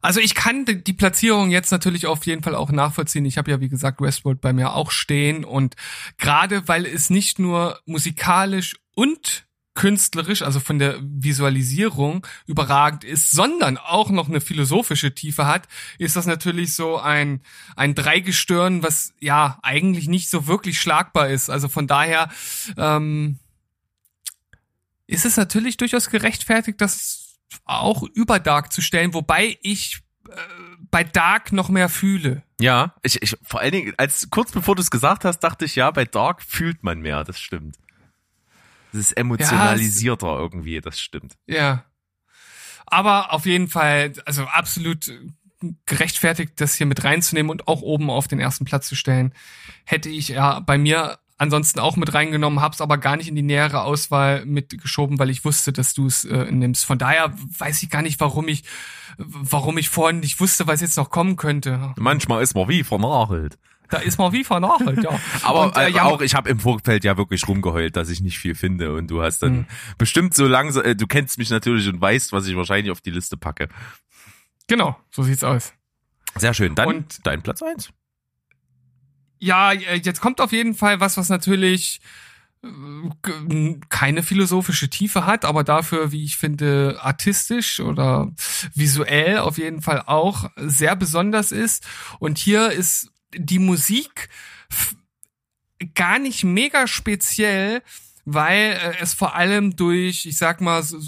Also 0.00 0.20
ich 0.20 0.36
kann 0.36 0.64
die 0.64 0.92
Platzierung 0.92 1.50
jetzt 1.50 1.72
natürlich 1.72 2.06
auf 2.06 2.24
jeden 2.24 2.42
Fall 2.42 2.54
auch 2.54 2.70
nachvollziehen. 2.70 3.24
Ich 3.24 3.36
habe 3.36 3.50
ja 3.50 3.60
wie 3.60 3.68
gesagt 3.68 4.00
Westworld 4.00 4.40
bei 4.40 4.52
mir 4.52 4.74
auch 4.74 4.92
stehen 4.92 5.44
und 5.44 5.74
gerade 6.18 6.68
weil 6.68 6.86
es 6.86 7.10
nicht 7.10 7.40
nur 7.40 7.80
musikalisch 7.84 8.76
und 8.94 9.46
künstlerisch, 9.74 10.42
also 10.42 10.60
von 10.60 10.78
der 10.78 11.00
Visualisierung 11.02 12.24
überragend 12.46 13.02
ist, 13.02 13.32
sondern 13.32 13.76
auch 13.76 14.10
noch 14.10 14.28
eine 14.28 14.40
philosophische 14.40 15.12
Tiefe 15.12 15.46
hat, 15.46 15.66
ist 15.98 16.14
das 16.14 16.26
natürlich 16.26 16.76
so 16.76 16.98
ein, 16.98 17.40
ein 17.74 17.96
Dreigestirn, 17.96 18.84
was 18.84 19.14
ja 19.18 19.58
eigentlich 19.62 20.06
nicht 20.06 20.30
so 20.30 20.46
wirklich 20.46 20.78
schlagbar 20.78 21.28
ist. 21.30 21.50
Also 21.50 21.68
von 21.68 21.88
daher 21.88 22.28
ähm, 22.76 23.40
ist 25.06 25.24
es 25.24 25.36
natürlich 25.36 25.76
durchaus 25.76 26.08
gerechtfertigt, 26.08 26.80
das 26.80 27.23
auch 27.64 28.02
über 28.02 28.38
Dark 28.38 28.72
zu 28.72 28.80
stellen, 28.80 29.14
wobei 29.14 29.58
ich 29.62 30.02
äh, 30.28 30.32
bei 30.90 31.04
Dark 31.04 31.52
noch 31.52 31.68
mehr 31.68 31.88
fühle. 31.88 32.42
Ja, 32.60 32.94
ich, 33.02 33.20
ich 33.22 33.36
vor 33.42 33.60
allen 33.60 33.72
Dingen, 33.72 33.94
als 33.96 34.28
kurz 34.30 34.52
bevor 34.52 34.76
du 34.76 34.82
es 34.82 34.90
gesagt 34.90 35.24
hast, 35.24 35.40
dachte 35.40 35.64
ich, 35.64 35.76
ja, 35.76 35.90
bei 35.90 36.04
Dark 36.04 36.42
fühlt 36.42 36.82
man 36.82 37.00
mehr, 37.00 37.24
das 37.24 37.40
stimmt. 37.40 37.76
Das 38.92 39.00
ist 39.00 39.12
emotionalisierter 39.12 40.28
ja, 40.28 40.38
irgendwie, 40.38 40.80
das 40.80 41.00
stimmt. 41.00 41.36
Ja. 41.46 41.84
Aber 42.86 43.32
auf 43.32 43.46
jeden 43.46 43.68
Fall, 43.68 44.12
also 44.24 44.44
absolut 44.44 45.10
gerechtfertigt, 45.86 46.52
das 46.60 46.74
hier 46.74 46.86
mit 46.86 47.02
reinzunehmen 47.02 47.50
und 47.50 47.66
auch 47.66 47.82
oben 47.82 48.10
auf 48.10 48.28
den 48.28 48.38
ersten 48.38 48.64
Platz 48.64 48.86
zu 48.86 48.94
stellen, 48.94 49.32
hätte 49.84 50.08
ich 50.08 50.28
ja 50.28 50.60
bei 50.60 50.78
mir 50.78 51.18
ansonsten 51.44 51.78
auch 51.78 51.96
mit 51.96 52.12
reingenommen, 52.12 52.60
hab's 52.60 52.80
aber 52.80 52.98
gar 52.98 53.16
nicht 53.16 53.28
in 53.28 53.36
die 53.36 53.42
nähere 53.42 53.82
Auswahl 53.82 54.44
mitgeschoben, 54.44 55.18
weil 55.18 55.30
ich 55.30 55.44
wusste, 55.44 55.72
dass 55.72 55.94
du 55.94 56.06
es 56.06 56.24
äh, 56.24 56.50
nimmst. 56.50 56.84
Von 56.84 56.98
daher 56.98 57.32
weiß 57.58 57.82
ich 57.82 57.90
gar 57.90 58.02
nicht, 58.02 58.20
warum 58.20 58.48
ich, 58.48 58.64
warum 59.16 59.78
ich 59.78 59.88
vorhin 59.88 60.20
nicht 60.20 60.40
wusste, 60.40 60.66
was 60.66 60.80
jetzt 60.80 60.96
noch 60.96 61.10
kommen 61.10 61.36
könnte. 61.36 61.94
Manchmal 61.96 62.42
ist 62.42 62.54
man 62.54 62.68
wie 62.68 62.82
vernachelt. 62.82 63.58
Da 63.90 63.98
ist 63.98 64.18
man 64.18 64.32
wie 64.32 64.44
vernachelt, 64.44 65.04
ja. 65.04 65.20
aber 65.42 65.66
und, 65.66 65.76
äh, 65.76 65.90
ja, 65.90 66.04
auch, 66.04 66.20
ich 66.20 66.34
habe 66.34 66.48
im 66.48 66.58
Vorfeld 66.58 67.04
ja 67.04 67.16
wirklich 67.16 67.46
rumgeheult, 67.46 67.94
dass 67.96 68.08
ich 68.08 68.20
nicht 68.20 68.38
viel 68.38 68.54
finde 68.54 68.94
und 68.94 69.10
du 69.10 69.22
hast 69.22 69.40
dann 69.42 69.52
hm. 69.52 69.66
bestimmt 69.98 70.34
so 70.34 70.46
langsam, 70.46 70.84
äh, 70.84 70.96
du 70.96 71.06
kennst 71.06 71.38
mich 71.38 71.50
natürlich 71.50 71.86
und 71.88 72.00
weißt, 72.00 72.32
was 72.32 72.46
ich 72.46 72.56
wahrscheinlich 72.56 72.90
auf 72.90 73.02
die 73.02 73.10
Liste 73.10 73.36
packe. 73.36 73.68
Genau, 74.66 74.96
so 75.10 75.22
sieht's 75.22 75.44
aus. 75.44 75.74
Sehr 76.36 76.54
schön. 76.54 76.74
Dann 76.74 76.88
und 76.88 77.26
dein 77.26 77.42
Platz 77.42 77.62
eins 77.62 77.92
ja, 79.44 79.72
äh, 79.72 80.00
jetzt 80.02 80.20
kommt 80.20 80.40
auf 80.40 80.52
jeden 80.52 80.74
Fall 80.74 81.00
was, 81.00 81.16
was 81.16 81.28
natürlich 81.28 82.00
äh, 82.62 83.76
keine 83.90 84.22
philosophische 84.22 84.88
Tiefe 84.88 85.26
hat, 85.26 85.44
aber 85.44 85.64
dafür, 85.64 86.12
wie 86.12 86.24
ich 86.24 86.36
finde, 86.36 86.98
artistisch 87.00 87.80
oder 87.80 88.32
visuell 88.74 89.38
auf 89.38 89.58
jeden 89.58 89.82
Fall 89.82 90.02
auch 90.06 90.50
sehr 90.56 90.96
besonders 90.96 91.52
ist. 91.52 91.86
Und 92.18 92.38
hier 92.38 92.70
ist 92.70 93.10
die 93.36 93.58
Musik 93.58 94.30
gar 95.94 96.18
nicht 96.18 96.44
mega 96.44 96.86
speziell, 96.86 97.82
weil 98.24 98.72
äh, 98.72 98.94
es 99.00 99.12
vor 99.12 99.34
allem 99.34 99.76
durch, 99.76 100.24
ich 100.24 100.38
sag 100.38 100.62
mal, 100.62 100.82
so, 100.82 100.98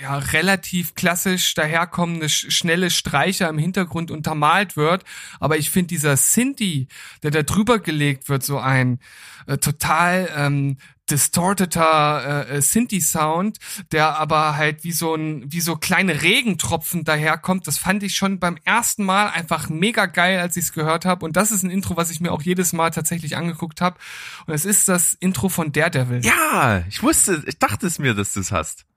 ja, 0.00 0.18
relativ 0.18 0.94
klassisch 0.94 1.54
daherkommende 1.54 2.28
schnelle 2.28 2.90
Streicher 2.90 3.48
im 3.48 3.58
Hintergrund 3.58 4.10
untermalt 4.10 4.76
wird. 4.76 5.04
Aber 5.40 5.56
ich 5.56 5.70
finde 5.70 5.88
dieser 5.88 6.16
Sinti, 6.16 6.88
der 7.22 7.30
da 7.30 7.42
drüber 7.42 7.78
gelegt 7.78 8.28
wird, 8.28 8.42
so 8.42 8.58
ein 8.58 9.00
äh, 9.46 9.58
total 9.58 10.30
ähm, 10.36 10.76
distorteter 11.10 12.46
äh, 12.48 12.56
äh 12.56 12.62
Sinti-Sound, 12.62 13.58
der 13.92 14.18
aber 14.18 14.56
halt 14.56 14.84
wie 14.84 14.92
so 14.92 15.14
ein, 15.14 15.50
wie 15.50 15.60
so 15.60 15.76
kleine 15.76 16.22
Regentropfen 16.22 17.04
daherkommt. 17.04 17.66
Das 17.66 17.78
fand 17.78 18.02
ich 18.02 18.14
schon 18.14 18.38
beim 18.38 18.58
ersten 18.64 19.04
Mal 19.04 19.28
einfach 19.28 19.68
mega 19.68 20.06
geil, 20.06 20.38
als 20.38 20.56
ich 20.56 20.64
es 20.64 20.72
gehört 20.72 21.04
habe. 21.04 21.24
Und 21.24 21.36
das 21.36 21.50
ist 21.50 21.62
ein 21.62 21.70
Intro, 21.70 21.96
was 21.96 22.10
ich 22.10 22.20
mir 22.20 22.32
auch 22.32 22.42
jedes 22.42 22.72
Mal 22.72 22.90
tatsächlich 22.90 23.36
angeguckt 23.36 23.80
habe. 23.80 23.98
Und 24.46 24.54
es 24.54 24.64
ist 24.64 24.88
das 24.88 25.14
Intro 25.14 25.48
von 25.48 25.72
Daredevil. 25.72 26.24
Ja, 26.24 26.84
ich 26.88 27.02
wusste, 27.02 27.42
ich 27.46 27.58
dachte 27.58 27.86
es 27.86 27.98
mir, 27.98 28.14
dass 28.14 28.34
du 28.34 28.40
es 28.40 28.52
hast. 28.52 28.87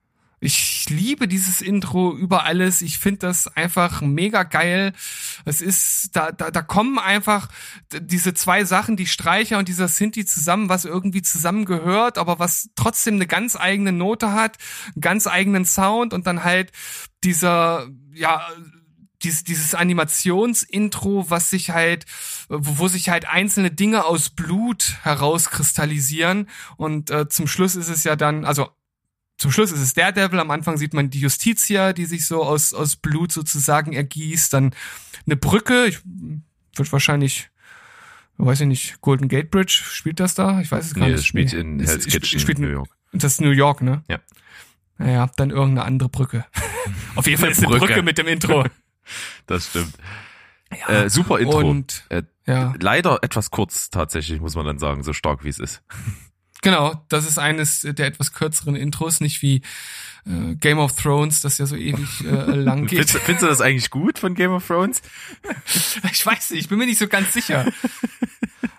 Ich 0.44 0.90
liebe 0.90 1.28
dieses 1.28 1.60
Intro 1.60 2.16
über 2.16 2.44
alles. 2.44 2.82
Ich 2.82 2.98
finde 2.98 3.20
das 3.20 3.46
einfach 3.46 4.00
mega 4.00 4.42
geil. 4.42 4.92
Es 5.44 5.60
ist, 5.60 6.16
da, 6.16 6.32
da, 6.32 6.50
da 6.50 6.62
kommen 6.62 6.98
einfach 6.98 7.48
diese 7.92 8.34
zwei 8.34 8.64
Sachen, 8.64 8.96
die 8.96 9.06
Streicher 9.06 9.58
und 9.58 9.68
dieser 9.68 9.86
Sinti 9.86 10.26
zusammen, 10.26 10.68
was 10.68 10.84
irgendwie 10.84 11.22
zusammengehört, 11.22 12.18
aber 12.18 12.40
was 12.40 12.70
trotzdem 12.74 13.14
eine 13.14 13.28
ganz 13.28 13.54
eigene 13.54 13.92
Note 13.92 14.32
hat, 14.32 14.58
einen 14.96 15.00
ganz 15.00 15.28
eigenen 15.28 15.64
Sound 15.64 16.12
und 16.12 16.26
dann 16.26 16.42
halt 16.42 16.72
dieser, 17.22 17.86
ja, 18.12 18.44
dieses, 19.22 19.44
dieses 19.44 19.76
Animationsintro, 19.76 21.30
was 21.30 21.50
sich 21.50 21.70
halt, 21.70 22.04
wo, 22.48 22.88
sich 22.88 23.10
halt 23.10 23.28
einzelne 23.28 23.70
Dinge 23.70 24.04
aus 24.04 24.30
Blut 24.30 24.96
herauskristallisieren 25.02 26.48
und 26.76 27.12
äh, 27.12 27.28
zum 27.28 27.46
Schluss 27.46 27.76
ist 27.76 27.88
es 27.88 28.02
ja 28.02 28.16
dann, 28.16 28.44
also 28.44 28.70
zum 29.42 29.50
Schluss 29.50 29.72
ist 29.72 29.80
es 29.80 29.92
Daredevil, 29.92 30.38
am 30.38 30.52
Anfang 30.52 30.76
sieht 30.76 30.94
man 30.94 31.10
die 31.10 31.18
Justitia, 31.18 31.92
die 31.92 32.04
sich 32.04 32.28
so 32.28 32.44
aus, 32.44 32.72
aus 32.72 32.94
Blut 32.94 33.32
sozusagen 33.32 33.92
ergießt, 33.92 34.52
dann 34.52 34.72
eine 35.26 35.34
Brücke, 35.34 35.86
ich, 35.86 35.98
wird 36.76 36.92
wahrscheinlich, 36.92 37.50
weiß 38.36 38.60
ich 38.60 38.68
nicht, 38.68 39.00
Golden 39.00 39.26
Gate 39.26 39.50
Bridge, 39.50 39.82
spielt 39.84 40.20
das 40.20 40.36
da? 40.36 40.60
Ich 40.60 40.70
weiß 40.70 40.84
es 40.84 40.94
gar 40.94 41.00
nee, 41.00 41.06
nicht. 41.08 41.18
Das 41.18 41.26
spielt 41.26 41.52
in 41.54 41.80
Hell's 41.80 42.06
Kitchen 42.06 42.38
spielt 42.38 42.58
in 42.58 42.66
New 42.66 42.70
York. 42.70 42.88
Das 43.12 43.32
ist 43.32 43.40
New 43.40 43.50
York, 43.50 43.82
ne? 43.82 44.04
Ja. 44.08 44.20
Naja, 44.96 45.28
dann 45.34 45.50
irgendeine 45.50 45.86
andere 45.86 46.08
Brücke. 46.08 46.46
Auf 47.16 47.26
jeden 47.26 47.40
Fall 47.40 47.50
ist 47.50 47.58
eine 47.58 47.66
Brücke. 47.66 47.86
Brücke 47.86 48.02
mit 48.04 48.18
dem 48.18 48.28
Intro. 48.28 48.64
das 49.46 49.70
stimmt. 49.70 49.94
Ja, 50.70 51.02
äh, 51.02 51.10
super 51.10 51.40
Intro. 51.40 51.68
Und, 51.68 52.04
äh, 52.10 52.22
ja. 52.46 52.74
Leider 52.80 53.18
etwas 53.22 53.50
kurz 53.50 53.90
tatsächlich, 53.90 54.40
muss 54.40 54.54
man 54.54 54.66
dann 54.66 54.78
sagen, 54.78 55.02
so 55.02 55.12
stark 55.12 55.42
wie 55.42 55.48
es 55.48 55.58
ist. 55.58 55.82
Genau, 56.62 56.94
das 57.08 57.26
ist 57.28 57.38
eines 57.38 57.80
der 57.80 58.06
etwas 58.06 58.32
kürzeren 58.32 58.76
Intros, 58.76 59.20
nicht 59.20 59.42
wie 59.42 59.62
äh, 60.24 60.54
Game 60.54 60.78
of 60.78 60.94
Thrones, 60.94 61.40
das 61.40 61.58
ja 61.58 61.66
so 61.66 61.76
ewig 61.76 62.24
äh, 62.24 62.30
lang 62.54 62.86
geht. 62.86 63.10
findest, 63.10 63.18
findest, 63.18 63.42
du 63.42 63.48
das 63.48 63.60
eigentlich 63.60 63.90
gut 63.90 64.20
von 64.20 64.34
Game 64.34 64.52
of 64.52 64.66
Thrones? 64.66 65.02
ich 66.12 66.24
weiß 66.24 66.52
nicht, 66.52 66.60
ich 66.60 66.68
bin 66.68 66.78
mir 66.78 66.86
nicht 66.86 67.00
so 67.00 67.08
ganz 67.08 67.32
sicher. 67.32 67.66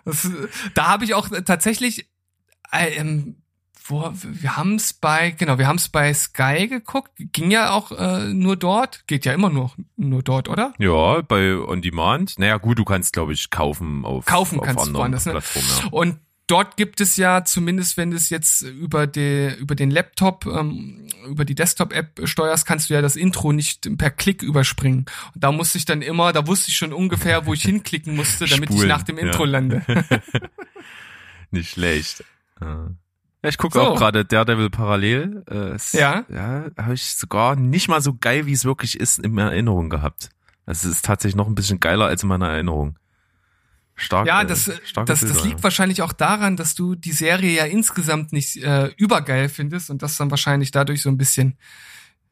Das, 0.06 0.30
da 0.74 0.88
habe 0.88 1.04
ich 1.04 1.14
auch 1.14 1.28
tatsächlich, 1.46 2.10
äh, 2.72 2.96
ähm, 2.96 3.36
wo, 3.86 4.10
wir 4.14 4.56
haben 4.56 4.76
es 4.76 4.94
bei, 4.94 5.32
genau, 5.32 5.58
wir 5.58 5.68
haben 5.68 5.76
es 5.76 5.90
bei 5.90 6.14
Sky 6.14 6.70
geguckt, 6.70 7.12
ging 7.18 7.52
ja 7.52 7.72
auch 7.72 7.92
äh, 7.92 8.34
nur 8.34 8.56
dort, 8.56 9.06
geht 9.08 9.26
ja 9.26 9.34
immer 9.34 9.50
nur 9.50 9.72
nur 9.98 10.24
dort, 10.24 10.48
oder? 10.48 10.74
Ja, 10.78 11.22
bei 11.22 11.58
On 11.58 11.82
Demand. 11.82 12.40
Naja, 12.40 12.58
gut, 12.58 12.80
du 12.80 12.86
kannst, 12.86 13.12
glaube 13.12 13.34
ich, 13.34 13.50
kaufen 13.50 14.06
auf 14.06 14.26
kaufen 14.26 14.60
auf 14.60 14.66
kannst 14.66 14.88
anderen 14.88 14.96
woanders, 14.96 15.26
ne? 15.26 15.34
Ja. 15.34 15.90
Und 15.92 16.20
dort 16.48 16.78
gibt 16.78 17.02
es 17.02 17.18
ja 17.18 17.44
zumindest, 17.46 17.98
wenn 17.98 18.12
du 18.12 18.18
es 18.18 18.30
jetzt 18.30 18.62
über, 18.62 19.08
die, 19.08 19.54
über 19.58 19.76
den 19.76 19.92
Laptop, 19.92 20.46
ähm, 20.46 21.08
über 21.28 21.46
die 21.46 21.56
Desktop-App 21.56 22.22
steuerst, 22.26 22.66
kannst 22.66 22.90
du 22.90 22.94
ja 22.94 23.02
das 23.02 23.16
Intro 23.16 23.52
nicht 23.52 23.98
per 23.98 24.12
Klick 24.12 24.44
überspringen. 24.44 25.06
Und 25.34 25.44
da 25.44 25.52
musste 25.52 25.78
ich 25.78 25.86
dann 25.86 26.02
immer, 26.02 26.34
da 26.34 26.48
wusste 26.48 26.70
ich 26.70 26.78
schon 26.78 26.94
ungefähr, 26.94 27.46
wo 27.46 27.54
ich 27.54 27.64
hinklicken 27.64 28.16
musste, 28.16 28.46
damit 28.46 28.70
Spulen, 28.70 28.84
ich 28.84 28.88
nach 28.88 29.04
dem 29.04 29.18
Intro 29.18 29.46
ja. 29.46 29.52
lande. 29.52 29.84
nicht 31.52 31.72
schlecht. 31.72 32.24
Ja, 32.62 32.90
ich 33.44 33.58
gucke 33.58 33.78
so. 33.78 33.84
auch 33.84 33.98
gerade 33.98 34.24
Daredevil 34.24 34.70
parallel. 34.70 35.44
Äh, 35.50 35.76
es, 35.76 35.92
ja. 35.92 36.26
Ja, 36.30 36.66
habe 36.78 36.94
ich 36.94 37.16
sogar 37.16 37.56
nicht 37.56 37.90
mal 37.90 38.02
so 38.02 38.16
geil, 38.18 38.46
wie 38.46 38.54
es 38.54 38.64
wirklich 38.64 39.00
ist, 39.00 39.20
in 39.20 39.38
Erinnerung 39.38 39.90
gehabt. 39.90 40.30
Es 40.66 40.86
ist 40.86 41.04
tatsächlich 41.04 41.36
noch 41.36 41.48
ein 41.48 41.56
bisschen 41.56 41.82
geiler 41.82 42.06
als 42.06 42.24
in 42.24 42.30
meiner 42.30 42.50
Erinnerung. 42.50 42.98
Stark, 44.04 44.28
ja, 44.28 44.44
das, 44.44 44.68
äh, 44.68 44.78
das, 45.06 45.22
das 45.22 45.44
liegt 45.44 45.58
ja. 45.58 45.64
wahrscheinlich 45.64 46.02
auch 46.02 46.14
daran, 46.14 46.58
dass 46.58 46.76
du 46.76 46.96
die 46.96 47.12
Serie 47.12 47.58
ja 47.58 47.66
insgesamt 47.66 48.34
nicht 48.34 48.58
äh, 48.58 48.88
übergeil 48.98 49.50
findest 49.50 49.90
und 49.90 50.02
das 50.02 50.18
dann 50.18 50.30
wahrscheinlich 50.30 50.72
dadurch 50.72 51.02
so 51.02 51.10
ein 51.10 51.18
bisschen 51.18 51.58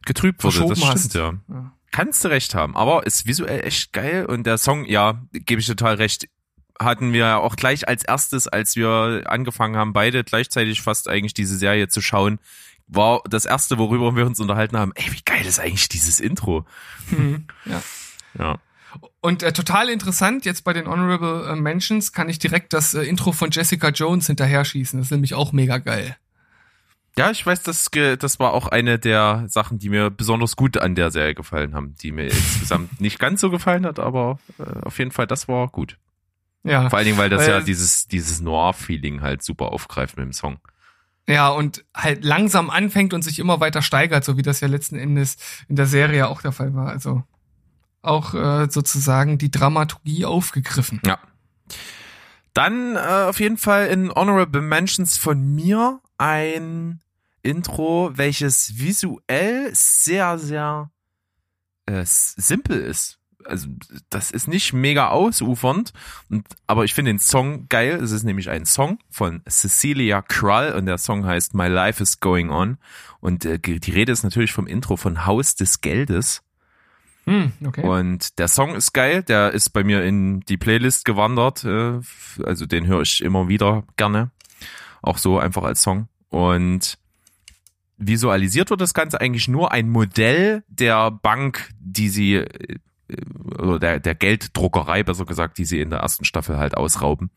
getrübt 0.05 0.43
wurde. 0.43 0.67
Das 0.67 0.79
stimmt, 0.79 1.13
ja. 1.13 1.33
ja. 1.49 1.73
Kannst 1.91 2.23
du 2.23 2.29
recht 2.29 2.55
haben, 2.55 2.75
aber 2.75 3.05
ist 3.05 3.25
visuell 3.25 3.65
echt 3.65 3.91
geil 3.91 4.25
und 4.25 4.45
der 4.45 4.57
Song, 4.57 4.85
ja, 4.85 5.21
gebe 5.33 5.59
ich 5.59 5.67
total 5.67 5.95
recht, 5.95 6.27
hatten 6.79 7.13
wir 7.13 7.39
auch 7.39 7.55
gleich 7.55 7.87
als 7.87 8.03
erstes, 8.03 8.47
als 8.47 8.75
wir 8.75 9.23
angefangen 9.25 9.75
haben, 9.75 9.93
beide 9.93 10.23
gleichzeitig 10.23 10.81
fast 10.81 11.09
eigentlich 11.09 11.33
diese 11.33 11.57
Serie 11.57 11.87
zu 11.89 12.01
schauen, 12.01 12.39
war 12.87 13.21
das 13.29 13.45
erste, 13.45 13.77
worüber 13.77 14.15
wir 14.15 14.25
uns 14.25 14.39
unterhalten 14.39 14.77
haben, 14.77 14.91
ey, 14.95 15.11
wie 15.11 15.21
geil 15.23 15.45
ist 15.45 15.59
eigentlich 15.59 15.89
dieses 15.89 16.19
Intro? 16.19 16.65
Mhm, 17.09 17.47
ja. 17.65 17.81
Ja. 18.37 18.59
Und 19.21 19.43
äh, 19.43 19.53
total 19.53 19.89
interessant, 19.89 20.45
jetzt 20.45 20.63
bei 20.63 20.73
den 20.73 20.87
Honorable 20.87 21.47
äh, 21.49 21.55
Mentions 21.55 22.11
kann 22.13 22.29
ich 22.29 22.39
direkt 22.39 22.73
das 22.73 22.93
äh, 22.93 23.03
Intro 23.03 23.31
von 23.31 23.51
Jessica 23.51 23.89
Jones 23.89 24.27
hinterher 24.27 24.65
schießen. 24.65 24.99
Das 24.99 25.07
ist 25.07 25.11
nämlich 25.11 25.33
auch 25.33 25.51
mega 25.51 25.77
geil. 25.77 26.15
Ja, 27.17 27.29
ich 27.29 27.45
weiß, 27.45 27.63
das, 27.63 27.89
das 27.91 28.39
war 28.39 28.53
auch 28.53 28.67
eine 28.67 28.97
der 28.97 29.45
Sachen, 29.47 29.79
die 29.79 29.89
mir 29.89 30.09
besonders 30.09 30.55
gut 30.55 30.77
an 30.77 30.95
der 30.95 31.11
Serie 31.11 31.35
gefallen 31.35 31.75
haben, 31.75 31.95
die 32.01 32.11
mir 32.11 32.25
insgesamt 32.25 33.01
nicht 33.01 33.19
ganz 33.19 33.41
so 33.41 33.49
gefallen 33.49 33.85
hat, 33.85 33.99
aber 33.99 34.39
äh, 34.59 34.85
auf 34.85 34.97
jeden 34.97 35.11
Fall, 35.11 35.27
das 35.27 35.47
war 35.47 35.67
gut. 35.67 35.97
Ja. 36.63 36.89
Vor 36.89 36.97
allen 36.97 37.07
Dingen, 37.07 37.17
weil 37.17 37.29
das 37.29 37.41
Weil- 37.41 37.49
ja 37.49 37.59
dieses, 37.59 38.07
dieses 38.07 38.39
Noir-Feeling 38.39 39.21
halt 39.21 39.43
super 39.43 39.71
aufgreift 39.71 40.15
mit 40.17 40.25
dem 40.25 40.33
Song. 40.33 40.59
Ja, 41.27 41.49
und 41.49 41.85
halt 41.93 42.23
langsam 42.23 42.69
anfängt 42.69 43.13
und 43.13 43.21
sich 43.23 43.39
immer 43.39 43.59
weiter 43.59 43.81
steigert, 43.81 44.23
so 44.23 44.37
wie 44.37 44.41
das 44.41 44.59
ja 44.59 44.67
letzten 44.67 44.97
Endes 44.97 45.37
in 45.67 45.75
der 45.75 45.85
Serie 45.85 46.27
auch 46.27 46.41
der 46.41 46.51
Fall 46.51 46.73
war. 46.73 46.87
Also 46.89 47.23
auch 48.01 48.33
äh, 48.33 48.67
sozusagen 48.69 49.37
die 49.37 49.51
Dramaturgie 49.51 50.25
aufgegriffen. 50.25 51.01
Ja. 51.05 51.19
Dann 52.53 52.95
äh, 52.95 52.99
auf 53.29 53.39
jeden 53.39 53.57
Fall 53.57 53.87
in 53.87 54.11
Honorable 54.11 54.61
Mentions 54.61 55.17
von 55.17 55.55
mir 55.55 56.01
ein 56.17 56.99
Intro, 57.43 58.11
welches 58.13 58.77
visuell 58.77 59.69
sehr, 59.73 60.37
sehr 60.37 60.91
äh, 61.85 62.03
simpel 62.05 62.79
ist. 62.81 63.17
Also 63.45 63.69
das 64.09 64.29
ist 64.29 64.47
nicht 64.47 64.71
mega 64.71 65.09
ausufernd, 65.09 65.93
und, 66.29 66.45
aber 66.67 66.85
ich 66.85 66.93
finde 66.93 67.09
den 67.09 67.17
Song 67.19 67.67
geil. 67.69 67.95
Es 67.95 68.11
ist 68.11 68.23
nämlich 68.23 68.51
ein 68.51 68.65
Song 68.65 68.99
von 69.09 69.41
Cecilia 69.49 70.21
Krull 70.21 70.73
und 70.77 70.85
der 70.85 70.99
Song 70.99 71.25
heißt 71.25 71.55
My 71.55 71.67
Life 71.67 72.03
is 72.03 72.19
Going 72.19 72.51
On. 72.51 72.77
Und 73.19 73.45
äh, 73.45 73.57
die 73.57 73.91
Rede 73.91 74.11
ist 74.11 74.23
natürlich 74.23 74.53
vom 74.53 74.67
Intro 74.67 74.95
von 74.95 75.25
Haus 75.25 75.55
des 75.55 75.81
Geldes. 75.81 76.43
Hm, 77.31 77.53
okay. 77.65 77.81
Und 77.83 78.39
der 78.39 78.49
Song 78.49 78.75
ist 78.75 78.91
geil, 78.91 79.23
der 79.23 79.51
ist 79.51 79.69
bei 79.69 79.85
mir 79.85 80.03
in 80.03 80.41
die 80.41 80.57
Playlist 80.57 81.05
gewandert. 81.05 81.63
äh, 81.63 81.99
Also 82.43 82.65
den 82.65 82.87
höre 82.87 83.01
ich 83.01 83.23
immer 83.23 83.47
wieder 83.47 83.85
gerne. 83.95 84.31
Auch 85.01 85.17
so 85.17 85.39
einfach 85.39 85.63
als 85.63 85.81
Song. 85.81 86.09
Und 86.27 86.97
visualisiert 87.97 88.69
wird 88.69 88.81
das 88.81 88.93
Ganze 88.93 89.21
eigentlich 89.21 89.47
nur 89.47 89.71
ein 89.71 89.89
Modell 89.89 90.63
der 90.67 91.09
Bank, 91.09 91.69
die 91.79 92.09
sie, 92.09 92.35
äh, 92.35 92.77
oder 93.57 93.79
der, 93.79 93.99
der 94.01 94.15
Gelddruckerei, 94.15 95.03
besser 95.03 95.25
gesagt, 95.25 95.57
die 95.57 95.65
sie 95.65 95.79
in 95.79 95.89
der 95.89 95.99
ersten 95.99 96.25
Staffel 96.25 96.57
halt 96.57 96.75
ausrauben. 96.75 97.29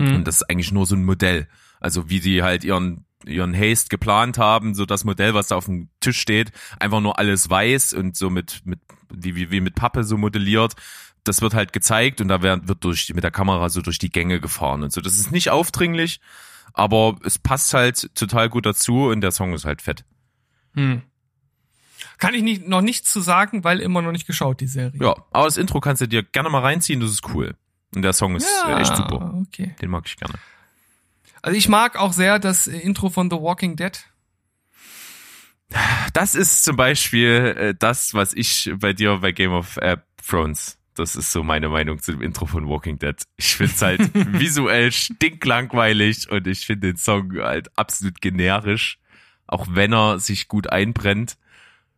Hm. 0.00 0.16
Und 0.16 0.28
das 0.28 0.36
ist 0.36 0.50
eigentlich 0.50 0.70
nur 0.70 0.86
so 0.86 0.94
ein 0.94 1.04
Modell. 1.04 1.48
Also 1.80 2.08
wie 2.08 2.20
die 2.20 2.44
halt 2.44 2.62
ihren 2.62 3.06
ihren 3.26 3.54
Haste 3.54 3.88
geplant 3.88 4.38
haben, 4.38 4.74
so 4.74 4.86
das 4.86 5.04
Modell, 5.04 5.34
was 5.34 5.48
da 5.48 5.56
auf 5.56 5.66
dem 5.66 5.88
Tisch 6.00 6.20
steht, 6.20 6.52
einfach 6.78 7.00
nur 7.00 7.18
alles 7.18 7.48
weiß 7.48 7.92
und 7.92 8.16
so 8.16 8.30
mit 8.30 8.62
mit 8.64 8.80
wie 9.10 9.34
wie, 9.34 9.50
wie 9.50 9.60
mit 9.60 9.74
Pappe 9.74 10.04
so 10.04 10.16
modelliert. 10.16 10.74
Das 11.24 11.42
wird 11.42 11.54
halt 11.54 11.72
gezeigt 11.72 12.20
und 12.20 12.28
da 12.28 12.40
wird, 12.42 12.68
wird 12.68 12.84
durch 12.84 13.12
mit 13.12 13.24
der 13.24 13.32
Kamera 13.32 13.68
so 13.68 13.82
durch 13.82 13.98
die 13.98 14.10
Gänge 14.10 14.40
gefahren 14.40 14.82
und 14.82 14.92
so. 14.92 15.00
Das 15.00 15.18
ist 15.18 15.32
nicht 15.32 15.50
aufdringlich, 15.50 16.20
aber 16.72 17.16
es 17.24 17.38
passt 17.38 17.74
halt 17.74 18.14
total 18.14 18.48
gut 18.48 18.64
dazu 18.64 19.06
und 19.06 19.20
der 19.22 19.32
Song 19.32 19.52
ist 19.52 19.64
halt 19.64 19.82
fett. 19.82 20.04
Hm. 20.74 21.02
Kann 22.18 22.34
ich 22.34 22.42
nicht, 22.42 22.66
noch 22.66 22.80
nichts 22.80 23.12
zu 23.12 23.20
sagen, 23.20 23.64
weil 23.64 23.80
immer 23.80 24.02
noch 24.02 24.12
nicht 24.12 24.26
geschaut, 24.26 24.60
die 24.60 24.66
Serie. 24.66 25.00
Ja, 25.02 25.16
aber 25.32 25.44
das 25.44 25.56
Intro 25.56 25.80
kannst 25.80 26.00
du 26.00 26.08
dir 26.08 26.22
gerne 26.22 26.48
mal 26.48 26.62
reinziehen, 26.62 27.00
das 27.00 27.10
ist 27.10 27.28
cool. 27.34 27.56
Und 27.94 28.02
der 28.02 28.12
Song 28.12 28.36
ist 28.36 28.48
äh, 28.66 28.80
echt 28.80 28.96
super. 28.96 29.34
Okay. 29.46 29.74
Den 29.80 29.90
mag 29.90 30.04
ich 30.06 30.16
gerne. 30.16 30.34
Also 31.42 31.56
ich 31.56 31.68
mag 31.68 31.96
auch 31.96 32.12
sehr 32.12 32.38
das 32.38 32.66
Intro 32.66 33.10
von 33.10 33.30
The 33.30 33.36
Walking 33.36 33.76
Dead. 33.76 34.04
Das 36.12 36.34
ist 36.34 36.64
zum 36.64 36.76
Beispiel 36.76 37.54
äh, 37.58 37.74
das, 37.78 38.14
was 38.14 38.32
ich 38.32 38.72
bei 38.76 38.92
dir 38.92 39.18
bei 39.18 39.32
Game 39.32 39.52
of 39.52 39.76
äh, 39.78 39.96
Thrones. 40.26 40.78
Das 40.94 41.14
ist 41.14 41.30
so 41.30 41.42
meine 41.42 41.68
Meinung 41.68 42.00
zu 42.00 42.12
dem 42.12 42.22
Intro 42.22 42.46
von 42.46 42.68
Walking 42.68 42.98
Dead. 42.98 43.16
Ich 43.36 43.56
find's 43.56 43.82
halt 43.82 44.00
visuell 44.14 44.92
stinklangweilig 44.92 46.30
und 46.30 46.46
ich 46.46 46.64
finde 46.64 46.88
den 46.88 46.96
Song 46.96 47.36
halt 47.38 47.76
absolut 47.76 48.20
generisch, 48.20 48.98
auch 49.46 49.66
wenn 49.70 49.92
er 49.92 50.18
sich 50.18 50.48
gut 50.48 50.70
einbrennt. 50.70 51.36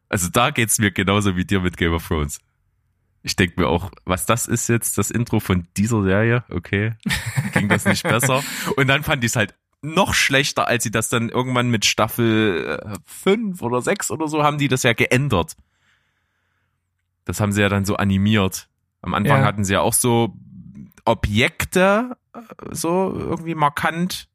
Also 0.09 0.29
da 0.31 0.51
geht's 0.51 0.79
mir 0.79 0.91
genauso 0.91 1.37
wie 1.37 1.45
dir 1.45 1.61
mit 1.61 1.77
Game 1.77 1.93
of 1.93 2.09
Thrones. 2.09 2.41
Ich 3.29 3.37
denk 3.37 3.59
mir 3.59 3.69
auch, 3.69 3.91
was 4.07 4.25
das 4.25 4.47
ist 4.47 4.69
jetzt, 4.69 4.97
das 4.97 5.11
Intro 5.11 5.39
von 5.39 5.67
dieser 5.77 6.03
Serie? 6.03 6.45
Okay, 6.51 6.95
ging 7.53 7.69
das 7.69 7.85
nicht 7.85 8.03
besser? 8.03 8.43
Und 8.77 8.87
dann 8.87 9.03
fand 9.03 9.23
ich 9.23 9.33
es 9.33 9.37
halt 9.37 9.55
noch 9.83 10.15
schlechter, 10.15 10.67
als 10.67 10.83
sie 10.83 10.91
das 10.91 11.11
dann 11.11 11.29
irgendwann 11.29 11.69
mit 11.69 11.85
Staffel 11.85 12.81
5 13.05 13.61
oder 13.61 13.83
6 13.83 14.11
oder 14.11 14.29
so 14.29 14.43
haben 14.43 14.57
die 14.57 14.69
das 14.69 14.83
ja 14.83 14.95
geändert. 14.95 15.57
Das 17.27 17.39
haben 17.39 17.53
sie 17.53 17.61
ja 17.61 17.69
dann 17.69 17.85
so 17.85 17.97
animiert. 17.97 18.71
Am 19.03 19.13
Anfang 19.13 19.41
Ja. 19.41 19.45
hatten 19.47 19.63
sie 19.63 19.75
ja 19.75 19.83
auch 19.83 19.93
so 19.93 20.35
Objekte 21.05 22.17
äh, 22.35 22.41
so 22.71 23.15
irgendwie 23.15 23.55
markant 23.55 24.27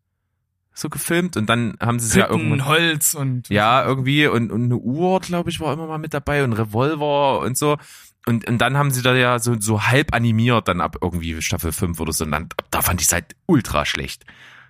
so 0.75 0.89
gefilmt 0.89 1.35
und 1.35 1.47
dann 1.47 1.77
haben 1.81 1.99
sie 1.99 2.09
es 2.09 2.15
ja 2.15 2.29
Hütten, 2.29 2.65
Holz 2.65 3.15
und 3.15 3.49
ja, 3.49 3.83
irgendwie 3.83 4.27
und, 4.27 4.51
und 4.51 4.65
eine 4.65 4.77
Uhr, 4.77 5.19
glaube 5.19 5.49
ich, 5.49 5.59
war 5.59 5.73
immer 5.73 5.87
mal 5.87 5.97
mit 5.97 6.13
dabei 6.13 6.43
und 6.43 6.53
Revolver 6.53 7.39
und 7.39 7.57
so. 7.57 7.77
Und, 8.25 8.47
und 8.47 8.57
dann 8.59 8.77
haben 8.77 8.91
sie 8.91 9.01
da 9.01 9.15
ja 9.15 9.39
so, 9.39 9.59
so 9.59 9.83
halb 9.83 10.13
animiert, 10.13 10.67
dann 10.67 10.79
ab 10.79 10.97
irgendwie 11.01 11.41
Staffel 11.41 11.71
5 11.71 11.99
oder 11.99 12.13
so. 12.13 12.23
Und 12.23 12.31
dann, 12.31 12.49
da 12.71 12.81
fand 12.81 13.01
ich 13.01 13.07
es 13.07 13.13
halt 13.13 13.35
ultra 13.45 13.85
schlecht. 13.85 14.25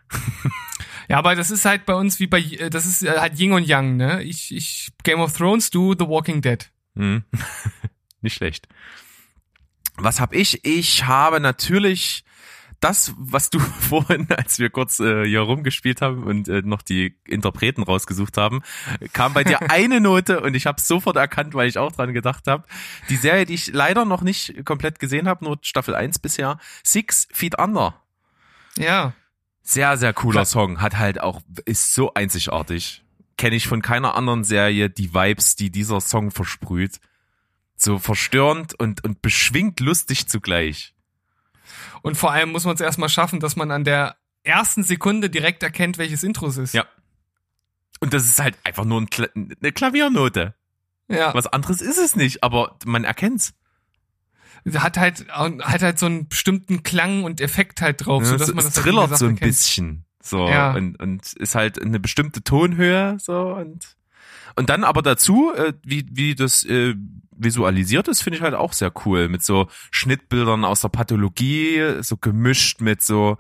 Ja, 1.10 1.18
aber 1.18 1.36
das 1.36 1.52
ist 1.52 1.66
halt 1.66 1.86
bei 1.86 1.94
uns 1.94 2.20
wie 2.20 2.28
bei, 2.28 2.40
äh, 2.40 2.70
das 2.70 2.86
ist 2.86 3.04
äh, 3.04 3.20
halt 3.20 3.40
Yin 3.40 3.54
und 3.54 3.68
Yang, 3.68 3.98
ne? 3.98 4.24
Ich, 4.24 4.56
ich, 4.56 4.90
Game 5.04 5.20
of 5.20 5.36
Thrones, 5.36 5.70
du 5.70 5.94
The 5.98 6.08
Walking 6.08 6.42
Dead. 6.42 6.72
Hm. 6.96 7.24
Nicht 8.22 8.36
schlecht. 8.36 8.68
Was 9.96 10.20
hab 10.20 10.34
ich? 10.34 10.66
Ich 10.66 11.06
habe 11.06 11.40
natürlich 11.40 12.24
das, 12.84 13.14
was 13.18 13.50
du 13.50 13.60
vorhin, 13.90 14.28
als 14.30 14.60
wir 14.60 14.70
kurz 14.70 15.00
äh, 15.00 15.26
hier 15.26 15.42
rumgespielt 15.42 16.02
haben 16.02 16.24
und 16.24 16.48
äh, 16.48 16.62
noch 16.64 16.82
die 16.82 17.16
Interpreten 17.26 17.84
rausgesucht 17.84 18.38
haben, 18.38 18.62
kam 19.14 19.34
bei 19.34 19.44
dir 19.44 19.62
eine 19.70 20.02
Note 20.02 20.42
und 20.42 20.56
ich 20.56 20.66
habe 20.66 20.82
sofort 20.82 21.16
erkannt, 21.16 21.54
weil 21.54 21.70
ich 21.70 21.78
auch 21.78 21.92
dran 21.92 22.14
gedacht 22.14 22.48
habe. 22.48 22.66
Die 23.10 23.16
Serie, 23.16 23.46
die 23.46 23.54
ich 23.54 23.72
leider 23.72 24.06
noch 24.06 24.22
nicht 24.22 24.66
komplett 24.66 25.00
gesehen 25.00 25.28
habe, 25.28 25.46
nur 25.46 25.58
Staffel 25.62 25.96
1 25.96 26.20
bisher, 26.20 26.60
Six 26.84 27.28
Feet 27.32 27.58
Under. 27.60 27.96
Ja. 28.78 29.14
Sehr, 29.62 29.96
sehr 29.96 30.14
cooler 30.14 30.42
Klar. 30.42 30.46
Song. 30.46 30.82
Hat 30.82 30.98
halt 30.98 31.22
auch, 31.22 31.42
ist 31.66 31.94
so 31.94 32.14
einzigartig. 32.14 33.04
Kenne 33.38 33.56
ich 33.56 33.68
von 33.68 33.82
keiner 33.82 34.16
anderen 34.16 34.44
Serie 34.44 34.90
die 34.90 35.14
Vibes, 35.14 35.56
die 35.56 35.72
dieser 35.72 36.02
Song 36.02 36.32
versprüht. 36.32 37.00
So 37.76 37.98
verstörend 37.98 38.78
und, 38.78 39.04
und 39.04 39.22
beschwingt 39.22 39.80
lustig 39.80 40.28
zugleich. 40.28 40.93
Und 42.02 42.16
vor 42.18 42.32
allem 42.32 42.52
muss 42.52 42.66
man 42.66 42.76
es 42.76 42.82
erstmal 42.82 43.10
schaffen, 43.10 43.40
dass 43.40 43.56
man 43.56 43.72
an 43.72 43.84
der 43.84 44.16
ersten 44.44 44.84
Sekunde 44.84 45.30
direkt 45.30 45.64
erkennt, 45.64 45.98
welches 45.98 46.24
Intro 46.24 46.48
es 46.48 46.58
ist. 46.58 46.74
Ja. 46.74 46.86
Und 48.00 48.14
das 48.14 48.26
ist 48.26 48.40
halt 48.42 48.58
einfach 48.64 48.84
nur 48.86 49.00
ein 49.02 49.10
Kla 49.10 49.28
eine 49.36 49.72
Klaviernote. 49.72 50.54
Ja. 51.08 51.34
Was 51.34 51.48
anderes 51.48 51.82
ist 51.82 51.98
es 51.98 52.16
nicht, 52.16 52.44
aber 52.44 52.78
man 52.86 53.04
erkennt's. 53.04 53.54
Hat 54.76 54.98
halt, 54.98 55.28
hat 55.30 55.82
halt 55.82 56.00
so 56.00 56.06
einen 56.06 56.28
bestimmten 56.30 56.84
Klang 56.84 57.24
und 57.26 57.42
Effekt 57.42 57.82
halt 57.82 58.06
drauf, 58.06 58.24
Ja, 58.24 58.30
sodass 58.30 58.48
es, 58.50 58.56
man 58.56 58.60
es 58.66 58.72
das 58.72 58.78
halt, 58.78 58.84
trillert 58.86 59.04
gesagt, 59.06 59.20
so 59.20 59.26
ein 59.26 59.32
erkennt. 59.34 59.50
bisschen. 59.52 60.06
So, 60.22 60.48
Ja. 60.48 60.74
und, 60.74 60.96
und 61.02 61.34
ist 61.34 61.56
halt 61.56 61.82
eine 61.82 62.00
bestimmte 62.00 62.44
Tonhöhe, 62.46 63.18
so, 63.20 63.54
und, 63.56 63.98
und 64.56 64.70
dann 64.70 64.86
aber 64.86 65.02
dazu, 65.02 65.52
äh, 65.54 65.74
wie, 65.84 66.06
wie 66.12 66.34
das, 66.34 66.64
äh, 66.64 66.96
visualisiert 67.38 68.08
ist, 68.08 68.22
finde 68.22 68.38
ich 68.38 68.44
halt 68.44 68.54
auch 68.54 68.74
sehr 68.74 68.92
cool. 69.06 69.30
Mit 69.30 69.44
so 69.44 69.68
Schnittbildern 69.92 70.66
aus 70.66 70.82
der 70.82 70.90
Pathologie, 70.90 72.02
so 72.02 72.18
gemischt 72.18 72.82
mit 72.82 73.02
so 73.02 73.38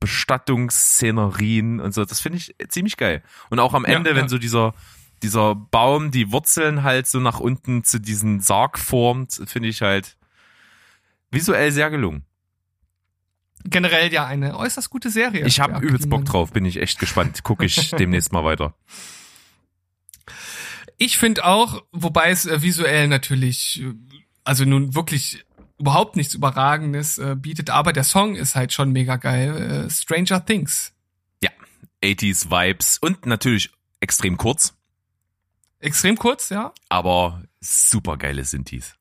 Bestattungsszenerien 0.00 1.80
und 1.80 1.92
so. 1.94 2.04
Das 2.04 2.20
finde 2.20 2.38
ich 2.38 2.54
ziemlich 2.68 2.96
geil. 2.96 3.22
Und 3.50 3.58
auch 3.58 3.74
am 3.74 3.84
Ja, 3.84 3.92
Ende, 3.96 4.10
wenn 4.14 4.24
ja. 4.24 4.28
so 4.28 4.38
dieser, 4.38 4.74
dieser 5.22 5.54
Baum 5.54 6.10
die 6.10 6.32
Wurzeln 6.32 6.82
halt 6.82 7.06
so 7.06 7.20
nach 7.20 7.40
unten 7.40 7.84
zu 7.84 7.98
diesem 8.00 8.40
Sarg 8.40 8.78
formt, 8.78 9.40
finde 9.46 9.68
ich 9.68 9.82
halt 9.82 10.16
visuell 11.30 11.72
sehr 11.72 11.90
gelungen. 11.90 12.24
Generell 13.64 14.12
ja 14.12 14.26
eine 14.26 14.56
äußerst 14.56 14.90
gute 14.90 15.10
Serie. 15.10 15.44
Ich 15.46 15.58
habe 15.60 15.72
Ja, 15.72 15.80
übelst 15.80 16.08
Bock 16.08 16.24
drauf, 16.24 16.52
bin 16.52 16.64
ich 16.64 16.80
echt 16.80 16.98
gespannt. 17.00 17.42
Gucke 17.42 17.64
ich 17.64 17.90
demnächst 17.98 18.32
mal 18.32 18.44
weiter. 18.44 18.74
Ich 20.98 21.18
finde 21.18 21.44
auch, 21.44 21.82
wobei 21.92 22.30
es 22.30 22.46
äh, 22.46 22.62
visuell 22.62 23.08
natürlich, 23.08 23.82
äh, 23.82 23.94
also 24.44 24.64
nun 24.64 24.94
wirklich 24.94 25.44
überhaupt 25.78 26.16
nichts 26.16 26.34
Überragendes 26.34 27.18
äh, 27.18 27.36
bietet, 27.36 27.70
aber 27.70 27.92
der 27.92 28.04
Song 28.04 28.34
ist 28.34 28.54
halt 28.54 28.72
schon 28.72 28.92
mega 28.92 29.16
geil. 29.16 29.86
Äh, 29.86 29.90
Stranger 29.90 30.44
Things. 30.44 30.92
80s 32.02 32.50
Vibes 32.50 32.98
und 32.98 33.26
natürlich 33.26 33.70
extrem 34.00 34.36
kurz, 34.36 34.74
Extrem 35.78 36.16
kurz, 36.16 36.48
ja. 36.48 36.72
aber 36.88 37.42
super 37.60 38.16
geile 38.16 38.44
Synthes. 38.44 38.94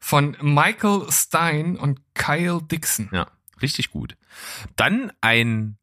Von 0.00 0.36
Michael 0.40 1.06
Stein 1.10 1.76
und 1.76 2.00
Kyle 2.14 2.60
Dixon. 2.62 3.08
Ja, 3.12 3.28
richtig 3.62 3.90
gut. 3.90 4.16
Dann 4.76 5.12
ein 5.20 5.78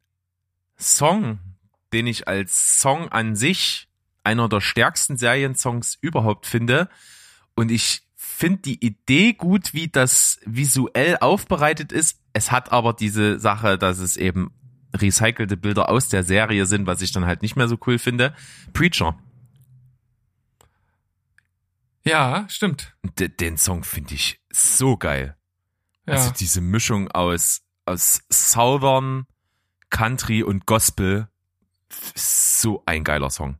Song, 0.77 1.39
den 1.93 2.07
ich 2.07 2.27
als 2.27 2.79
Song 2.79 3.09
an 3.09 3.35
sich 3.35 3.87
einer 4.25 4.49
der 4.49 4.61
stärksten 4.61 5.17
Seriensongs 5.17 5.97
überhaupt 6.01 6.45
finde. 6.45 6.89
Und 7.55 7.71
ich 7.71 8.01
finde 8.15 8.61
die 8.63 8.85
Idee 8.85 9.33
gut, 9.33 9.73
wie 9.73 9.87
das 9.87 10.39
visuell 10.45 11.17
aufbereitet 11.17 11.91
ist. 11.91 12.19
Es 12.33 12.51
hat 12.51 12.71
aber 12.71 12.93
diese 12.93 13.39
Sache, 13.39 13.77
dass 13.77 13.99
es 13.99 14.17
eben 14.17 14.51
recycelte 14.93 15.57
Bilder 15.57 15.89
aus 15.89 16.09
der 16.09 16.23
Serie 16.23 16.65
sind, 16.65 16.87
was 16.87 17.01
ich 17.01 17.11
dann 17.11 17.25
halt 17.25 17.41
nicht 17.41 17.55
mehr 17.55 17.67
so 17.67 17.77
cool 17.85 17.99
finde. 17.99 18.35
Preacher. 18.73 19.17
Ja, 22.03 22.45
stimmt. 22.49 22.95
D 23.19 23.29
den 23.29 23.57
Song 23.57 23.83
finde 23.83 24.13
ich 24.13 24.41
so 24.51 24.95
geil. 24.95 25.35
Ja. 26.05 26.13
Also 26.13 26.31
diese 26.31 26.61
Mischung 26.61 27.09
aus, 27.11 27.63
aus 27.85 28.21
Southern, 28.29 29.25
Country 29.89 30.43
und 30.43 30.65
Gospel. 30.65 31.29
So 32.15 32.83
ein 32.85 33.03
geiler 33.03 33.29
Song. 33.29 33.57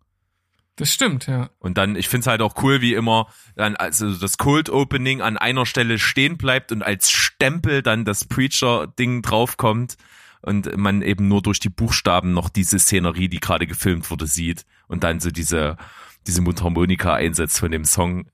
Das 0.76 0.94
stimmt, 0.94 1.28
ja. 1.28 1.50
Und 1.60 1.78
dann, 1.78 1.96
ich 1.96 2.10
find's 2.10 2.28
halt 2.28 2.42
auch 2.42 2.62
cool, 2.64 2.82
wie 2.82 2.94
immer 2.94 3.28
dann 3.56 3.76
also 3.76 4.14
das 4.14 4.38
Cold 4.38 4.70
Opening 4.70 5.22
an 5.22 5.38
einer 5.38 5.66
Stelle 5.66 6.00
stehen 6.00 6.38
bleibt 6.38 6.72
und 6.72 6.84
als 6.84 7.12
Stempel 7.12 7.82
dann 7.82 8.04
das 8.04 8.26
Preacher-Ding 8.26 9.22
draufkommt 9.22 9.96
und 10.42 10.76
man 10.78 11.02
eben 11.02 11.28
nur 11.28 11.42
durch 11.42 11.60
die 11.60 11.70
Buchstaben 11.70 12.34
noch 12.34 12.50
diese 12.50 12.78
Szenerie, 12.78 13.30
die 13.30 13.40
gerade 13.40 13.68
gefilmt 13.68 14.12
wurde, 14.12 14.28
sieht 14.28 14.66
und 14.88 15.04
dann 15.04 15.20
so 15.20 15.32
diese, 15.32 15.78
diese 16.28 16.42
Mundharmonika 16.42 17.14
einsetzt 17.14 17.60
von 17.60 17.72
dem 17.72 17.86
Song, 17.86 18.28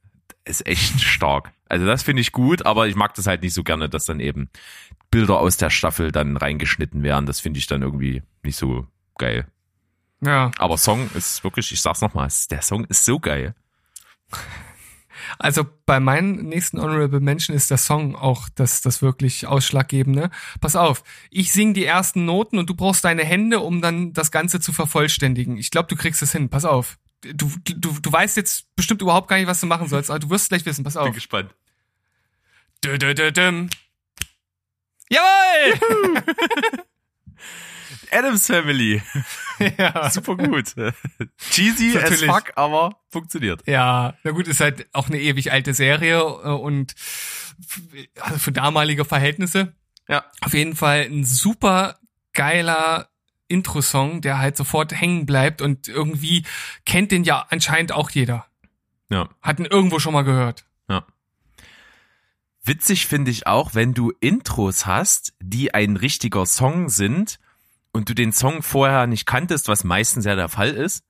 ist 0.44 0.66
echt 0.66 1.00
stark. 1.02 1.54
Also 1.70 1.86
das 1.86 2.04
finde 2.04 2.22
ich 2.22 2.32
gut, 2.32 2.66
aber 2.66 2.88
ich 2.88 2.96
mag 2.96 3.14
das 3.14 3.28
halt 3.28 3.44
nicht 3.44 3.54
so 3.54 3.64
gerne, 3.64 3.88
dass 3.88 4.06
dann 4.06 4.20
eben 4.20 4.50
Bilder 5.12 5.40
aus 5.40 5.58
der 5.58 5.70
Staffel 5.70 6.12
dann 6.12 6.36
reingeschnitten 6.38 7.04
werden. 7.04 7.28
Das 7.28 7.40
finde 7.40 7.60
ich 7.60 7.68
dann 7.68 7.82
irgendwie 7.82 8.24
nicht 8.44 8.58
so 8.58 8.88
geil. 9.18 9.46
Ja. 10.22 10.52
Aber 10.58 10.78
Song 10.78 11.10
ist 11.16 11.44
wirklich, 11.44 11.72
ich 11.72 11.82
sag's 11.82 12.02
nochmal, 12.02 12.30
der 12.50 12.62
Song 12.62 12.86
ist 12.86 13.06
so 13.06 13.20
geil. 13.20 13.56
Also 15.40 15.66
bei 15.86 16.00
meinen 16.00 16.48
nächsten 16.48 16.80
Honorable 16.82 17.20
Mention 17.20 17.56
ist 17.56 17.70
der 17.70 17.78
Song 17.78 18.16
auch 18.16 18.50
das, 18.56 18.82
das 18.82 19.02
wirklich 19.02 19.48
Ausschlaggebende. 19.48 20.30
Pass 20.60 20.76
auf, 20.76 21.04
ich 21.30 21.52
sing 21.52 21.74
die 21.74 21.86
ersten 21.86 22.26
Noten 22.26 22.58
und 22.58 22.70
du 22.70 22.76
brauchst 22.76 23.04
deine 23.06 23.24
Hände, 23.24 23.60
um 23.60 23.82
dann 23.82 24.14
das 24.14 24.32
Ganze 24.32 24.60
zu 24.60 24.74
vervollständigen. 24.74 25.58
Ich 25.58 25.72
glaube, 25.72 25.88
du 25.88 25.96
kriegst 25.96 26.22
es 26.22 26.32
hin. 26.32 26.50
Pass 26.50 26.66
auf. 26.66 26.98
Du, 27.22 27.52
du, 27.66 28.00
du 28.00 28.12
weißt 28.12 28.38
jetzt 28.38 28.76
bestimmt 28.76 29.02
überhaupt 29.02 29.28
gar 29.28 29.38
nicht, 29.38 29.48
was 29.48 29.60
du 29.60 29.68
machen 29.68 29.88
sollst, 29.88 30.10
aber 30.10 30.20
du 30.20 30.30
wirst 30.30 30.50
gleich 30.50 30.66
wissen. 30.66 30.84
Pass 30.84 30.94
Bin 30.94 31.04
auf. 31.04 31.14
gespannt. 31.14 31.54
Dö, 32.84 32.98
dö, 32.98 33.14
dö, 33.14 33.32
düm. 33.32 33.70
Jawohl! 35.10 36.24
Adams 38.12 38.48
Family. 38.48 39.02
ja. 39.78 40.10
Super 40.10 40.36
gut. 40.38 40.76
Cheesy 41.52 41.90
as 41.98 42.04
Natürlich. 42.04 42.26
fuck, 42.32 42.52
aber 42.56 43.00
funktioniert. 43.10 43.62
Ja, 43.68 44.16
na 44.24 44.32
gut, 44.32 44.48
ist 44.48 44.60
halt 44.60 44.88
auch 44.94 45.08
eine 45.08 45.20
ewig 45.20 45.52
alte 45.52 45.74
Serie 45.74 46.20
äh, 46.20 46.48
und 46.50 46.94
also 48.20 48.38
für 48.40 48.52
damalige 48.52 49.06
Verhältnisse 49.06 49.74
Ja. 50.08 50.26
auf 50.42 50.54
jeden 50.54 50.76
Fall 50.76 51.02
ein 51.10 51.24
super 51.26 52.00
geiler 52.34 53.10
Intro-Song, 53.48 54.22
der 54.22 54.40
halt 54.40 54.56
sofort 54.58 54.94
hängen 54.94 55.26
bleibt 55.26 55.62
und 55.62 55.88
irgendwie 55.88 56.46
kennt 56.86 57.12
den 57.12 57.24
ja 57.24 57.46
anscheinend 57.50 57.92
auch 57.92 58.10
jeder. 58.10 58.46
Ja. 59.10 59.28
Hat 59.42 59.60
ihn 59.60 59.66
irgendwo 59.66 60.00
schon 60.00 60.14
mal 60.14 60.24
gehört. 60.24 60.66
Ja. 60.90 61.06
Witzig 62.64 63.08
finde 63.08 63.32
ich 63.32 63.48
auch, 63.48 63.74
wenn 63.76 63.94
du 63.94 64.12
Intros 64.20 64.86
hast, 64.86 65.34
die 65.42 65.74
ein 65.74 65.98
richtiger 65.98 66.46
Song 66.46 66.90
sind 66.90 67.40
und 67.92 68.10
du 68.10 68.14
den 68.16 68.32
Song 68.32 68.62
vorher 68.64 69.08
nicht 69.08 69.26
kanntest, 69.26 69.68
was 69.68 69.84
meistens 69.84 70.26
ja 70.26 70.36
der 70.36 70.50
Fall 70.50 70.72
ist, 70.72 71.04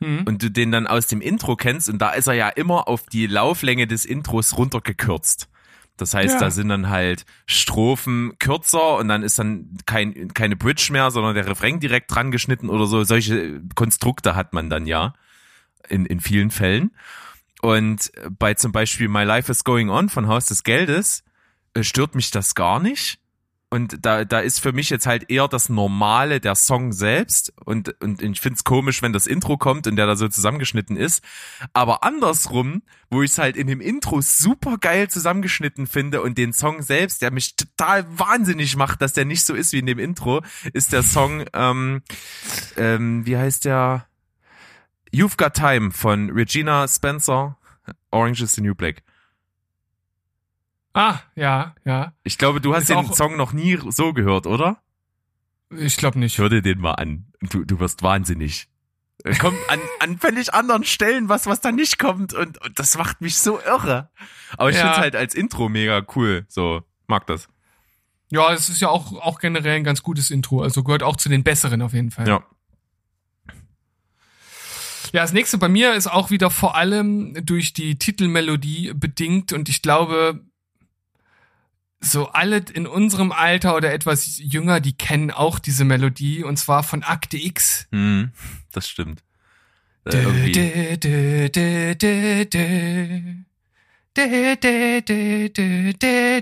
Hm. 0.00 0.24
und 0.26 0.42
du 0.42 0.50
den 0.50 0.72
dann 0.72 0.86
aus 0.88 1.06
dem 1.06 1.20
Intro 1.20 1.54
kennst 1.54 1.88
und 1.88 1.98
da 1.98 2.10
ist 2.10 2.26
er 2.26 2.34
ja 2.34 2.48
immer 2.48 2.88
auf 2.88 3.06
die 3.06 3.26
Lauflänge 3.28 3.86
des 3.86 4.04
Intros 4.04 4.56
runtergekürzt. 4.58 5.48
Das 5.96 6.12
heißt, 6.12 6.34
Ja. 6.34 6.40
da 6.40 6.50
sind 6.50 6.68
dann 6.68 6.88
halt 6.88 7.24
Strophen 7.46 8.32
kürzer 8.40 8.96
und 8.96 9.06
dann 9.06 9.22
ist 9.22 9.38
dann 9.38 9.76
kein, 9.86 10.34
keine 10.34 10.56
Bridge 10.56 10.88
mehr, 10.90 11.12
sondern 11.12 11.36
der 11.36 11.46
Refrain 11.46 11.78
direkt 11.78 12.12
dran 12.12 12.32
geschnitten 12.32 12.68
oder 12.68 12.86
so. 12.86 13.04
Solche 13.04 13.62
Konstrukte 13.76 14.34
hat 14.34 14.52
man 14.52 14.68
dann 14.68 14.86
ja 14.86 15.14
in, 15.88 16.04
in 16.06 16.18
vielen 16.18 16.50
Fällen. 16.50 16.90
Und 17.62 18.10
bei 18.38 18.54
zum 18.54 18.72
Beispiel 18.72 19.06
My 19.08 19.22
Life 19.22 19.50
is 19.52 19.62
Going 19.62 19.88
On 19.88 20.08
von 20.08 20.26
Haus 20.26 20.46
des 20.46 20.64
Geldes 20.64 21.22
äh, 21.74 21.84
stört 21.84 22.16
mich 22.16 22.32
das 22.32 22.56
gar 22.56 22.80
nicht. 22.80 23.20
Und 23.74 24.06
da, 24.06 24.24
da 24.24 24.38
ist 24.38 24.60
für 24.60 24.72
mich 24.72 24.88
jetzt 24.88 25.04
halt 25.04 25.32
eher 25.32 25.48
das 25.48 25.68
Normale 25.68 26.38
der 26.38 26.54
Song 26.54 26.92
selbst. 26.92 27.52
Und, 27.64 28.00
und 28.00 28.22
ich 28.22 28.40
find's 28.40 28.62
komisch, 28.62 29.02
wenn 29.02 29.12
das 29.12 29.26
Intro 29.26 29.58
kommt 29.58 29.88
und 29.88 29.96
der 29.96 30.06
da 30.06 30.14
so 30.14 30.28
zusammengeschnitten 30.28 30.96
ist. 30.96 31.24
Aber 31.72 32.04
andersrum, 32.04 32.82
wo 33.10 33.22
ich 33.22 33.32
es 33.32 33.38
halt 33.38 33.56
in 33.56 33.66
dem 33.66 33.80
Intro 33.80 34.20
super 34.20 34.78
geil 34.78 35.10
zusammengeschnitten 35.10 35.88
finde 35.88 36.22
und 36.22 36.38
den 36.38 36.52
Song 36.52 36.82
selbst, 36.82 37.20
der 37.20 37.32
mich 37.32 37.56
total 37.56 38.06
wahnsinnig 38.16 38.76
macht, 38.76 39.02
dass 39.02 39.12
der 39.12 39.24
nicht 39.24 39.44
so 39.44 39.54
ist 39.54 39.72
wie 39.72 39.80
in 39.80 39.86
dem 39.86 39.98
Intro, 39.98 40.44
ist 40.72 40.92
der 40.92 41.02
Song, 41.02 41.44
ähm, 41.52 42.02
ähm, 42.76 43.26
wie 43.26 43.36
heißt 43.36 43.64
der? 43.64 44.06
You've 45.12 45.36
Got 45.36 45.54
Time 45.54 45.90
von 45.90 46.30
Regina 46.30 46.86
Spencer. 46.86 47.58
Orange 48.12 48.40
is 48.40 48.52
the 48.52 48.60
New 48.60 48.76
Black. 48.76 49.02
Ah, 50.94 51.18
ja, 51.34 51.74
ja. 51.84 52.12
Ich 52.22 52.38
glaube, 52.38 52.60
du 52.60 52.72
hast 52.74 52.82
Ist 52.82 52.90
den 52.90 53.12
Song 53.12 53.36
noch 53.36 53.52
nie 53.52 53.78
so 53.90 54.12
gehört, 54.12 54.46
oder? 54.46 54.80
Ich 55.76 55.96
glaube 55.96 56.18
nicht. 56.20 56.38
Hör 56.38 56.48
dir 56.48 56.62
den 56.62 56.78
mal 56.80 56.92
an. 56.92 57.26
Du, 57.40 57.64
du 57.64 57.80
wirst 57.80 58.02
wahnsinnig. 58.02 58.68
Es 59.24 59.38
Kommt 59.38 59.58
an, 59.68 59.80
an 60.00 60.18
völlig 60.18 60.54
anderen 60.54 60.84
Stellen 60.84 61.28
was, 61.28 61.46
was 61.46 61.60
da 61.60 61.72
nicht 61.72 61.98
kommt 61.98 62.32
und, 62.34 62.60
und 62.60 62.78
das 62.78 62.96
macht 62.96 63.20
mich 63.20 63.38
so 63.38 63.60
irre. 63.60 64.10
Aber 64.56 64.70
ich 64.70 64.76
Ja. 64.76 64.82
find's 64.82 64.98
halt 64.98 65.16
als 65.16 65.34
Intro 65.34 65.68
mega 65.68 66.02
cool. 66.14 66.44
So, 66.48 66.82
mag 67.06 67.26
das. 67.26 67.48
Ja, 68.30 68.52
es 68.52 68.68
ist 68.68 68.80
ja 68.80 68.88
auch, 68.88 69.12
auch 69.20 69.38
generell 69.38 69.76
ein 69.76 69.84
ganz 69.84 70.02
gutes 70.02 70.30
Intro. 70.30 70.62
Also 70.62 70.82
gehört 70.84 71.02
auch 71.02 71.16
zu 71.16 71.28
den 71.28 71.42
besseren 71.42 71.82
auf 71.82 71.92
jeden 71.92 72.10
Fall. 72.10 72.28
Ja. 72.28 72.44
Ja, 75.12 75.22
das 75.22 75.32
nächste 75.32 75.58
bei 75.58 75.68
mir 75.68 75.94
ist 75.94 76.08
auch 76.08 76.30
wieder 76.30 76.50
vor 76.50 76.74
allem 76.76 77.34
durch 77.46 77.72
die 77.72 77.98
Titelmelodie 77.98 78.92
bedingt 78.94 79.52
und 79.52 79.68
ich 79.68 79.80
glaube, 79.80 80.40
so 82.04 82.28
alle 82.28 82.64
in 82.72 82.86
unserem 82.86 83.32
Alter 83.32 83.76
oder 83.76 83.92
etwas 83.92 84.38
jünger, 84.38 84.80
die 84.80 84.92
kennen 84.92 85.30
auch 85.30 85.58
diese 85.58 85.84
Melodie 85.84 86.44
und 86.44 86.56
zwar 86.56 86.82
von 86.82 87.02
Akte 87.02 87.36
X. 87.36 87.86
Hm, 87.90 88.30
das 88.72 88.88
stimmt. 88.88 89.22
Äh, 90.04 90.22
irgendwie. 90.22 90.52
dö, 90.52 90.96
dö, 90.96 91.48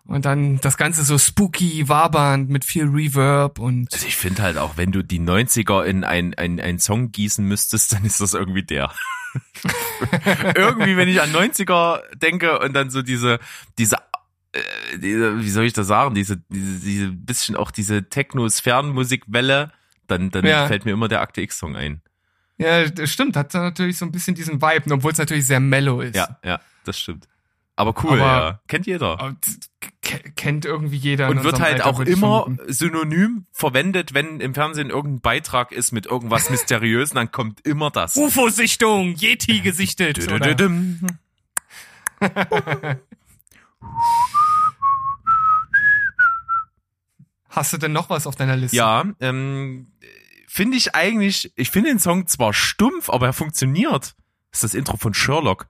Und 0.05 0.25
dann 0.25 0.59
das 0.59 0.75
Ganze 0.75 1.03
so 1.03 1.17
spooky, 1.17 1.87
wabernd 1.87 2.49
mit 2.49 2.65
viel 2.65 2.85
Reverb 2.85 3.57
und 3.59 3.93
Also 3.93 4.05
ich 4.05 4.17
finde 4.17 4.41
halt 4.41 4.57
auch, 4.57 4.75
wenn 4.75 4.91
du 4.91 5.01
die 5.01 5.19
90er 5.19 5.83
in 5.83 6.03
ein, 6.03 6.33
ein, 6.33 6.59
ein 6.59 6.79
Song 6.79 7.11
gießen 7.11 7.47
müsstest, 7.47 7.93
dann 7.93 8.03
ist 8.03 8.19
das 8.19 8.33
irgendwie 8.33 8.63
der. 8.63 8.91
irgendwie, 10.55 10.97
wenn 10.97 11.07
ich 11.07 11.21
an 11.21 11.31
90er 11.31 12.01
denke 12.15 12.59
und 12.59 12.73
dann 12.73 12.89
so 12.89 13.01
diese, 13.01 13.39
diese, 13.77 13.97
äh, 14.51 14.97
diese 14.97 15.39
wie 15.39 15.49
soll 15.49 15.65
ich 15.65 15.73
das 15.73 15.87
sagen, 15.87 16.15
diese, 16.15 16.37
diese, 16.49 16.79
diese 16.85 17.07
bisschen 17.11 17.55
auch 17.55 17.71
diese 17.71 18.09
Techno-Sphärenmusikwelle, 18.09 19.71
dann, 20.07 20.29
dann 20.31 20.45
Ja. 20.45 20.67
fällt 20.67 20.85
mir 20.85 20.91
immer 20.91 21.07
der 21.07 21.21
Akte 21.21 21.41
X-Song 21.41 21.75
ein. 21.75 22.01
Ja, 22.57 22.87
das 22.87 23.09
stimmt, 23.11 23.35
hat 23.35 23.53
natürlich 23.53 23.97
so 23.97 24.05
ein 24.05 24.11
bisschen 24.11 24.35
diesen 24.35 24.61
Vibe, 24.61 24.93
obwohl 24.93 25.11
es 25.11 25.17
natürlich 25.17 25.45
sehr 25.47 25.59
mellow 25.59 26.01
ist. 26.01 26.15
Ja, 26.15 26.37
ja, 26.43 26.59
das 26.85 26.99
stimmt. 26.99 27.27
Aber 27.75 27.95
cool, 28.03 28.21
Aber- 28.21 28.21
ja. 28.21 28.59
Kennt 28.67 28.85
jeder. 28.85 29.35
Kennt 30.35 30.65
irgendwie 30.65 30.97
jeder. 30.97 31.29
Und 31.29 31.43
wird 31.43 31.59
halt 31.59 31.81
Alter, 31.81 31.87
auch 31.87 31.99
immer 32.01 32.47
synonym 32.67 33.47
verwendet, 33.51 34.13
wenn 34.13 34.39
im 34.39 34.53
Fernsehen 34.53 34.89
irgendein 34.91 35.21
Beitrag 35.21 35.71
ist 35.71 35.91
mit 35.91 36.05
irgendwas 36.05 36.49
Mysteriösen, 36.49 37.15
dann 37.15 37.31
kommt 37.31 37.65
immer 37.65 37.89
das. 37.89 38.15
UFO-Sichtung, 38.15 39.15
Yeti 39.15 39.61
gesichtet. 39.61 40.19
Hast 47.49 47.71
du 47.71 47.77
denn 47.77 47.91
noch 47.91 48.09
was 48.09 48.25
auf 48.25 48.35
deiner 48.35 48.55
Liste? 48.55 48.75
Ja, 48.75 49.05
ähm, 49.19 49.91
finde 50.47 50.75
ich 50.77 50.95
eigentlich, 50.95 51.53
ich 51.55 51.69
finde 51.69 51.89
den 51.89 51.99
Song 51.99 52.27
zwar 52.27 52.53
stumpf, 52.53 53.09
aber 53.09 53.27
er 53.27 53.33
funktioniert. 53.33 54.15
Das 54.51 54.63
ist 54.63 54.63
das 54.63 54.73
Intro 54.73 54.97
von 54.97 55.13
Sherlock. 55.13 55.67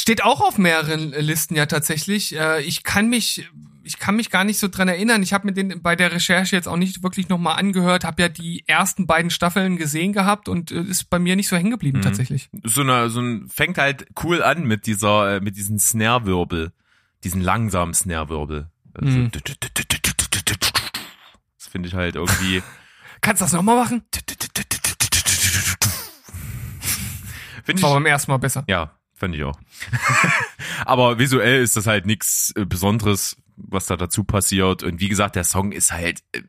Steht 0.00 0.22
auch 0.24 0.40
auf 0.40 0.56
mehreren 0.58 1.10
Listen 1.10 1.54
ja 1.56 1.66
tatsächlich. 1.66 2.34
Äh, 2.34 2.62
Ich 2.62 2.84
kann 2.84 3.08
mich, 3.10 3.48
ich 3.82 3.98
kann 3.98 4.14
mich 4.16 4.30
gar 4.30 4.44
nicht 4.44 4.58
so 4.58 4.68
dran 4.68 4.86
erinnern. 4.88 5.22
Ich 5.22 5.32
habe 5.32 5.46
mir 5.46 5.52
den 5.52 5.82
bei 5.82 5.96
der 5.96 6.12
Recherche 6.12 6.54
jetzt 6.56 6.68
auch 6.68 6.76
nicht 6.76 7.02
wirklich 7.02 7.28
nochmal 7.28 7.58
angehört, 7.58 8.04
habe 8.04 8.22
ja 8.22 8.28
die 8.28 8.62
ersten 8.68 9.06
beiden 9.06 9.30
Staffeln 9.30 9.76
gesehen 9.76 10.12
gehabt 10.12 10.48
und 10.48 10.70
äh, 10.70 10.82
ist 10.82 11.10
bei 11.10 11.18
mir 11.18 11.34
nicht 11.36 11.48
so 11.48 11.56
hängen 11.56 11.70
geblieben 11.72 11.98
Mhm. 11.98 12.02
tatsächlich. 12.02 12.48
So 12.62 12.82
eine, 12.82 13.10
so 13.10 13.20
ein, 13.20 13.48
fängt 13.48 13.76
halt 13.78 14.06
cool 14.22 14.42
an 14.42 14.64
mit 14.64 14.86
dieser, 14.86 15.36
äh, 15.36 15.40
mit 15.40 15.56
diesen 15.56 15.78
Snare-Wirbel. 15.78 16.72
Diesen 17.24 17.40
langsamen 17.40 17.92
Snare-Wirbel. 17.94 18.68
Also, 18.94 19.18
Mhm. 19.18 19.30
Das 21.58 21.66
finde 21.68 21.88
ich 21.88 21.94
halt 21.94 22.14
irgendwie. 22.14 22.62
Kannst 23.20 23.42
du 23.42 23.44
das 23.46 23.52
nochmal 23.52 23.76
machen? 23.76 24.02
Finde 27.64 27.82
War 27.82 27.90
ich, 27.90 27.94
beim 27.96 28.06
ersten 28.06 28.30
Mal 28.30 28.38
besser. 28.38 28.64
ja, 28.68 28.92
fand 29.18 29.34
ich 29.34 29.44
auch. 29.44 29.58
Aber 30.84 31.18
visuell 31.18 31.62
ist 31.62 31.76
das 31.76 31.86
halt 31.86 32.06
nix 32.06 32.52
äh, 32.56 32.64
Besonderes. 32.64 33.36
was 33.56 33.86
da 33.86 33.96
dazu 33.96 34.24
passiert. 34.24 34.82
Und 34.82 35.00
wie 35.00 35.08
gesagt, 35.08 35.36
der 35.36 35.44
Song 35.44 35.72
ist 35.72 35.92
halt 35.92 36.22
äh, 36.32 36.42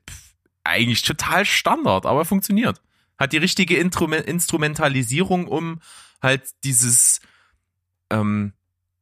eigentlich 0.64 1.02
total 1.02 1.46
Standard, 1.46 2.06
aber 2.06 2.26
funktioniert. 2.26 2.82
Hat 3.18 3.34
die 3.34 3.38
richtige 3.38 3.78
Instrument 3.78 4.26
Instrumentalisierung, 4.26 5.48
um 5.48 5.82
halt 6.22 6.44
dieses, 6.64 7.22
ähm, 8.12 8.54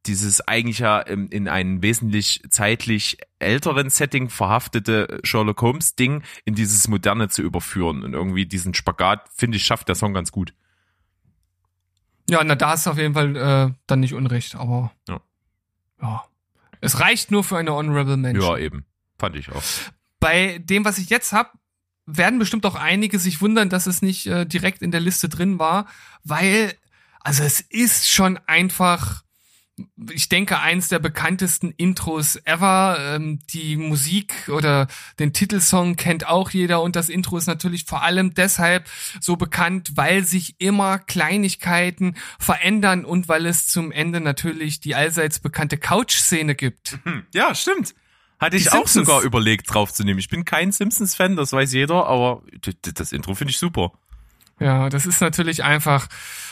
dieses 0.06 0.40
eigentlich 0.40 0.78
ja 0.78 1.00
in, 1.00 1.28
in 1.28 1.48
ein 1.48 1.82
wesentlich 1.82 2.42
zeitlich 2.48 3.18
älteren 3.38 3.90
Setting 3.90 4.30
verhaftete 4.30 5.20
Sherlock 5.22 5.60
Holmes 5.60 5.94
Ding 5.94 6.22
in 6.44 6.54
dieses 6.54 6.88
moderne 6.88 7.28
zu 7.28 7.42
überführen. 7.42 8.02
Und 8.02 8.14
irgendwie 8.14 8.46
diesen 8.46 8.74
Spagat, 8.74 9.28
finde 9.34 9.58
ich, 9.58 9.64
schafft 9.64 9.88
der 9.88 9.94
Song 9.94 10.14
ganz 10.14 10.32
gut. 10.32 10.54
Ja, 12.28 12.44
na, 12.44 12.54
da 12.54 12.74
ist 12.74 12.86
auf 12.86 12.98
jeden 12.98 13.14
Fall 13.14 13.36
äh, 13.36 13.72
dann 13.86 14.00
nicht 14.00 14.14
unrecht, 14.14 14.54
aber 14.54 14.92
Ja. 15.08 15.20
ja. 16.02 16.24
Es 16.80 17.00
reicht 17.00 17.30
nur 17.30 17.42
für 17.42 17.56
eine 17.58 17.72
Honorable 17.72 18.16
Mention. 18.16 18.44
Ja, 18.44 18.58
eben. 18.58 18.84
Fand 19.18 19.34
ich 19.34 19.50
auch. 19.50 19.62
Bei 20.20 20.58
dem, 20.58 20.84
was 20.84 20.98
ich 20.98 21.10
jetzt 21.10 21.32
hab, 21.32 21.54
werden 22.06 22.38
bestimmt 22.38 22.64
auch 22.66 22.74
einige 22.74 23.18
sich 23.18 23.40
wundern, 23.40 23.68
dass 23.68 23.86
es 23.86 24.00
nicht 24.02 24.26
äh, 24.26 24.46
direkt 24.46 24.82
in 24.82 24.90
der 24.90 25.00
Liste 25.00 25.28
drin 25.28 25.58
war, 25.58 25.86
weil, 26.24 26.74
also 27.20 27.42
es 27.42 27.60
ist 27.60 28.08
schon 28.08 28.38
einfach, 28.46 29.24
ich 30.10 30.28
denke, 30.28 30.60
eins 30.60 30.88
der 30.88 30.98
bekanntesten 30.98 31.72
Intros 31.76 32.36
ever. 32.44 32.96
Ähm, 33.00 33.38
die 33.50 33.76
Musik 33.76 34.48
oder 34.48 34.88
den 35.18 35.32
Titelsong 35.32 35.96
kennt 35.96 36.26
auch 36.26 36.50
jeder 36.50 36.82
und 36.82 36.96
das 36.96 37.08
Intro 37.08 37.36
ist 37.36 37.46
natürlich 37.46 37.84
vor 37.84 38.02
allem 38.02 38.34
deshalb 38.34 38.88
so 39.20 39.36
bekannt, 39.36 39.92
weil 39.94 40.24
sich 40.24 40.56
immer 40.58 40.98
Kleinigkeiten 40.98 42.16
verändern 42.38 43.04
und 43.04 43.28
weil 43.28 43.46
es 43.46 43.68
zum 43.68 43.92
Ende 43.92 44.20
natürlich 44.20 44.80
die 44.80 44.94
allseits 44.94 45.38
bekannte 45.38 45.78
Couch-Szene 45.78 46.54
gibt. 46.54 46.98
Hm, 47.04 47.24
ja, 47.32 47.54
stimmt. 47.54 47.94
Hatte 48.38 48.56
ich 48.56 48.70
auch 48.72 48.86
sogar 48.86 49.22
überlegt, 49.22 49.72
draufzunehmen. 49.72 50.20
Ich 50.20 50.28
bin 50.28 50.44
kein 50.44 50.70
Simpsons-Fan, 50.70 51.34
das 51.34 51.52
weiß 51.52 51.72
jeder, 51.72 52.06
aber 52.06 52.42
das 52.94 53.12
Intro 53.12 53.34
finde 53.34 53.50
ich 53.50 53.58
super. 53.58 53.92
Ja, 54.60 54.88
das 54.88 55.06
ist 55.06 55.20
natürlich 55.20 55.62
einfach, 55.62 56.08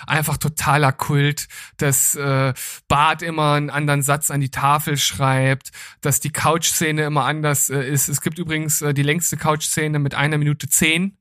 einfach 0.06 0.36
totaler 0.36 0.92
Kult, 0.92 1.48
dass 1.76 2.14
äh, 2.14 2.54
Bart 2.86 3.22
immer 3.22 3.54
einen 3.54 3.70
anderen 3.70 4.02
Satz 4.02 4.30
an 4.30 4.40
die 4.40 4.50
Tafel 4.50 4.96
schreibt, 4.96 5.70
dass 6.00 6.20
die 6.20 6.30
Couch-Szene 6.30 7.04
immer 7.04 7.24
anders 7.24 7.68
äh, 7.68 7.82
ist. 7.82 8.08
Es 8.08 8.20
gibt 8.20 8.38
übrigens 8.38 8.80
äh, 8.82 8.94
die 8.94 9.02
längste 9.02 9.36
Couch-Szene 9.36 9.98
mit 9.98 10.14
einer 10.14 10.38
Minute 10.38 10.68
zehn. 10.68 11.16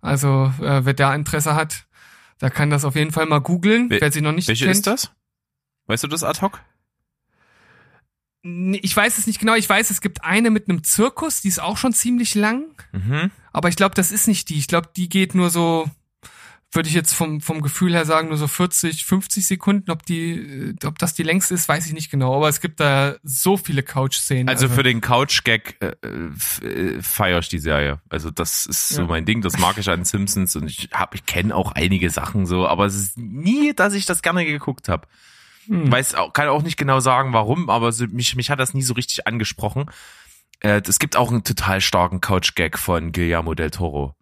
Also 0.00 0.52
äh, 0.60 0.84
wer 0.84 0.94
da 0.94 1.14
Interesse 1.14 1.54
hat, 1.54 1.86
der 2.40 2.50
kann 2.50 2.70
das 2.70 2.84
auf 2.84 2.94
jeden 2.94 3.10
Fall 3.10 3.26
mal 3.26 3.40
googeln, 3.40 3.88
wer 3.90 4.12
sie 4.12 4.20
noch 4.20 4.32
nicht 4.32 4.48
Welche 4.48 4.66
kennt. 4.66 4.76
ist 4.76 4.86
das? 4.86 5.10
Weißt 5.86 6.04
du 6.04 6.08
das 6.08 6.22
ad 6.22 6.40
hoc? 6.40 6.60
Ich 8.42 8.94
weiß 8.94 9.16
es 9.16 9.26
nicht 9.26 9.40
genau. 9.40 9.54
Ich 9.54 9.68
weiß, 9.68 9.90
es 9.90 10.02
gibt 10.02 10.22
eine 10.22 10.50
mit 10.50 10.68
einem 10.68 10.84
Zirkus, 10.84 11.40
die 11.40 11.48
ist 11.48 11.60
auch 11.60 11.78
schon 11.78 11.94
ziemlich 11.94 12.34
lang. 12.34 12.64
Mhm. 12.92 13.30
Aber 13.52 13.70
ich 13.70 13.76
glaube, 13.76 13.94
das 13.94 14.12
ist 14.12 14.28
nicht 14.28 14.50
die. 14.50 14.58
Ich 14.58 14.68
glaube, 14.68 14.90
die 14.94 15.08
geht 15.08 15.34
nur 15.34 15.48
so, 15.48 15.88
würde 16.74 16.88
ich 16.88 16.94
jetzt 16.94 17.14
vom, 17.14 17.40
vom 17.40 17.60
Gefühl 17.62 17.92
her 17.92 18.04
sagen, 18.04 18.28
nur 18.28 18.36
so 18.36 18.46
40, 18.48 19.04
50 19.04 19.46
Sekunden. 19.46 19.90
Ob 19.90 20.04
die, 20.04 20.32
äh, 20.32 20.86
ob 20.86 20.98
das 20.98 21.14
die 21.14 21.22
längste 21.22 21.54
ist, 21.54 21.68
weiß 21.68 21.86
ich 21.86 21.92
nicht 21.92 22.10
genau. 22.10 22.34
Aber 22.34 22.48
es 22.48 22.60
gibt 22.60 22.80
da 22.80 23.16
so 23.22 23.56
viele 23.56 23.82
Couch-Szenen. 23.82 24.48
Also 24.48 24.68
für 24.68 24.82
den 24.82 25.00
Couch-Gag 25.00 25.76
äh, 25.80 26.66
äh, 26.66 27.02
feiere 27.02 27.38
ich 27.40 27.48
die 27.48 27.58
Serie. 27.58 28.00
Also 28.08 28.30
das 28.30 28.66
ist 28.66 28.88
so 28.88 29.02
Ja. 29.02 29.08
mein 29.08 29.24
Ding, 29.24 29.40
das 29.42 29.58
mag 29.58 29.78
ich 29.78 29.88
an 29.88 30.04
Simpsons 30.04 30.56
und 30.56 30.68
ich 30.68 30.88
hab, 30.92 31.14
ich 31.14 31.26
kenne 31.26 31.54
auch 31.54 31.72
einige 31.72 32.10
Sachen 32.10 32.46
so, 32.46 32.66
aber 32.66 32.86
es 32.86 32.94
ist 32.94 33.18
nie, 33.18 33.72
dass 33.74 33.94
ich 33.94 34.06
das 34.06 34.22
gerne 34.22 34.44
geguckt 34.44 34.88
habe. 34.88 35.06
Hm. 35.66 35.90
Weiß 35.90 36.14
auch, 36.14 36.32
kann 36.32 36.48
auch 36.48 36.62
nicht 36.62 36.76
genau 36.76 37.00
sagen, 37.00 37.32
warum, 37.32 37.70
aber 37.70 37.92
so, 37.92 38.06
mich, 38.06 38.36
mich 38.36 38.50
hat 38.50 38.60
das 38.60 38.74
nie 38.74 38.82
so 38.82 38.94
richtig 38.94 39.26
angesprochen. 39.26 39.86
Äh, 40.60 40.82
es 40.86 40.98
gibt 40.98 41.16
auch 41.16 41.30
einen 41.30 41.44
total 41.44 41.80
starken 41.80 42.20
Couch-Gag 42.20 42.78
von 42.78 43.12
Guillermo 43.12 43.54
del 43.54 43.70
Toro. 43.70 44.14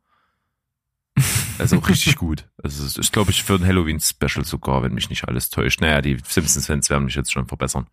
Also 1.58 1.78
richtig 1.78 2.16
gut. 2.16 2.48
Also 2.62 2.84
es 2.84 2.96
ist, 2.96 3.12
glaube 3.12 3.30
ich, 3.30 3.42
für 3.44 3.54
ein 3.54 3.64
Halloween-Special 3.66 4.44
sogar, 4.44 4.82
wenn 4.82 4.94
mich 4.94 5.10
nicht 5.10 5.28
alles 5.28 5.50
täuscht. 5.50 5.80
Naja, 5.80 6.00
die 6.00 6.16
Simpsons-Fans 6.26 6.88
werden 6.90 7.04
mich 7.04 7.14
jetzt 7.14 7.32
schon 7.32 7.46
verbessern. 7.46 7.86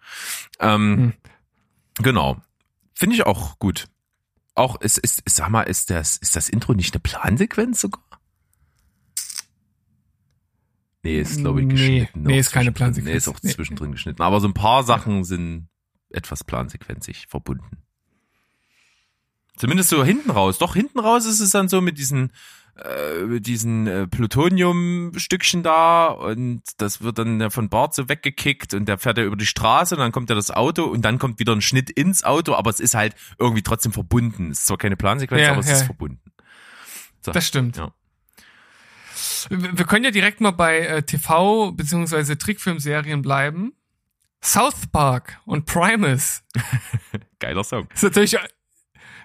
Ähm, 0.60 0.96
Hm. 0.98 1.14
Genau. 2.02 2.42
Finde 2.94 3.16
ich 3.16 3.26
auch 3.26 3.60
gut. 3.60 3.88
Auch, 4.56 4.80
ist, 4.82 4.98
ist, 4.98 5.22
sag 5.30 5.50
mal, 5.50 5.64
ist 5.64 5.90
das, 5.90 6.18
ist 6.18 6.36
das 6.36 6.50
Intro 6.50 6.74
nicht 6.74 6.94
eine 6.94 7.02
Plansequenz 7.02 7.82
sogar? 7.82 8.02
Nee, 11.02 11.20
ist, 11.22 11.38
glaube 11.38 11.62
ich, 11.62 11.68
Nee, 11.68 11.74
geschnitten. 11.74 12.24
nee, 12.24 12.34
auch 12.36 12.40
ist 12.40 12.52
keine. 12.52 12.72
Plansequenz. 12.72 13.12
Nee, 13.12 13.18
ist 13.18 13.28
auch 13.30 13.42
Nee. 13.42 13.52
zwischendrin 13.54 13.92
geschnitten. 13.92 14.22
Aber 14.22 14.42
so 14.42 14.48
ein 14.48 14.54
paar 14.54 14.84
Sachen 14.84 15.24
sind 15.24 15.68
etwas 16.10 16.44
plansequenzig 16.44 17.28
verbunden. 17.28 17.84
Zumindest 19.56 19.90
so 19.90 20.04
hinten 20.04 20.32
raus. 20.32 20.58
Doch, 20.58 20.74
hinten 20.74 21.00
raus 21.00 21.26
ist 21.26 21.40
es 21.40 21.52
dann 21.52 21.70
so 21.70 21.80
mit 21.82 21.98
diesen, 21.98 22.32
äh, 22.86 23.24
mit 23.26 23.48
diesen 23.48 23.88
äh, 23.88 24.08
Plutonium-Stückchen 24.08 25.64
da 25.64 26.08
und 26.08 26.62
das 26.78 27.02
wird 27.02 27.18
dann 27.20 27.40
ja 27.42 27.50
von 27.50 27.70
Bart 27.70 27.94
so 27.96 28.10
weggekickt 28.10 28.74
und 28.74 28.86
der 28.86 28.98
fährt 28.98 29.18
ja 29.18 29.24
über 29.24 29.36
die 29.36 29.46
Straße 29.46 29.96
und 29.96 30.02
dann 30.02 30.12
kommt 30.12 30.30
ja 30.30 30.36
das 30.36 30.52
Auto 30.52 30.84
und 30.86 31.04
dann 31.04 31.20
kommt 31.20 31.40
wieder 31.40 31.54
ein 31.54 31.62
Schnitt 31.62 31.90
ins 31.90 32.24
Auto, 32.24 32.54
aber 32.56 32.70
es 32.70 32.80
ist 32.80 32.94
halt 32.96 33.16
irgendwie 33.38 33.62
trotzdem 33.64 33.92
verbunden. 33.92 34.52
Es 34.52 34.60
ist 34.60 34.66
zwar 34.68 34.78
keine 34.78 34.96
Plansequenz, 34.98 35.42
Ja, 35.42 35.52
aber 35.52 35.60
es 35.62 35.68
ja. 35.68 35.74
ist 35.74 35.84
verbunden. 35.84 36.22
So. 37.22 37.32
Das 37.32 37.46
stimmt. 37.48 37.78
Ja. 37.78 37.92
Wir 39.50 39.86
können 39.86 40.06
ja 40.06 40.12
direkt 40.12 40.42
mal 40.42 40.52
bei 40.52 40.80
äh, 40.80 40.98
TV- 41.02 41.72
bzw. 41.76 42.36
Trickfilmserien 42.36 43.22
bleiben. 43.22 43.74
South 44.42 44.88
Park 44.92 45.40
und 45.46 45.66
Primus. 45.66 46.44
Geiler 47.40 47.64
Song. 47.66 47.88
Ist 47.94 48.04
natürlich, 48.04 48.38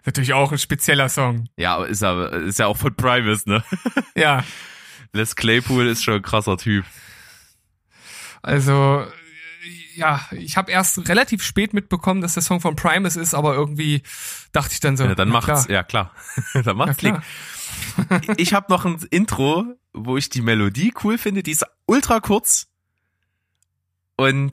natürlich 0.07 0.33
auch 0.35 0.53
ein 0.53 0.59
spezieller 0.59 1.09
Song. 1.09 1.49
Ja, 1.57 1.85
ist, 1.85 2.03
aber 2.03 2.33
ist 2.33 2.59
ja 2.59 2.67
auch 2.67 2.77
von 2.77 2.95
Primus, 2.95 3.47
ne? 3.47 3.63
Ja, 4.15 4.45
Les 5.13 5.37
Claypool 5.37 5.87
ist 5.87 6.03
schon 6.05 6.15
ein 6.15 6.23
krasser 6.23 6.57
Typ. 6.57 6.85
also 8.43 9.07
ja, 9.95 10.21
ich 10.33 10.57
habe 10.57 10.73
erst 10.73 11.09
relativ 11.09 11.43
spät 11.43 11.73
mitbekommen, 11.73 12.21
dass 12.21 12.35
der 12.35 12.43
Song 12.43 12.61
von 12.61 12.75
Primus 12.75 13.15
ist, 13.17 13.33
aber 13.33 13.55
irgendwie 13.55 14.03
dachte 14.53 14.73
ich 14.73 14.81
dann 14.81 14.97
so. 14.97 15.05
Ja, 15.05 15.15
dann 15.15 15.29
macht's, 15.29 15.67
klar. 15.67 15.71
ja 15.71 15.83
klar. 15.85 16.11
dann 16.53 16.65
Ja, 16.65 16.75
macht's 16.75 16.97
Klick. 16.99 17.15
klar. 18.09 18.21
ich 18.37 18.53
habe 18.55 18.67
noch 18.73 18.85
ein 18.85 19.01
Intro, 19.11 19.65
wo 19.93 20.17
ich 20.17 20.29
die 20.31 20.43
Melodie 20.43 20.93
cool 21.05 21.17
finde. 21.17 21.43
Die 21.45 21.53
ist 21.53 21.65
ultra 21.87 22.19
kurz 22.19 22.67
und 24.17 24.53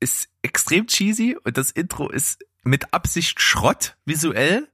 ist 0.00 0.28
extrem 0.42 0.88
cheesy. 0.88 1.36
Und 1.44 1.56
das 1.56 1.70
Intro 1.70 2.08
ist 2.10 2.44
mit 2.64 2.92
Absicht 2.92 3.40
Schrott 3.40 3.96
visuell. 4.04 4.68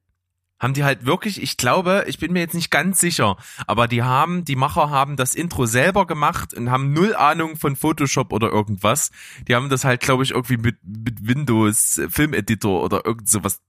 Haben 0.59 0.75
die 0.75 0.85
halt 0.85 1.07
wirklich, 1.07 1.43
ich 1.43 1.57
glaube, 1.57 2.05
ich 2.07 2.19
bin 2.19 2.35
mir 2.35 2.41
jetzt 2.41 2.55
nicht 2.55 2.71
ganz 2.71 3.01
sicher, 3.01 3.39
aber 3.67 3.89
die 3.89 4.03
haben, 4.03 4.45
die 4.45 4.57
Macher 4.57 4.91
haben 4.91 5.17
das 5.17 5.35
Intro 5.35 5.65
selber 5.65 6.07
gemacht 6.07 6.53
und 6.53 6.71
haben 6.71 6.93
null 6.93 7.17
Ahnung 7.17 7.57
von 7.57 7.77
Photoshop 7.77 8.31
oder 8.31 8.51
irgendwas. 8.51 9.11
Die 9.49 9.55
haben 9.55 9.71
das 9.71 9.85
halt, 9.87 10.03
glaube 10.03 10.23
ich, 10.23 10.33
irgendwie 10.33 10.59
mit, 10.59 10.77
mit 10.83 11.27
Windows 11.27 11.99
Filmeditor 12.11 12.83
oder 12.83 13.07
irgend 13.07 13.27
sowas 13.27 13.63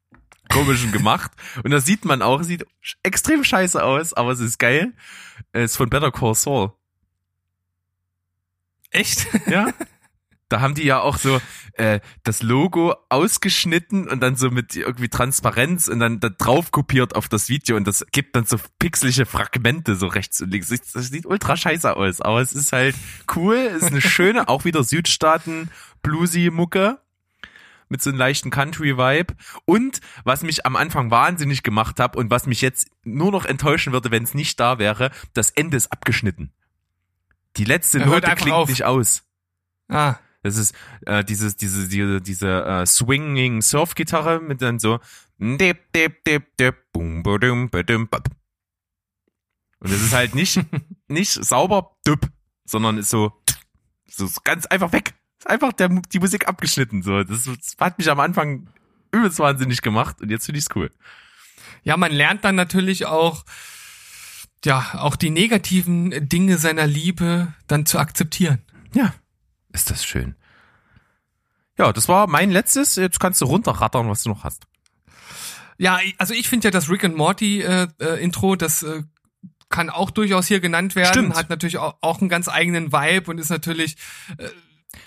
komischen 0.50 0.92
gemacht. 0.92 1.32
Und 1.64 1.72
das 1.72 1.86
sieht 1.86 2.04
man 2.04 2.22
auch, 2.22 2.44
sieht 2.44 2.66
extrem 3.04 3.46
scheiße 3.46 3.82
aus, 3.82 4.14
aber 4.14 4.32
es 4.32 4.42
ist 4.42 4.60
geil. 4.60 4.92
Es 5.54 5.72
ist 5.72 5.78
von 5.78 5.90
Better 5.90 6.12
Call 6.12 6.36
Saul. 6.36 6.74
Echt? 8.90 9.28
Ja. 9.48 9.68
Da 10.52 10.62
haben 10.62 10.76
die 10.76 10.84
ja 10.84 11.00
auch 11.00 11.18
so 11.18 11.40
äh, 11.74 12.00
das 12.24 12.44
Logo 12.44 12.96
ausgeschnitten 13.10 14.08
und 14.08 14.22
dann 14.22 14.36
so 14.36 14.52
mit 14.52 14.76
irgendwie 14.76 15.08
Transparenz 15.08 15.88
und 15.88 16.00
dann 16.00 16.20
da 16.20 16.30
drauf 16.30 16.72
kopiert 16.72 17.16
auf 17.16 17.30
das 17.30 17.48
Video 17.50 17.78
und 17.78 17.88
das 17.88 18.06
gibt 18.12 18.36
dann 18.36 18.46
so 18.46 18.58
pixelige 18.80 19.26
Fragmente 19.26 19.96
so 19.96 20.08
rechts 20.08 20.42
und 20.42 20.52
links. 20.52 20.70
Das 20.70 21.08
sieht 21.08 21.26
ultra 21.26 21.56
scheiße 21.56 21.96
aus, 21.96 22.22
aber 22.22 22.42
es 22.42 22.54
ist 22.54 22.74
halt 22.74 22.96
cool, 23.36 23.56
ist 23.56 23.86
eine 23.86 24.02
schöne, 24.02 24.48
auch 24.50 24.66
wieder 24.66 24.84
Südstaaten 24.84 25.70
bluesy 26.02 26.50
Mucke 26.52 27.00
mit 27.88 28.02
so 28.02 28.10
einem 28.10 28.20
leichten 28.20 28.50
Country-Vibe. 28.50 29.34
Und 29.66 30.00
was 30.24 30.44
mich 30.44 30.66
am 30.66 30.76
Anfang 30.76 31.12
wahnsinnig 31.12 31.62
gemacht 31.62 32.00
hat 32.00 32.16
und 32.16 32.32
was 32.32 32.46
mich 32.46 32.62
jetzt 32.62 32.90
nur 33.04 33.32
noch 33.32 33.46
enttäuschen 33.46 33.94
würde, 33.94 34.12
wenn 34.12 34.24
es 34.24 34.34
nicht 34.34 34.60
da 34.60 34.80
wäre, 34.80 35.12
das 35.34 35.52
Ende 35.52 35.78
ist 35.78 35.92
abgeschnitten. 35.92 36.52
Die 37.58 37.66
letzte 37.66 38.00
Note 38.00 38.34
klingt 38.36 38.56
auf. 38.56 38.70
nicht 38.70 38.86
aus. 38.86 39.24
Ah, 39.90 40.16
Das 40.44 40.58
ist 40.58 40.74
äh, 41.06 41.24
dieses, 41.24 41.56
diese, 41.56 41.88
diese, 41.88 42.22
diese 42.22 42.66
äh, 42.66 42.86
swinging 42.86 43.62
Surf-Gitarre 43.62 44.40
mit 44.40 44.62
dann 44.62 44.80
so 44.80 45.00
dip, 45.38 45.92
dip, 45.94 46.24
dip, 46.24 46.58
dip, 46.58 46.76
boom, 46.92 47.24
badum, 47.24 47.70
badum, 47.70 48.08
bap. 48.08 48.28
Und 49.80 49.92
es 49.92 50.02
ist 50.02 50.14
halt 50.14 50.36
nicht, 50.36 50.60
nicht 51.08 51.32
sauber 51.32 51.96
düpp, 52.06 52.28
sondern 52.66 52.98
ist 52.98 53.10
so, 53.10 53.32
so 54.08 54.30
ganz 54.44 54.66
einfach 54.68 54.92
weg. 54.94 55.14
Ist 55.40 55.50
einfach 55.50 55.74
der, 55.74 55.90
die 55.90 56.20
Musik 56.20 56.48
abgeschnitten. 56.48 57.02
So, 57.02 57.24
das, 57.24 57.44
das 57.44 57.76
hat 57.80 57.98
mich 57.98 58.10
am 58.10 58.20
Anfang 58.20 58.68
übelst 59.12 59.40
wahnsinnig 59.40 59.82
gemacht 59.82 60.22
und 60.22 60.30
jetzt 60.30 60.46
finde 60.46 60.60
ich's 60.60 60.70
cool. 60.76 60.92
Ja, 61.84 61.98
man 61.98 62.12
lernt 62.12 62.46
dann 62.46 62.56
natürlich 62.56 63.06
auch, 63.06 63.44
ja, 64.64 65.00
auch 65.00 65.16
die 65.16 65.32
negativen 65.32 66.30
Dinge 66.30 66.58
seiner 66.58 66.86
Liebe 66.86 67.54
dann 67.68 67.86
zu 67.86 67.98
akzeptieren. 67.98 68.62
Ja, 68.94 69.14
ist 69.74 69.90
das 69.92 70.04
schön. 70.06 70.36
Ja, 71.78 71.92
das 71.94 72.08
war 72.08 72.28
mein 72.28 72.52
letztes. 72.52 72.96
Jetzt 72.96 73.20
kannst 73.20 73.42
du 73.42 73.46
runterrattern, 73.46 74.08
was 74.10 74.24
du 74.24 74.30
noch 74.30 74.44
hast. 74.44 74.64
Ja, 75.78 76.00
also 76.18 76.34
ich 76.34 76.48
finde 76.50 76.68
ja 76.68 76.72
das 76.72 76.90
Rick 76.90 77.04
and 77.04 77.16
Morty 77.18 77.62
äh, 77.62 77.88
äh, 78.00 78.22
Intro, 78.24 78.56
das 78.56 78.84
äh, 78.84 79.04
kann 79.70 79.90
auch 79.90 80.12
durchaus 80.12 80.46
hier 80.48 80.60
genannt 80.60 80.96
werden, 80.96 81.12
Stimmt. 81.12 81.36
hat 81.36 81.50
natürlich 81.50 81.78
auch, 81.80 81.96
auch 82.02 82.20
einen 82.20 82.30
ganz 82.30 82.50
eigenen 82.50 82.92
Vibe 82.92 83.32
und 83.32 83.40
ist 83.40 83.50
natürlich 83.50 83.96
äh, 84.38 84.50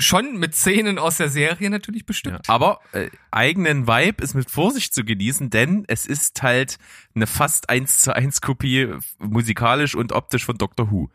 schon 0.01 0.37
mit 0.39 0.55
Szenen 0.57 0.99
aus 0.99 1.19
der 1.19 1.29
Serie 1.29 1.71
natürlich 1.71 2.03
Ja. 2.03 2.07
bestimmt. 2.07 2.51
Aber 2.51 2.81
äh, 2.93 3.11
eigenen 3.31 3.87
Vibe 3.87 4.25
ist 4.25 4.35
mit 4.35 4.51
Vorsicht 4.51 4.95
zu 4.95 5.05
genießen, 5.05 5.51
denn 5.51 5.85
es 5.87 6.07
ist 6.07 6.43
halt 6.43 6.79
eine 7.15 7.27
fast 7.29 7.69
eins 7.69 8.01
zu 8.01 8.17
eins 8.17 8.41
Kopie 8.41 8.89
musikalisch 9.19 9.95
und 9.95 10.11
optisch 10.13 10.45
von 10.45 10.57
Doctor 10.59 10.91
Who. 10.91 11.11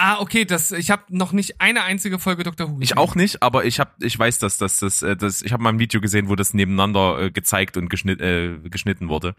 Ah, 0.00 0.20
okay, 0.20 0.44
das 0.44 0.70
ich 0.70 0.90
habe 0.92 1.02
noch 1.08 1.32
nicht 1.32 1.60
eine 1.60 1.82
einzige 1.82 2.20
Folge 2.20 2.44
Doctor 2.44 2.68
Who. 2.68 2.74
Ich 2.80 2.90
gesehen. 2.90 2.98
auch 2.98 3.14
nicht, 3.16 3.42
aber 3.42 3.64
ich 3.64 3.80
hab, 3.80 4.00
ich 4.00 4.16
weiß, 4.16 4.38
dass 4.38 4.56
das, 4.56 4.78
das, 4.78 5.02
äh, 5.02 5.16
das 5.16 5.42
ich 5.42 5.52
habe 5.52 5.62
mal 5.62 5.70
ein 5.70 5.80
Video 5.80 6.00
gesehen, 6.00 6.28
wo 6.28 6.36
das 6.36 6.54
nebeneinander 6.54 7.18
äh, 7.20 7.30
gezeigt 7.32 7.76
und 7.76 7.88
geschnitt, 7.90 8.20
äh, 8.20 8.58
geschnitten 8.70 9.08
wurde. 9.08 9.34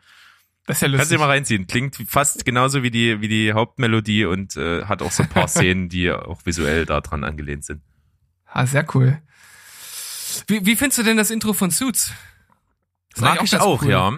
Das 0.65 0.77
ist 0.77 0.81
ja 0.81 0.87
Kannst 0.87 0.93
du 0.93 0.97
lustig. 0.97 1.17
dir 1.17 1.19
mal 1.19 1.29
reinziehen. 1.29 1.65
Klingt 1.67 1.95
fast 2.07 2.43
genauso 2.45 2.83
wie 2.83 2.91
die, 2.91 3.21
wie 3.21 3.29
die 3.29 3.53
Hauptmelodie 3.53 4.25
und 4.25 4.57
äh, 4.57 4.83
hat 4.83 5.01
auch 5.01 5.11
so 5.11 5.23
ein 5.23 5.29
paar 5.29 5.47
Szenen, 5.47 5.87
die 5.87 6.11
auch 6.11 6.45
visuell 6.45 6.85
daran 6.85 7.23
angelehnt 7.23 7.63
sind. 7.63 7.81
Ah, 8.45 8.65
sehr 8.65 8.85
cool. 8.95 9.21
Wie, 10.47 10.65
wie 10.65 10.75
findest 10.75 10.99
du 10.99 11.03
denn 11.03 11.17
das 11.17 11.31
Intro 11.31 11.53
von 11.53 11.71
Suits? 11.71 12.11
Ist 13.15 13.21
Mag 13.21 13.41
ich 13.43 13.57
auch, 13.57 13.81
cool. 13.83 13.89
ja. 13.89 14.17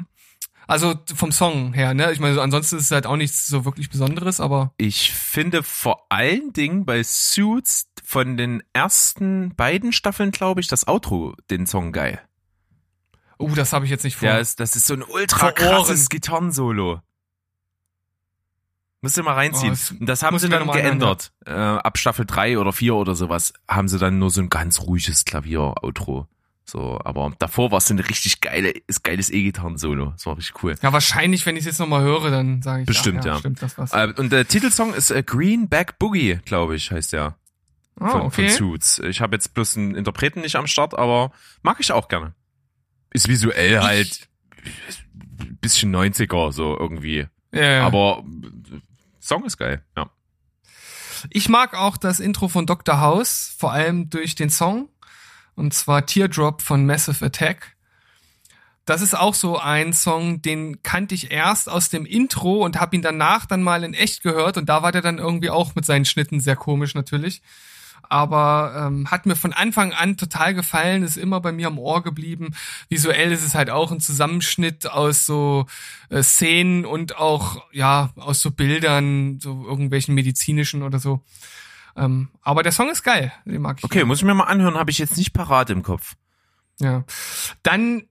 Also 0.72 0.96
vom 1.14 1.34
Song 1.34 1.74
her, 1.74 1.94
ne? 1.94 2.14
Ich 2.14 2.22
meine, 2.22 2.34
so, 2.34 2.40
ansonsten 2.40 2.78
ist 2.78 2.86
es 2.86 2.92
halt 2.92 3.06
auch 3.06 3.18
nichts 3.18 3.46
so 3.46 3.66
wirklich 3.66 3.90
Besonderes, 3.90 4.40
aber 4.40 4.74
Ich 4.78 5.12
finde 5.12 5.64
vor 5.64 6.06
allen 6.08 6.54
Dingen 6.54 6.86
bei 6.86 7.04
Suits 7.04 7.88
von 8.06 8.38
den 8.38 8.64
ersten 8.72 9.54
beiden 9.56 9.92
Staffeln, 9.92 10.32
glaube 10.32 10.62
ich, 10.62 10.70
das 10.70 10.88
Outro, 10.88 11.36
den 11.50 11.68
Song 11.68 11.92
geil. 11.92 12.22
oh, 13.38 13.50
das 13.50 13.74
habe 13.74 13.84
ich 13.84 13.92
jetzt 13.92 14.06
nicht 14.06 14.16
vor. 14.16 14.30
Ja, 14.30 14.38
ist, 14.38 14.62
das 14.62 14.78
ist 14.78 14.88
so 14.88 14.94
ein 14.94 15.04
ultra 15.04 15.52
krasses. 15.52 16.08
Gitarrensolo. 16.08 17.02
Musst 19.02 19.18
du 19.18 19.24
mal 19.24 19.34
reinziehen. 19.34 19.74
Oh, 19.74 19.74
das 19.74 19.96
das 20.00 20.24
haben 20.24 20.40
sie 20.40 20.48
dann 20.48 20.72
geändert. 20.72 21.34
Äh, 21.46 21.52
ab 21.52 21.98
Staffel 21.98 22.26
3 22.26 22.60
oder 22.60 22.72
4 22.72 22.96
oder 22.96 23.16
sowas 23.16 23.52
haben 23.68 23.90
sie 23.90 24.00
dann 24.00 24.20
nur 24.20 24.30
so 24.30 24.40
ein 24.40 24.48
ganz 24.48 24.80
ruhiges 24.80 25.26
Klavier-Outro. 25.26 26.28
So, 26.64 27.00
aber 27.04 27.34
davor 27.40 27.72
war 27.72 27.80
es 27.80 27.90
ein 27.90 28.00
richtig 28.00 28.40
geile, 28.40 28.70
ist 28.88 29.04
geiles 29.04 29.30
E-Gitarren-Solo. 29.30 30.12
Das 30.12 30.26
war 30.26 30.38
richtig 30.38 30.64
cool. 30.64 30.76
Ja, 30.82 30.94
wahrscheinlich, 30.94 31.46
wenn 31.46 31.56
ich 31.56 31.62
es 31.62 31.66
jetzt 31.66 31.80
nochmal 31.80 32.02
höre, 32.02 32.30
dann 32.30 32.62
sage 32.62 32.84
ich 32.84 32.88
Bestimmt, 32.88 33.20
ach, 33.22 33.26
ja. 33.26 33.34
ja. 33.34 33.40
Stimmt, 33.40 33.62
das 33.62 33.78
war's. 33.78 33.94
Äh, 33.94 34.14
und 34.16 34.32
der 34.32 34.48
Titelsong 34.48 34.94
ist 34.94 35.12
äh, 35.12 35.24
Greenback 35.24 36.00
Boogie, 36.00 36.40
glaube 36.46 36.76
ich, 36.76 36.92
heißt 36.92 37.14
der. 37.14 37.36
oh, 38.00 38.08
von, 38.08 38.22
okay. 38.22 38.48
von 38.48 38.58
Suits. 38.58 39.00
Ich 39.00 39.22
habe 39.22 39.36
jetzt 39.36 39.54
bloß 39.54 39.78
einen 39.78 39.96
Interpreten 39.96 40.42
nicht 40.42 40.56
am 40.56 40.68
Start, 40.68 40.98
aber 40.98 41.32
mag 41.62 41.78
ich 41.80 41.92
auch 41.92 42.08
gerne. 42.08 42.34
Ist 43.12 43.28
visuell 43.28 43.82
halt 43.82 44.30
bisschen 45.62 45.96
90er 45.96 46.52
so 46.52 46.78
irgendwie. 46.78 47.28
ja, 47.52 47.64
ja. 47.64 47.86
Aber 47.86 48.24
Song 49.20 49.46
ist 49.46 49.58
geil, 49.58 49.84
ja. 49.96 50.10
Ich 51.30 51.50
mag 51.50 51.76
auch 51.76 51.98
das 51.98 52.20
Intro 52.20 52.48
von 52.48 52.66
Dr. 52.66 53.00
House, 53.00 53.56
vor 53.58 53.72
allem 53.72 54.10
durch 54.10 54.34
den 54.34 54.50
Song. 54.50 54.90
Und 55.56 55.74
zwar 55.74 56.06
Teardrop 56.06 56.62
von 56.62 56.86
Massive 56.86 57.26
Attack. 57.26 57.76
Das 58.86 59.02
ist 59.02 59.16
auch 59.16 59.36
so 59.36 59.60
ein 59.60 59.94
Song, 59.94 60.42
den 60.42 60.82
kannte 60.82 61.14
ich 61.14 61.32
erst 61.32 61.70
aus 61.70 61.90
dem 61.90 62.06
Intro 62.06 62.64
und 62.66 62.80
habe 62.80 62.96
ihn 62.96 63.02
danach 63.02 63.46
dann 63.46 63.62
mal 63.62 63.84
in 63.84 63.94
echt 63.94 64.24
gehört. 64.24 64.58
Und 64.58 64.70
da 64.70 64.82
war 64.82 64.92
der 64.92 65.02
dann 65.02 65.20
irgendwie 65.20 65.50
auch 65.50 65.76
mit 65.76 65.86
seinen 65.86 66.06
Schnitten 66.06 66.40
sehr 66.40 66.56
komisch 66.56 66.96
natürlich. 66.96 67.42
Aber 68.12 68.74
ähm, 68.76 69.10
hat 69.10 69.26
mir 69.26 69.38
von 69.38 69.54
Anfang 69.54 69.94
an 69.94 70.18
total 70.18 70.54
gefallen, 70.54 71.04
ist 71.04 71.16
immer 71.16 71.40
bei 71.40 71.54
mir 71.54 71.68
am 71.68 71.80
Ohr 71.80 72.04
geblieben. 72.04 72.54
Visuell 72.90 73.32
ist 73.32 73.46
es 73.46 73.56
halt 73.56 73.70
auch 73.70 73.92
ein 73.92 74.02
Zusammenschnitt 74.02 74.88
aus 74.88 75.26
so 75.26 75.68
äh, 76.10 76.22
Szenen 76.22 76.84
und 76.84 77.18
auch 77.18 77.64
ja 77.72 78.10
aus 78.18 78.42
so 78.42 78.52
Bildern, 78.52 79.40
so 79.40 79.66
irgendwelchen 79.66 80.14
medizinischen 80.14 80.84
oder 80.84 81.00
so. 81.00 81.22
Ähm, 81.96 82.30
aber 82.42 82.64
der 82.64 82.72
Song 82.72 82.90
ist 82.90 83.04
geil, 83.04 83.32
den 83.46 83.62
mag 83.62 83.78
ich. 83.80 83.84
Okay, 83.84 84.04
muss 84.04 84.20
ich 84.20 84.24
mir 84.24 84.34
mal 84.34 84.46
anhören, 84.46 84.76
habe 84.76 84.92
ich 84.92 84.98
jetzt 84.98 85.18
nicht 85.18 85.34
parat 85.34 85.70
im 85.70 85.84
Kopf. 85.84 86.16
Ja. 86.80 87.04
Dann 87.64 88.08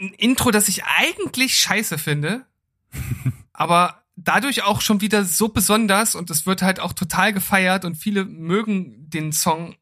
ein 0.00 0.12
Intro, 0.14 0.50
das 0.50 0.68
ich 0.68 0.84
eigentlich 0.84 1.56
scheiße 1.56 1.98
finde, 1.98 2.46
aber 3.52 4.02
dadurch 4.16 4.62
auch 4.62 4.80
schon 4.80 5.00
wieder 5.00 5.24
so 5.24 5.48
besonders 5.48 6.14
und 6.14 6.30
es 6.30 6.46
wird 6.46 6.62
halt 6.62 6.80
auch 6.80 6.92
total 6.92 7.32
gefeiert 7.32 7.84
und 7.84 7.96
viele 7.96 8.24
mögen 8.24 9.08
den 9.08 9.32
Song 9.32 9.76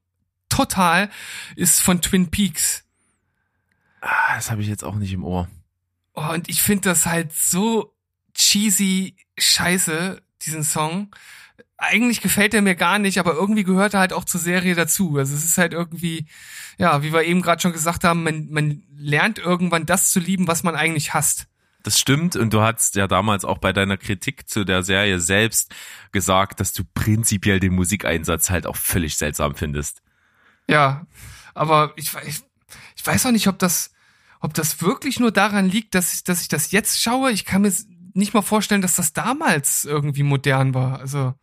total, 0.49 1.11
ist 1.57 1.81
von 1.81 2.01
Twin 2.03 2.31
Peaks. 2.31 2.85
Ah, 4.01 4.35
das 4.35 4.51
habe 4.51 4.63
ich 4.63 4.69
jetzt 4.69 4.85
auch 4.85 4.97
nicht 4.97 5.13
im 5.13 5.25
Ohr. 5.25 5.49
Oh, 6.15 6.29
und 6.33 6.49
ich 6.49 6.61
finde 6.63 6.91
das 6.91 7.07
halt 7.07 7.33
so 7.33 7.95
cheesy 8.35 9.17
scheiße, 9.39 10.23
diesen 10.43 10.65
Song. 10.65 11.15
Eigentlich 11.85 12.21
gefällt 12.21 12.55
er 12.55 12.63
mir 12.63 12.77
gar 12.77 13.01
nicht, 13.01 13.19
aber 13.19 13.35
irgendwie 13.35 13.65
gehört 13.65 13.95
er 13.95 14.01
halt 14.01 14.13
auch 14.13 14.25
zur 14.25 14.41
Serie 14.41 14.77
dazu. 14.77 15.17
Also 15.17 15.35
es 15.35 15.45
ist 15.45 15.59
halt 15.59 15.73
irgendwie, 15.73 16.27
ja, 16.79 17.03
wie 17.03 17.13
wir 17.13 17.25
eben 17.25 17.43
gerade 17.43 17.61
schon 17.61 17.73
gesagt 17.73 18.05
haben, 18.05 18.23
man, 18.23 18.49
man 18.51 18.85
lernt 18.97 19.41
irgendwann 19.41 19.85
das 19.85 20.13
zu 20.13 20.21
lieben, 20.21 20.47
was 20.47 20.63
man 20.63 20.77
eigentlich 20.77 21.13
hasst. 21.13 21.49
Das 21.83 21.99
stimmt 21.99 22.37
und 22.37 22.53
du 22.53 22.61
hast 22.61 22.95
ja 22.95 23.09
damals 23.09 23.45
auch 23.45 23.59
bei 23.59 23.73
deiner 23.73 23.97
Kritik 23.97 24.49
zu 24.49 24.65
der 24.65 24.85
Serie 24.85 25.19
selbst 25.19 25.75
gesagt, 26.13 26.61
dass 26.61 26.73
du 26.73 26.85
prinzipiell 26.95 27.59
den 27.59 27.75
Musikeinsatz 27.75 28.51
halt 28.51 28.69
auch 28.69 28.77
völlig 28.77 29.17
seltsam 29.17 29.57
findest. 29.57 30.03
Ja, 30.69 31.05
aber 31.53 31.93
ich, 31.97 32.13
ich, 32.29 32.43
ich 32.95 33.05
weiß 33.05 33.27
auch 33.27 33.33
nicht, 33.33 33.49
ob 33.49 33.59
das, 33.59 33.93
ob 34.39 34.55
das 34.55 34.81
wirklich 34.81 35.19
nur 35.19 35.33
daran 35.33 35.69
liegt, 35.69 35.97
dass 35.97 36.15
ich, 36.15 36.23
dass 36.23 36.43
ich 36.43 36.49
das 36.49 36.71
jetzt 36.71 37.03
schaue. 37.03 37.33
Ich 37.33 37.45
kann 37.45 37.63
mir 37.63 37.73
nicht 38.15 38.35
mal 38.35 38.43
vorstellen, 38.43 38.83
dass 38.83 38.95
das 38.95 39.13
damals 39.13 39.85
irgendwie 39.85 40.23
modern 40.23 40.75
war. 40.75 41.01
Also 41.01 41.35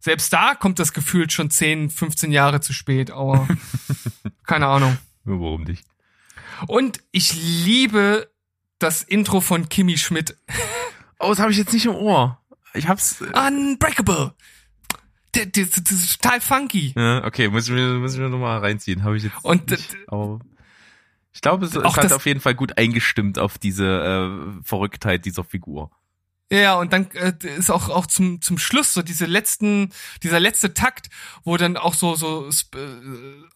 selbst 0.00 0.32
da 0.32 0.54
kommt 0.54 0.78
das 0.78 0.92
gefühlt 0.92 1.32
schon 1.32 1.50
10, 1.50 1.90
15 1.90 2.30
Jahre 2.32 2.60
zu 2.60 2.72
spät, 2.72 3.10
aber 3.10 3.48
keine 4.46 4.66
Ahnung. 4.66 4.98
Ja, 5.24 5.32
Warum 5.32 5.62
nicht? 5.64 5.84
Und 6.66 7.00
ich 7.12 7.34
liebe 7.64 8.30
das 8.78 9.02
Intro 9.02 9.40
von 9.40 9.68
Kimi 9.68 9.98
Schmidt. 9.98 10.36
Oh, 11.18 11.28
das 11.30 11.38
habe 11.40 11.50
ich 11.52 11.58
jetzt 11.58 11.72
nicht 11.72 11.86
im 11.86 11.94
Ohr. 11.94 12.40
Ich 12.74 12.88
hab's. 12.88 13.20
äh, 13.20 13.24
Unbreakable. 13.48 14.34
Das, 15.32 15.46
das, 15.52 15.70
das 15.70 15.92
ist 15.92 16.22
total 16.22 16.40
funky. 16.40 16.94
Ja, 16.96 17.24
okay, 17.24 17.48
muss 17.48 17.68
ich 17.68 17.74
mir, 17.74 17.86
muss 17.94 18.14
ich 18.14 18.20
mir 18.20 18.28
nochmal 18.28 18.58
reinziehen. 18.60 19.04
Habe 19.04 19.16
ich 19.16 19.24
jetzt 19.24 19.34
Und 19.42 19.70
nicht, 19.70 19.92
das- 19.92 20.08
aber 20.08 20.40
ich 21.32 21.40
glaube, 21.40 21.66
es, 21.66 21.74
hat 21.76 22.04
das- 22.04 22.12
auf 22.12 22.26
jeden 22.26 22.40
Fall 22.40 22.54
gut 22.54 22.78
eingestimmt 22.78 23.38
auf 23.38 23.58
diese 23.58 23.84
äh, 23.86 24.62
Verrücktheit 24.64 25.24
dieser 25.24 25.44
Figur. 25.44 25.90
Ja, 26.50 26.76
und 26.76 26.94
dann 26.94 27.10
äh, 27.12 27.34
ist 27.58 27.70
auch 27.70 27.90
auch 27.90 28.06
zum 28.06 28.40
zum 28.40 28.58
Schluss 28.58 28.94
so 28.94 29.02
diese 29.02 29.26
letzten 29.26 29.92
dieser 30.22 30.40
letzte 30.40 30.72
Takt, 30.72 31.10
wo 31.44 31.58
dann 31.58 31.76
auch 31.76 31.92
so 31.92 32.14
so 32.14 32.48
äh, 32.48 32.78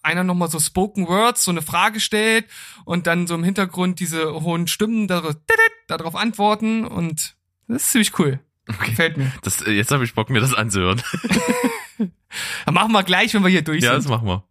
einer 0.03 0.25
noch 0.25 0.35
mal 0.35 0.51
so 0.51 0.61
spoken 0.61 1.09
words 1.09 1.45
so 1.45 1.51
eine 1.51 1.63
Frage 1.63 2.01
stellt 2.01 2.47
und 2.85 3.07
dann 3.07 3.27
so 3.27 3.35
im 3.35 3.45
Hintergrund 3.45 3.99
diese 3.99 4.43
hohen 4.43 4.67
Stimmen 4.67 5.09
darauf, 5.09 5.37
darauf 5.89 6.15
antworten 6.17 6.85
und 6.85 7.35
das 7.67 7.83
ist 7.85 7.93
ziemlich 7.93 8.19
cool. 8.19 8.41
Okay. 8.69 8.91
Gefällt 8.91 9.17
mir. 9.17 9.33
Das, 9.43 9.63
äh, 9.63 9.71
jetzt 9.71 9.91
habe 9.91 10.05
ich 10.05 10.15
Bock, 10.15 10.31
mir 10.31 10.41
das 10.41 10.55
anzuhören. 10.55 11.03
Dann 12.67 12.75
machen 12.75 12.93
wir 12.93 13.03
gleich, 13.03 13.35
wenn 13.35 13.43
wir 13.43 13.51
hier 13.51 13.63
durch 13.63 13.83
ja, 13.83 13.93
sind. 13.93 14.05
das 14.05 14.11
machen 14.11 14.27
wir. 14.27 14.45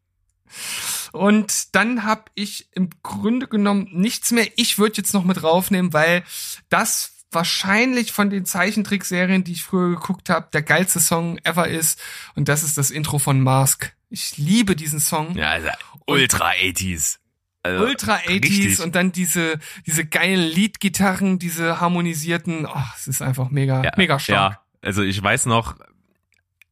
Und 1.11 1.75
dann 1.75 2.03
habe 2.03 2.25
ich 2.35 2.69
im 2.73 2.89
Grunde 3.03 3.47
genommen 3.47 3.89
nichts 3.91 4.31
mehr. 4.31 4.47
Ich 4.55 4.77
würde 4.77 4.97
jetzt 4.97 5.13
noch 5.13 5.23
mit 5.23 5.41
draufnehmen, 5.41 5.91
weil 5.93 6.23
das 6.69 7.20
wahrscheinlich 7.31 8.11
von 8.11 8.29
den 8.29 8.45
Zeichentrickserien, 8.45 9.43
die 9.43 9.53
ich 9.53 9.63
früher 9.63 9.89
geguckt 9.89 10.29
habe, 10.29 10.49
der 10.53 10.61
geilste 10.61 10.99
Song 10.99 11.37
ever 11.43 11.67
ist. 11.67 11.99
Und 12.35 12.49
das 12.49 12.63
ist 12.63 12.77
das 12.77 12.91
Intro 12.91 13.19
von 13.19 13.41
Mask. 13.41 13.93
Ich 14.09 14.37
liebe 14.37 14.75
diesen 14.75 14.99
Song. 14.99 15.35
Ja, 15.35 15.51
also 15.51 15.69
Ultra 16.05 16.51
80s. 16.51 17.17
Also, 17.63 17.85
Ultra 17.85 18.15
80s 18.15 18.43
richtig. 18.43 18.79
und 18.79 18.95
dann 18.95 19.11
diese, 19.11 19.59
diese 19.85 20.05
geilen 20.05 20.41
Leadgitarren, 20.41 21.37
diese 21.37 21.79
harmonisierten, 21.79 22.65
oh, 22.65 22.83
es 22.97 23.07
ist 23.07 23.21
einfach 23.21 23.49
mega, 23.51 23.83
ja, 23.83 23.91
mega 23.97 24.17
stark. 24.19 24.53
Ja, 24.53 24.61
also 24.81 25.03
ich 25.03 25.21
weiß 25.21 25.45
noch, 25.45 25.75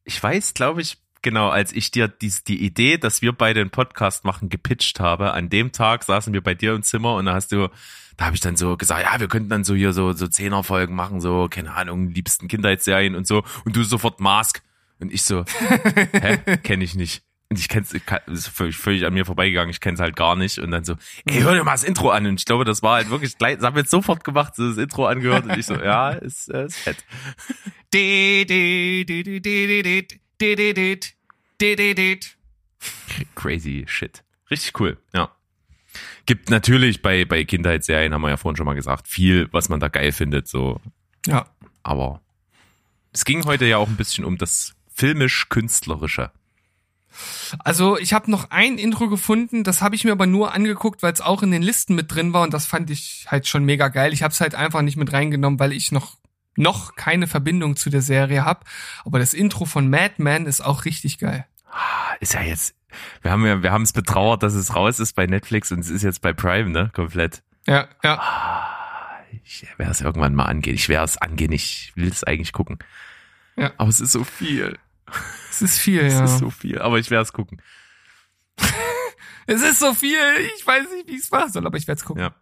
ich 0.04 0.20
weiß, 0.20 0.54
glaube 0.54 0.80
ich, 0.80 0.98
genau, 1.22 1.48
als 1.48 1.72
ich 1.72 1.92
dir 1.92 2.08
die, 2.08 2.32
die 2.46 2.64
Idee, 2.64 2.98
dass 2.98 3.22
wir 3.22 3.32
beide 3.32 3.60
einen 3.60 3.70
Podcast 3.70 4.24
machen, 4.24 4.48
gepitcht 4.48 4.98
habe, 4.98 5.32
an 5.32 5.48
dem 5.48 5.70
Tag 5.70 6.02
saßen 6.02 6.32
wir 6.32 6.42
bei 6.42 6.54
dir 6.54 6.74
im 6.74 6.82
Zimmer 6.82 7.14
und 7.14 7.26
da 7.26 7.34
hast 7.34 7.52
du, 7.52 7.68
da 8.20 8.26
habe 8.26 8.36
ich 8.36 8.42
dann 8.42 8.54
so 8.54 8.76
gesagt, 8.76 9.02
ja, 9.02 9.18
wir 9.18 9.28
könnten 9.28 9.48
dann 9.48 9.64
so 9.64 9.74
hier 9.74 9.94
so 9.94 10.12
so 10.12 10.28
Zehnerfolgen 10.28 10.94
machen, 10.94 11.22
so 11.22 11.48
keine 11.50 11.72
Ahnung, 11.72 12.10
liebsten 12.10 12.48
Kindheitsserien 12.48 13.14
und 13.14 13.26
so 13.26 13.42
und 13.64 13.74
du 13.74 13.82
sofort 13.82 14.20
Mask 14.20 14.62
und 14.98 15.10
ich 15.10 15.22
so, 15.22 15.46
hä, 16.12 16.58
kenne 16.62 16.84
ich 16.84 16.94
nicht. 16.94 17.22
Und 17.48 17.58
ich 17.58 17.70
kenn's, 17.70 17.94
ist 18.26 18.48
völlig, 18.48 18.76
völlig 18.76 19.06
an 19.06 19.14
mir 19.14 19.24
vorbeigegangen, 19.24 19.70
ich 19.70 19.80
kenn's 19.80 20.00
halt 20.00 20.16
gar 20.16 20.36
nicht. 20.36 20.58
Und 20.58 20.70
dann 20.70 20.84
so, 20.84 20.96
ey, 21.24 21.40
hör 21.40 21.54
dir 21.54 21.64
mal 21.64 21.72
das 21.72 21.82
Intro 21.82 22.10
an. 22.10 22.26
Und 22.26 22.38
ich 22.38 22.44
glaube, 22.44 22.64
das 22.64 22.82
war 22.82 22.96
halt 22.96 23.08
wirklich 23.08 23.38
gleich, 23.38 23.56
das 23.56 23.64
haben 23.64 23.74
wir 23.74 23.80
jetzt 23.80 23.90
sofort 23.90 24.22
gemacht, 24.22 24.54
so 24.54 24.68
das 24.68 24.76
Intro 24.76 25.06
angehört. 25.06 25.46
Und 25.46 25.56
ich 25.56 25.64
so, 25.64 25.74
ja, 25.74 26.10
ist, 26.10 26.50
ist 26.50 26.76
fett. 26.76 27.02
Crazy 33.34 33.84
shit. 33.88 34.22
Richtig 34.50 34.78
cool, 34.78 34.98
ja. 35.14 35.34
Gibt 36.26 36.50
natürlich 36.50 37.02
bei, 37.02 37.24
bei 37.24 37.44
Kindheitsserien, 37.44 38.12
haben 38.14 38.22
wir 38.22 38.30
ja 38.30 38.36
vorhin 38.36 38.56
schon 38.56 38.66
mal 38.66 38.74
gesagt, 38.74 39.08
viel, 39.08 39.48
was 39.52 39.68
man 39.68 39.80
da 39.80 39.88
geil 39.88 40.12
findet, 40.12 40.48
so. 40.48 40.80
Ja. 41.26 41.46
Aber 41.82 42.20
es 43.12 43.24
ging 43.24 43.44
heute 43.44 43.66
ja 43.66 43.78
auch 43.78 43.88
ein 43.88 43.96
bisschen 43.96 44.24
um 44.24 44.38
das 44.38 44.74
filmisch-künstlerische. 44.94 46.30
Also 47.58 47.98
ich 47.98 48.12
habe 48.12 48.30
noch 48.30 48.50
ein 48.50 48.78
Intro 48.78 49.08
gefunden, 49.08 49.64
das 49.64 49.82
habe 49.82 49.96
ich 49.96 50.04
mir 50.04 50.12
aber 50.12 50.26
nur 50.26 50.54
angeguckt, 50.54 51.02
weil 51.02 51.12
es 51.12 51.20
auch 51.20 51.42
in 51.42 51.50
den 51.50 51.62
Listen 51.62 51.94
mit 51.94 52.14
drin 52.14 52.32
war 52.32 52.42
und 52.42 52.54
das 52.54 52.66
fand 52.66 52.88
ich 52.90 53.26
halt 53.28 53.48
schon 53.48 53.64
mega 53.64 53.88
geil. 53.88 54.12
Ich 54.12 54.22
habe 54.22 54.32
es 54.32 54.40
halt 54.40 54.54
einfach 54.54 54.82
nicht 54.82 54.96
mit 54.96 55.12
reingenommen, 55.12 55.58
weil 55.58 55.72
ich 55.72 55.90
noch 55.90 56.16
noch 56.56 56.94
keine 56.94 57.26
Verbindung 57.26 57.76
zu 57.76 57.90
der 57.90 58.02
Serie 58.02 58.44
habe. 58.44 58.64
Aber 59.04 59.18
das 59.18 59.34
Intro 59.34 59.64
von 59.64 59.88
Madman 59.88 60.46
ist 60.46 60.60
auch 60.60 60.84
richtig 60.84 61.18
geil. 61.18 61.46
Ist 62.20 62.34
ja 62.34 62.42
jetzt, 62.42 62.74
wir 63.22 63.30
haben 63.30 63.46
ja, 63.46 63.62
wir 63.62 63.72
haben 63.72 63.82
es 63.82 63.92
betrauert, 63.92 64.42
dass 64.42 64.54
es 64.54 64.74
raus 64.74 65.00
ist 65.00 65.14
bei 65.14 65.26
Netflix 65.26 65.72
und 65.72 65.80
es 65.80 65.90
ist 65.90 66.02
jetzt 66.02 66.20
bei 66.20 66.32
Prime, 66.32 66.70
ne? 66.70 66.90
Komplett. 66.94 67.42
Ja, 67.66 67.88
ja. 68.02 68.76
Ich 69.44 69.66
werde 69.76 69.92
es 69.92 70.00
irgendwann 70.00 70.34
mal 70.34 70.46
angehen. 70.46 70.74
Ich 70.74 70.88
werde 70.88 71.04
es 71.04 71.16
angehen. 71.16 71.52
Ich 71.52 71.92
will 71.94 72.08
es 72.08 72.24
eigentlich 72.24 72.52
gucken. 72.52 72.78
Ja. 73.56 73.72
Aber 73.76 73.88
es 73.88 74.00
ist 74.00 74.12
so 74.12 74.24
viel. 74.24 74.78
Es 75.50 75.62
ist 75.62 75.78
viel, 75.78 76.00
Es 76.00 76.14
ja. 76.14 76.24
ist 76.24 76.38
so 76.38 76.50
viel. 76.50 76.80
Aber 76.80 76.98
ich 76.98 77.10
werde 77.10 77.22
es 77.22 77.32
gucken. 77.32 77.60
es 79.46 79.62
ist 79.62 79.78
so 79.78 79.94
viel. 79.94 80.18
Ich 80.56 80.66
weiß 80.66 80.86
nicht, 80.92 81.08
wie 81.08 81.16
ich 81.16 81.22
es 81.22 81.30
machen 81.30 81.52
soll, 81.52 81.66
aber 81.66 81.76
ich 81.76 81.86
werde 81.86 81.98
es 81.98 82.04
gucken. 82.04 82.22
Ja. 82.22 82.34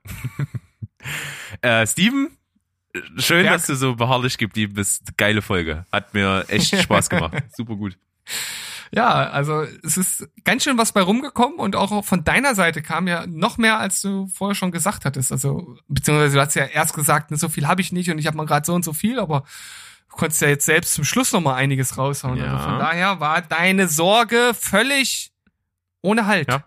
äh, 1.82 1.86
Steven, 1.86 2.36
schön, 3.16 3.44
Berg. 3.44 3.54
dass 3.54 3.66
du 3.66 3.74
so 3.74 3.96
beharrlich 3.96 4.38
geblieben 4.38 4.74
bist. 4.74 5.16
Geile 5.16 5.42
Folge. 5.42 5.86
Hat 5.92 6.14
mir 6.14 6.44
echt 6.48 6.76
Spaß 6.82 7.08
gemacht. 7.08 7.42
Super 7.56 7.76
gut. 7.76 7.98
Ja, 8.94 9.28
also 9.30 9.64
es 9.82 9.96
ist 9.96 10.28
ganz 10.44 10.64
schön 10.64 10.78
was 10.78 10.92
bei 10.92 11.02
rumgekommen 11.02 11.58
und 11.58 11.76
auch 11.76 12.04
von 12.04 12.24
deiner 12.24 12.54
Seite 12.54 12.82
kam 12.82 13.06
ja 13.06 13.26
noch 13.26 13.58
mehr, 13.58 13.78
als 13.78 14.00
du 14.00 14.28
vorher 14.28 14.54
schon 14.54 14.72
gesagt 14.72 15.04
hattest. 15.04 15.32
Also 15.32 15.76
beziehungsweise 15.88 16.34
du 16.34 16.40
hast 16.40 16.54
ja 16.54 16.64
erst 16.64 16.94
gesagt, 16.94 17.30
ne, 17.30 17.36
so 17.36 17.48
viel 17.48 17.66
habe 17.66 17.80
ich 17.80 17.92
nicht 17.92 18.10
und 18.10 18.18
ich 18.18 18.26
habe 18.26 18.36
mal 18.36 18.46
gerade 18.46 18.64
so 18.64 18.74
und 18.74 18.84
so 18.84 18.92
viel, 18.92 19.18
aber 19.18 19.44
du 20.10 20.16
konntest 20.16 20.40
ja 20.40 20.48
jetzt 20.48 20.66
selbst 20.66 20.94
zum 20.94 21.04
Schluss 21.04 21.32
noch 21.32 21.40
mal 21.40 21.54
einiges 21.54 21.98
raushauen. 21.98 22.38
Ja. 22.38 22.54
Also 22.54 22.64
von 22.70 22.78
daher 22.78 23.20
war 23.20 23.42
deine 23.42 23.88
Sorge 23.88 24.52
völlig 24.58 25.32
ohne 26.00 26.26
Halt. 26.26 26.50
Ja. 26.50 26.64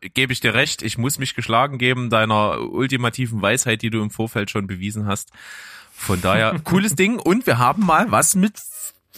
Gebe 0.00 0.32
ich 0.32 0.40
dir 0.40 0.54
recht, 0.54 0.82
ich 0.82 0.98
muss 0.98 1.18
mich 1.18 1.34
geschlagen 1.34 1.78
geben, 1.78 2.10
deiner 2.10 2.60
ultimativen 2.60 3.40
Weisheit, 3.40 3.80
die 3.80 3.90
du 3.90 4.02
im 4.02 4.10
Vorfeld 4.10 4.50
schon 4.50 4.66
bewiesen 4.66 5.06
hast. 5.06 5.30
Von 5.92 6.20
daher, 6.20 6.58
cooles 6.64 6.96
Ding. 6.96 7.18
Und 7.18 7.46
wir 7.46 7.58
haben 7.58 7.86
mal 7.86 8.10
was 8.10 8.34
mit 8.34 8.60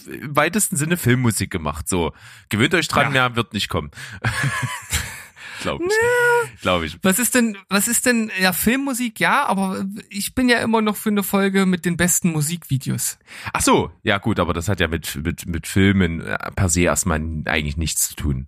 im 0.07 0.35
weitesten 0.35 0.75
Sinne 0.75 0.97
Filmmusik 0.97 1.51
gemacht. 1.51 1.87
So, 1.89 2.13
gewöhnt 2.49 2.73
euch 2.73 2.87
dran, 2.87 3.05
Ja. 3.05 3.09
mehr 3.09 3.35
wird 3.35 3.53
nicht 3.53 3.69
kommen. 3.69 3.91
Glaube 5.61 5.85
ich. 5.85 6.61
Glaube 6.61 6.85
ich. 6.85 6.97
Was 7.03 7.19
ist 7.19 7.35
denn, 7.35 7.57
was 7.69 7.87
ist 7.87 8.05
denn, 8.05 8.31
ja, 8.39 8.51
Filmmusik, 8.51 9.19
ja, 9.21 9.45
aber 9.45 9.85
ich 10.09 10.35
bin 10.35 10.49
ja 10.49 10.59
immer 10.59 10.81
noch 10.81 10.97
für 10.97 11.09
eine 11.09 11.23
Folge 11.23 11.65
mit 11.65 11.85
den 11.85 11.95
besten 11.95 12.31
Musikvideos. 12.31 13.17
Ach 13.53 13.61
so, 13.61 13.91
ja 14.03 14.17
gut, 14.17 14.39
aber 14.39 14.53
das 14.53 14.67
hat 14.67 14.81
ja 14.81 14.87
mit, 14.89 15.15
mit, 15.23 15.45
mit 15.45 15.67
Filmen 15.67 16.19
äh, 16.21 16.37
per 16.51 16.67
se 16.69 16.81
erstmal 16.81 17.21
eigentlich 17.45 17.77
nichts 17.77 18.09
zu 18.09 18.15
tun. 18.15 18.47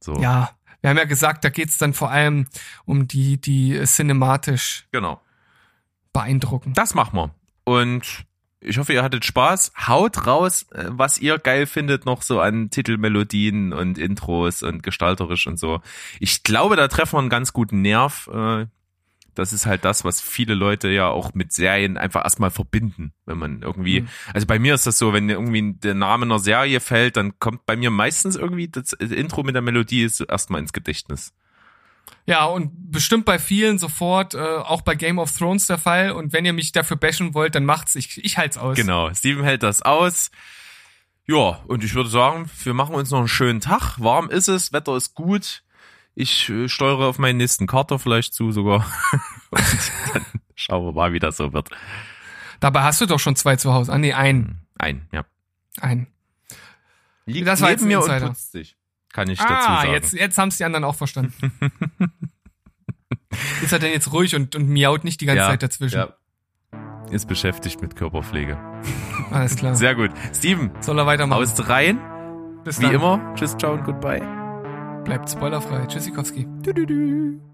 So. 0.00 0.20
Ja, 0.20 0.50
wir 0.82 0.90
haben 0.90 0.98
ja 0.98 1.04
gesagt, 1.04 1.44
da 1.44 1.48
geht's 1.48 1.78
dann 1.78 1.94
vor 1.94 2.10
allem 2.10 2.46
um 2.84 3.08
die, 3.08 3.40
die 3.40 3.80
cinematisch 3.86 4.86
Genau. 4.92 5.22
beeindrucken. 6.12 6.74
Das 6.74 6.94
machen 6.94 7.16
wir. 7.16 7.34
Und 7.64 8.26
ich 8.64 8.78
hoffe, 8.78 8.92
ihr 8.92 9.02
hattet 9.02 9.24
Spaß. 9.24 9.72
Haut 9.86 10.26
raus, 10.26 10.66
äh, 10.72 10.86
was 10.88 11.18
ihr 11.18 11.38
geil 11.38 11.66
findet 11.66 12.06
noch 12.06 12.22
so 12.22 12.40
an 12.40 12.70
Titelmelodien 12.70 13.72
und 13.72 13.98
Intros 13.98 14.62
und 14.62 14.82
gestalterisch 14.82 15.46
und 15.46 15.58
so. 15.58 15.80
Ich 16.20 16.42
glaube, 16.42 16.76
da 16.76 16.88
treffen 16.88 17.14
wir 17.14 17.20
einen 17.20 17.28
ganz 17.30 17.52
guten 17.52 17.82
Nerv. 17.82 18.28
Äh, 18.32 18.66
Das 19.36 19.52
ist 19.52 19.66
halt 19.66 19.84
das, 19.84 20.04
was 20.04 20.20
viele 20.20 20.54
Leute 20.54 20.88
ja 20.90 21.08
auch 21.08 21.34
mit 21.34 21.52
Serien 21.52 21.96
einfach 21.98 22.22
erstmal 22.22 22.52
verbinden. 22.52 23.12
Wenn 23.26 23.36
man 23.36 23.62
irgendwie, 23.62 24.02
Mhm. 24.02 24.08
also 24.32 24.46
bei 24.46 24.60
mir 24.60 24.74
ist 24.74 24.86
das 24.86 24.96
so, 24.96 25.12
wenn 25.12 25.28
irgendwie 25.28 25.72
der 25.72 25.94
Name 25.94 26.24
einer 26.24 26.38
Serie 26.38 26.78
fällt, 26.78 27.16
dann 27.16 27.36
kommt 27.40 27.66
bei 27.66 27.74
mir 27.76 27.90
meistens 27.90 28.36
irgendwie 28.36 28.68
das 28.68 28.92
Intro 28.92 29.42
mit 29.42 29.56
der 29.56 29.62
Melodie 29.62 30.02
ist 30.04 30.20
erstmal 30.20 30.60
ins 30.60 30.72
Gedächtnis. 30.72 31.32
Ja, 32.26 32.46
und 32.46 32.90
bestimmt 32.90 33.26
bei 33.26 33.38
vielen 33.38 33.78
sofort, 33.78 34.34
äh, 34.34 34.38
auch 34.38 34.80
bei 34.80 34.94
Game 34.94 35.18
of 35.18 35.36
Thrones 35.36 35.66
der 35.66 35.76
Fall. 35.78 36.12
Und 36.12 36.32
wenn 36.32 36.44
ihr 36.46 36.54
mich 36.54 36.72
dafür 36.72 36.96
bashen 36.96 37.34
wollt, 37.34 37.54
dann 37.54 37.66
macht's. 37.66 37.94
Ich, 37.96 38.22
ich 38.24 38.38
halt's 38.38 38.56
aus. 38.56 38.76
Genau, 38.76 39.12
Steven 39.12 39.44
hält 39.44 39.62
das 39.62 39.82
aus. 39.82 40.30
Ja, 41.26 41.60
und 41.66 41.84
ich 41.84 41.94
würde 41.94 42.08
sagen, 42.08 42.50
wir 42.62 42.74
machen 42.74 42.94
uns 42.94 43.10
noch 43.10 43.18
einen 43.18 43.28
schönen 43.28 43.60
Tag. 43.60 43.98
Warm 43.98 44.30
ist 44.30 44.48
es, 44.48 44.72
Wetter 44.72 44.96
ist 44.96 45.14
gut. 45.14 45.62
Ich 46.14 46.48
äh, 46.48 46.68
steuere 46.68 47.06
auf 47.06 47.18
meinen 47.18 47.38
nächsten 47.38 47.66
Kater 47.66 47.98
vielleicht 47.98 48.32
zu 48.32 48.52
sogar. 48.52 48.86
und 49.50 49.62
dann 50.14 50.24
schauen 50.54 50.84
wir 50.86 50.92
mal, 50.92 51.12
wie 51.12 51.18
das 51.18 51.36
so 51.36 51.52
wird. 51.52 51.68
Dabei 52.60 52.82
hast 52.82 53.00
du 53.00 53.06
doch 53.06 53.18
schon 53.20 53.36
zwei 53.36 53.56
zu 53.56 53.74
Hause. 53.74 53.92
Ah, 53.92 53.98
nee, 53.98 54.12
einen. 54.12 54.66
Ein, 54.78 55.08
ja. 55.12 55.24
Einen. 55.80 56.06
Liegt 57.26 57.46
Das 57.46 57.60
neben 57.60 57.86
mir 57.86 58.00
und 58.00 58.06
Insider. 58.06 58.28
putzt 58.28 58.52
sich. 58.52 58.76
Kann 59.14 59.30
ich 59.30 59.38
dazu 59.38 59.52
Ah, 59.52 59.80
sagen. 59.82 59.92
jetzt, 59.92 60.12
jetzt 60.12 60.36
haben's 60.38 60.56
die 60.56 60.64
anderen 60.64 60.82
auch 60.82 60.96
verstanden. 60.96 61.52
ist 63.62 63.72
er 63.72 63.78
denn 63.78 63.92
jetzt 63.92 64.12
ruhig 64.12 64.34
und, 64.34 64.56
und 64.56 64.68
miaut 64.68 65.04
nicht 65.04 65.20
die 65.20 65.26
ganze 65.26 65.38
ja, 65.42 65.48
Zeit 65.50 65.62
dazwischen? 65.62 65.98
Ja. 65.98 66.16
Ist 67.12 67.26
beschäftigt 67.28 67.80
mit 67.80 67.94
Körperpflege. 67.94 68.58
Alles 69.30 69.54
klar. 69.54 69.74
Sehr 69.76 69.94
gut. 69.94 70.10
Steven, 70.34 70.72
Soll 70.80 70.98
er 70.98 71.06
weitermachen? 71.06 71.40
haust 71.40 71.68
rein. 71.68 72.00
Bis 72.64 72.80
Wie 72.80 72.86
dann. 72.86 72.94
immer. 72.96 73.34
Tschüss, 73.36 73.56
ciao 73.56 73.74
und 73.74 73.84
goodbye. 73.84 74.20
Bleibt 75.04 75.30
spoilerfrei. 75.30 75.86
Tschüssikowski. 75.86 76.48
Du, 76.62 76.72
du, 76.72 76.84
du. 76.84 77.53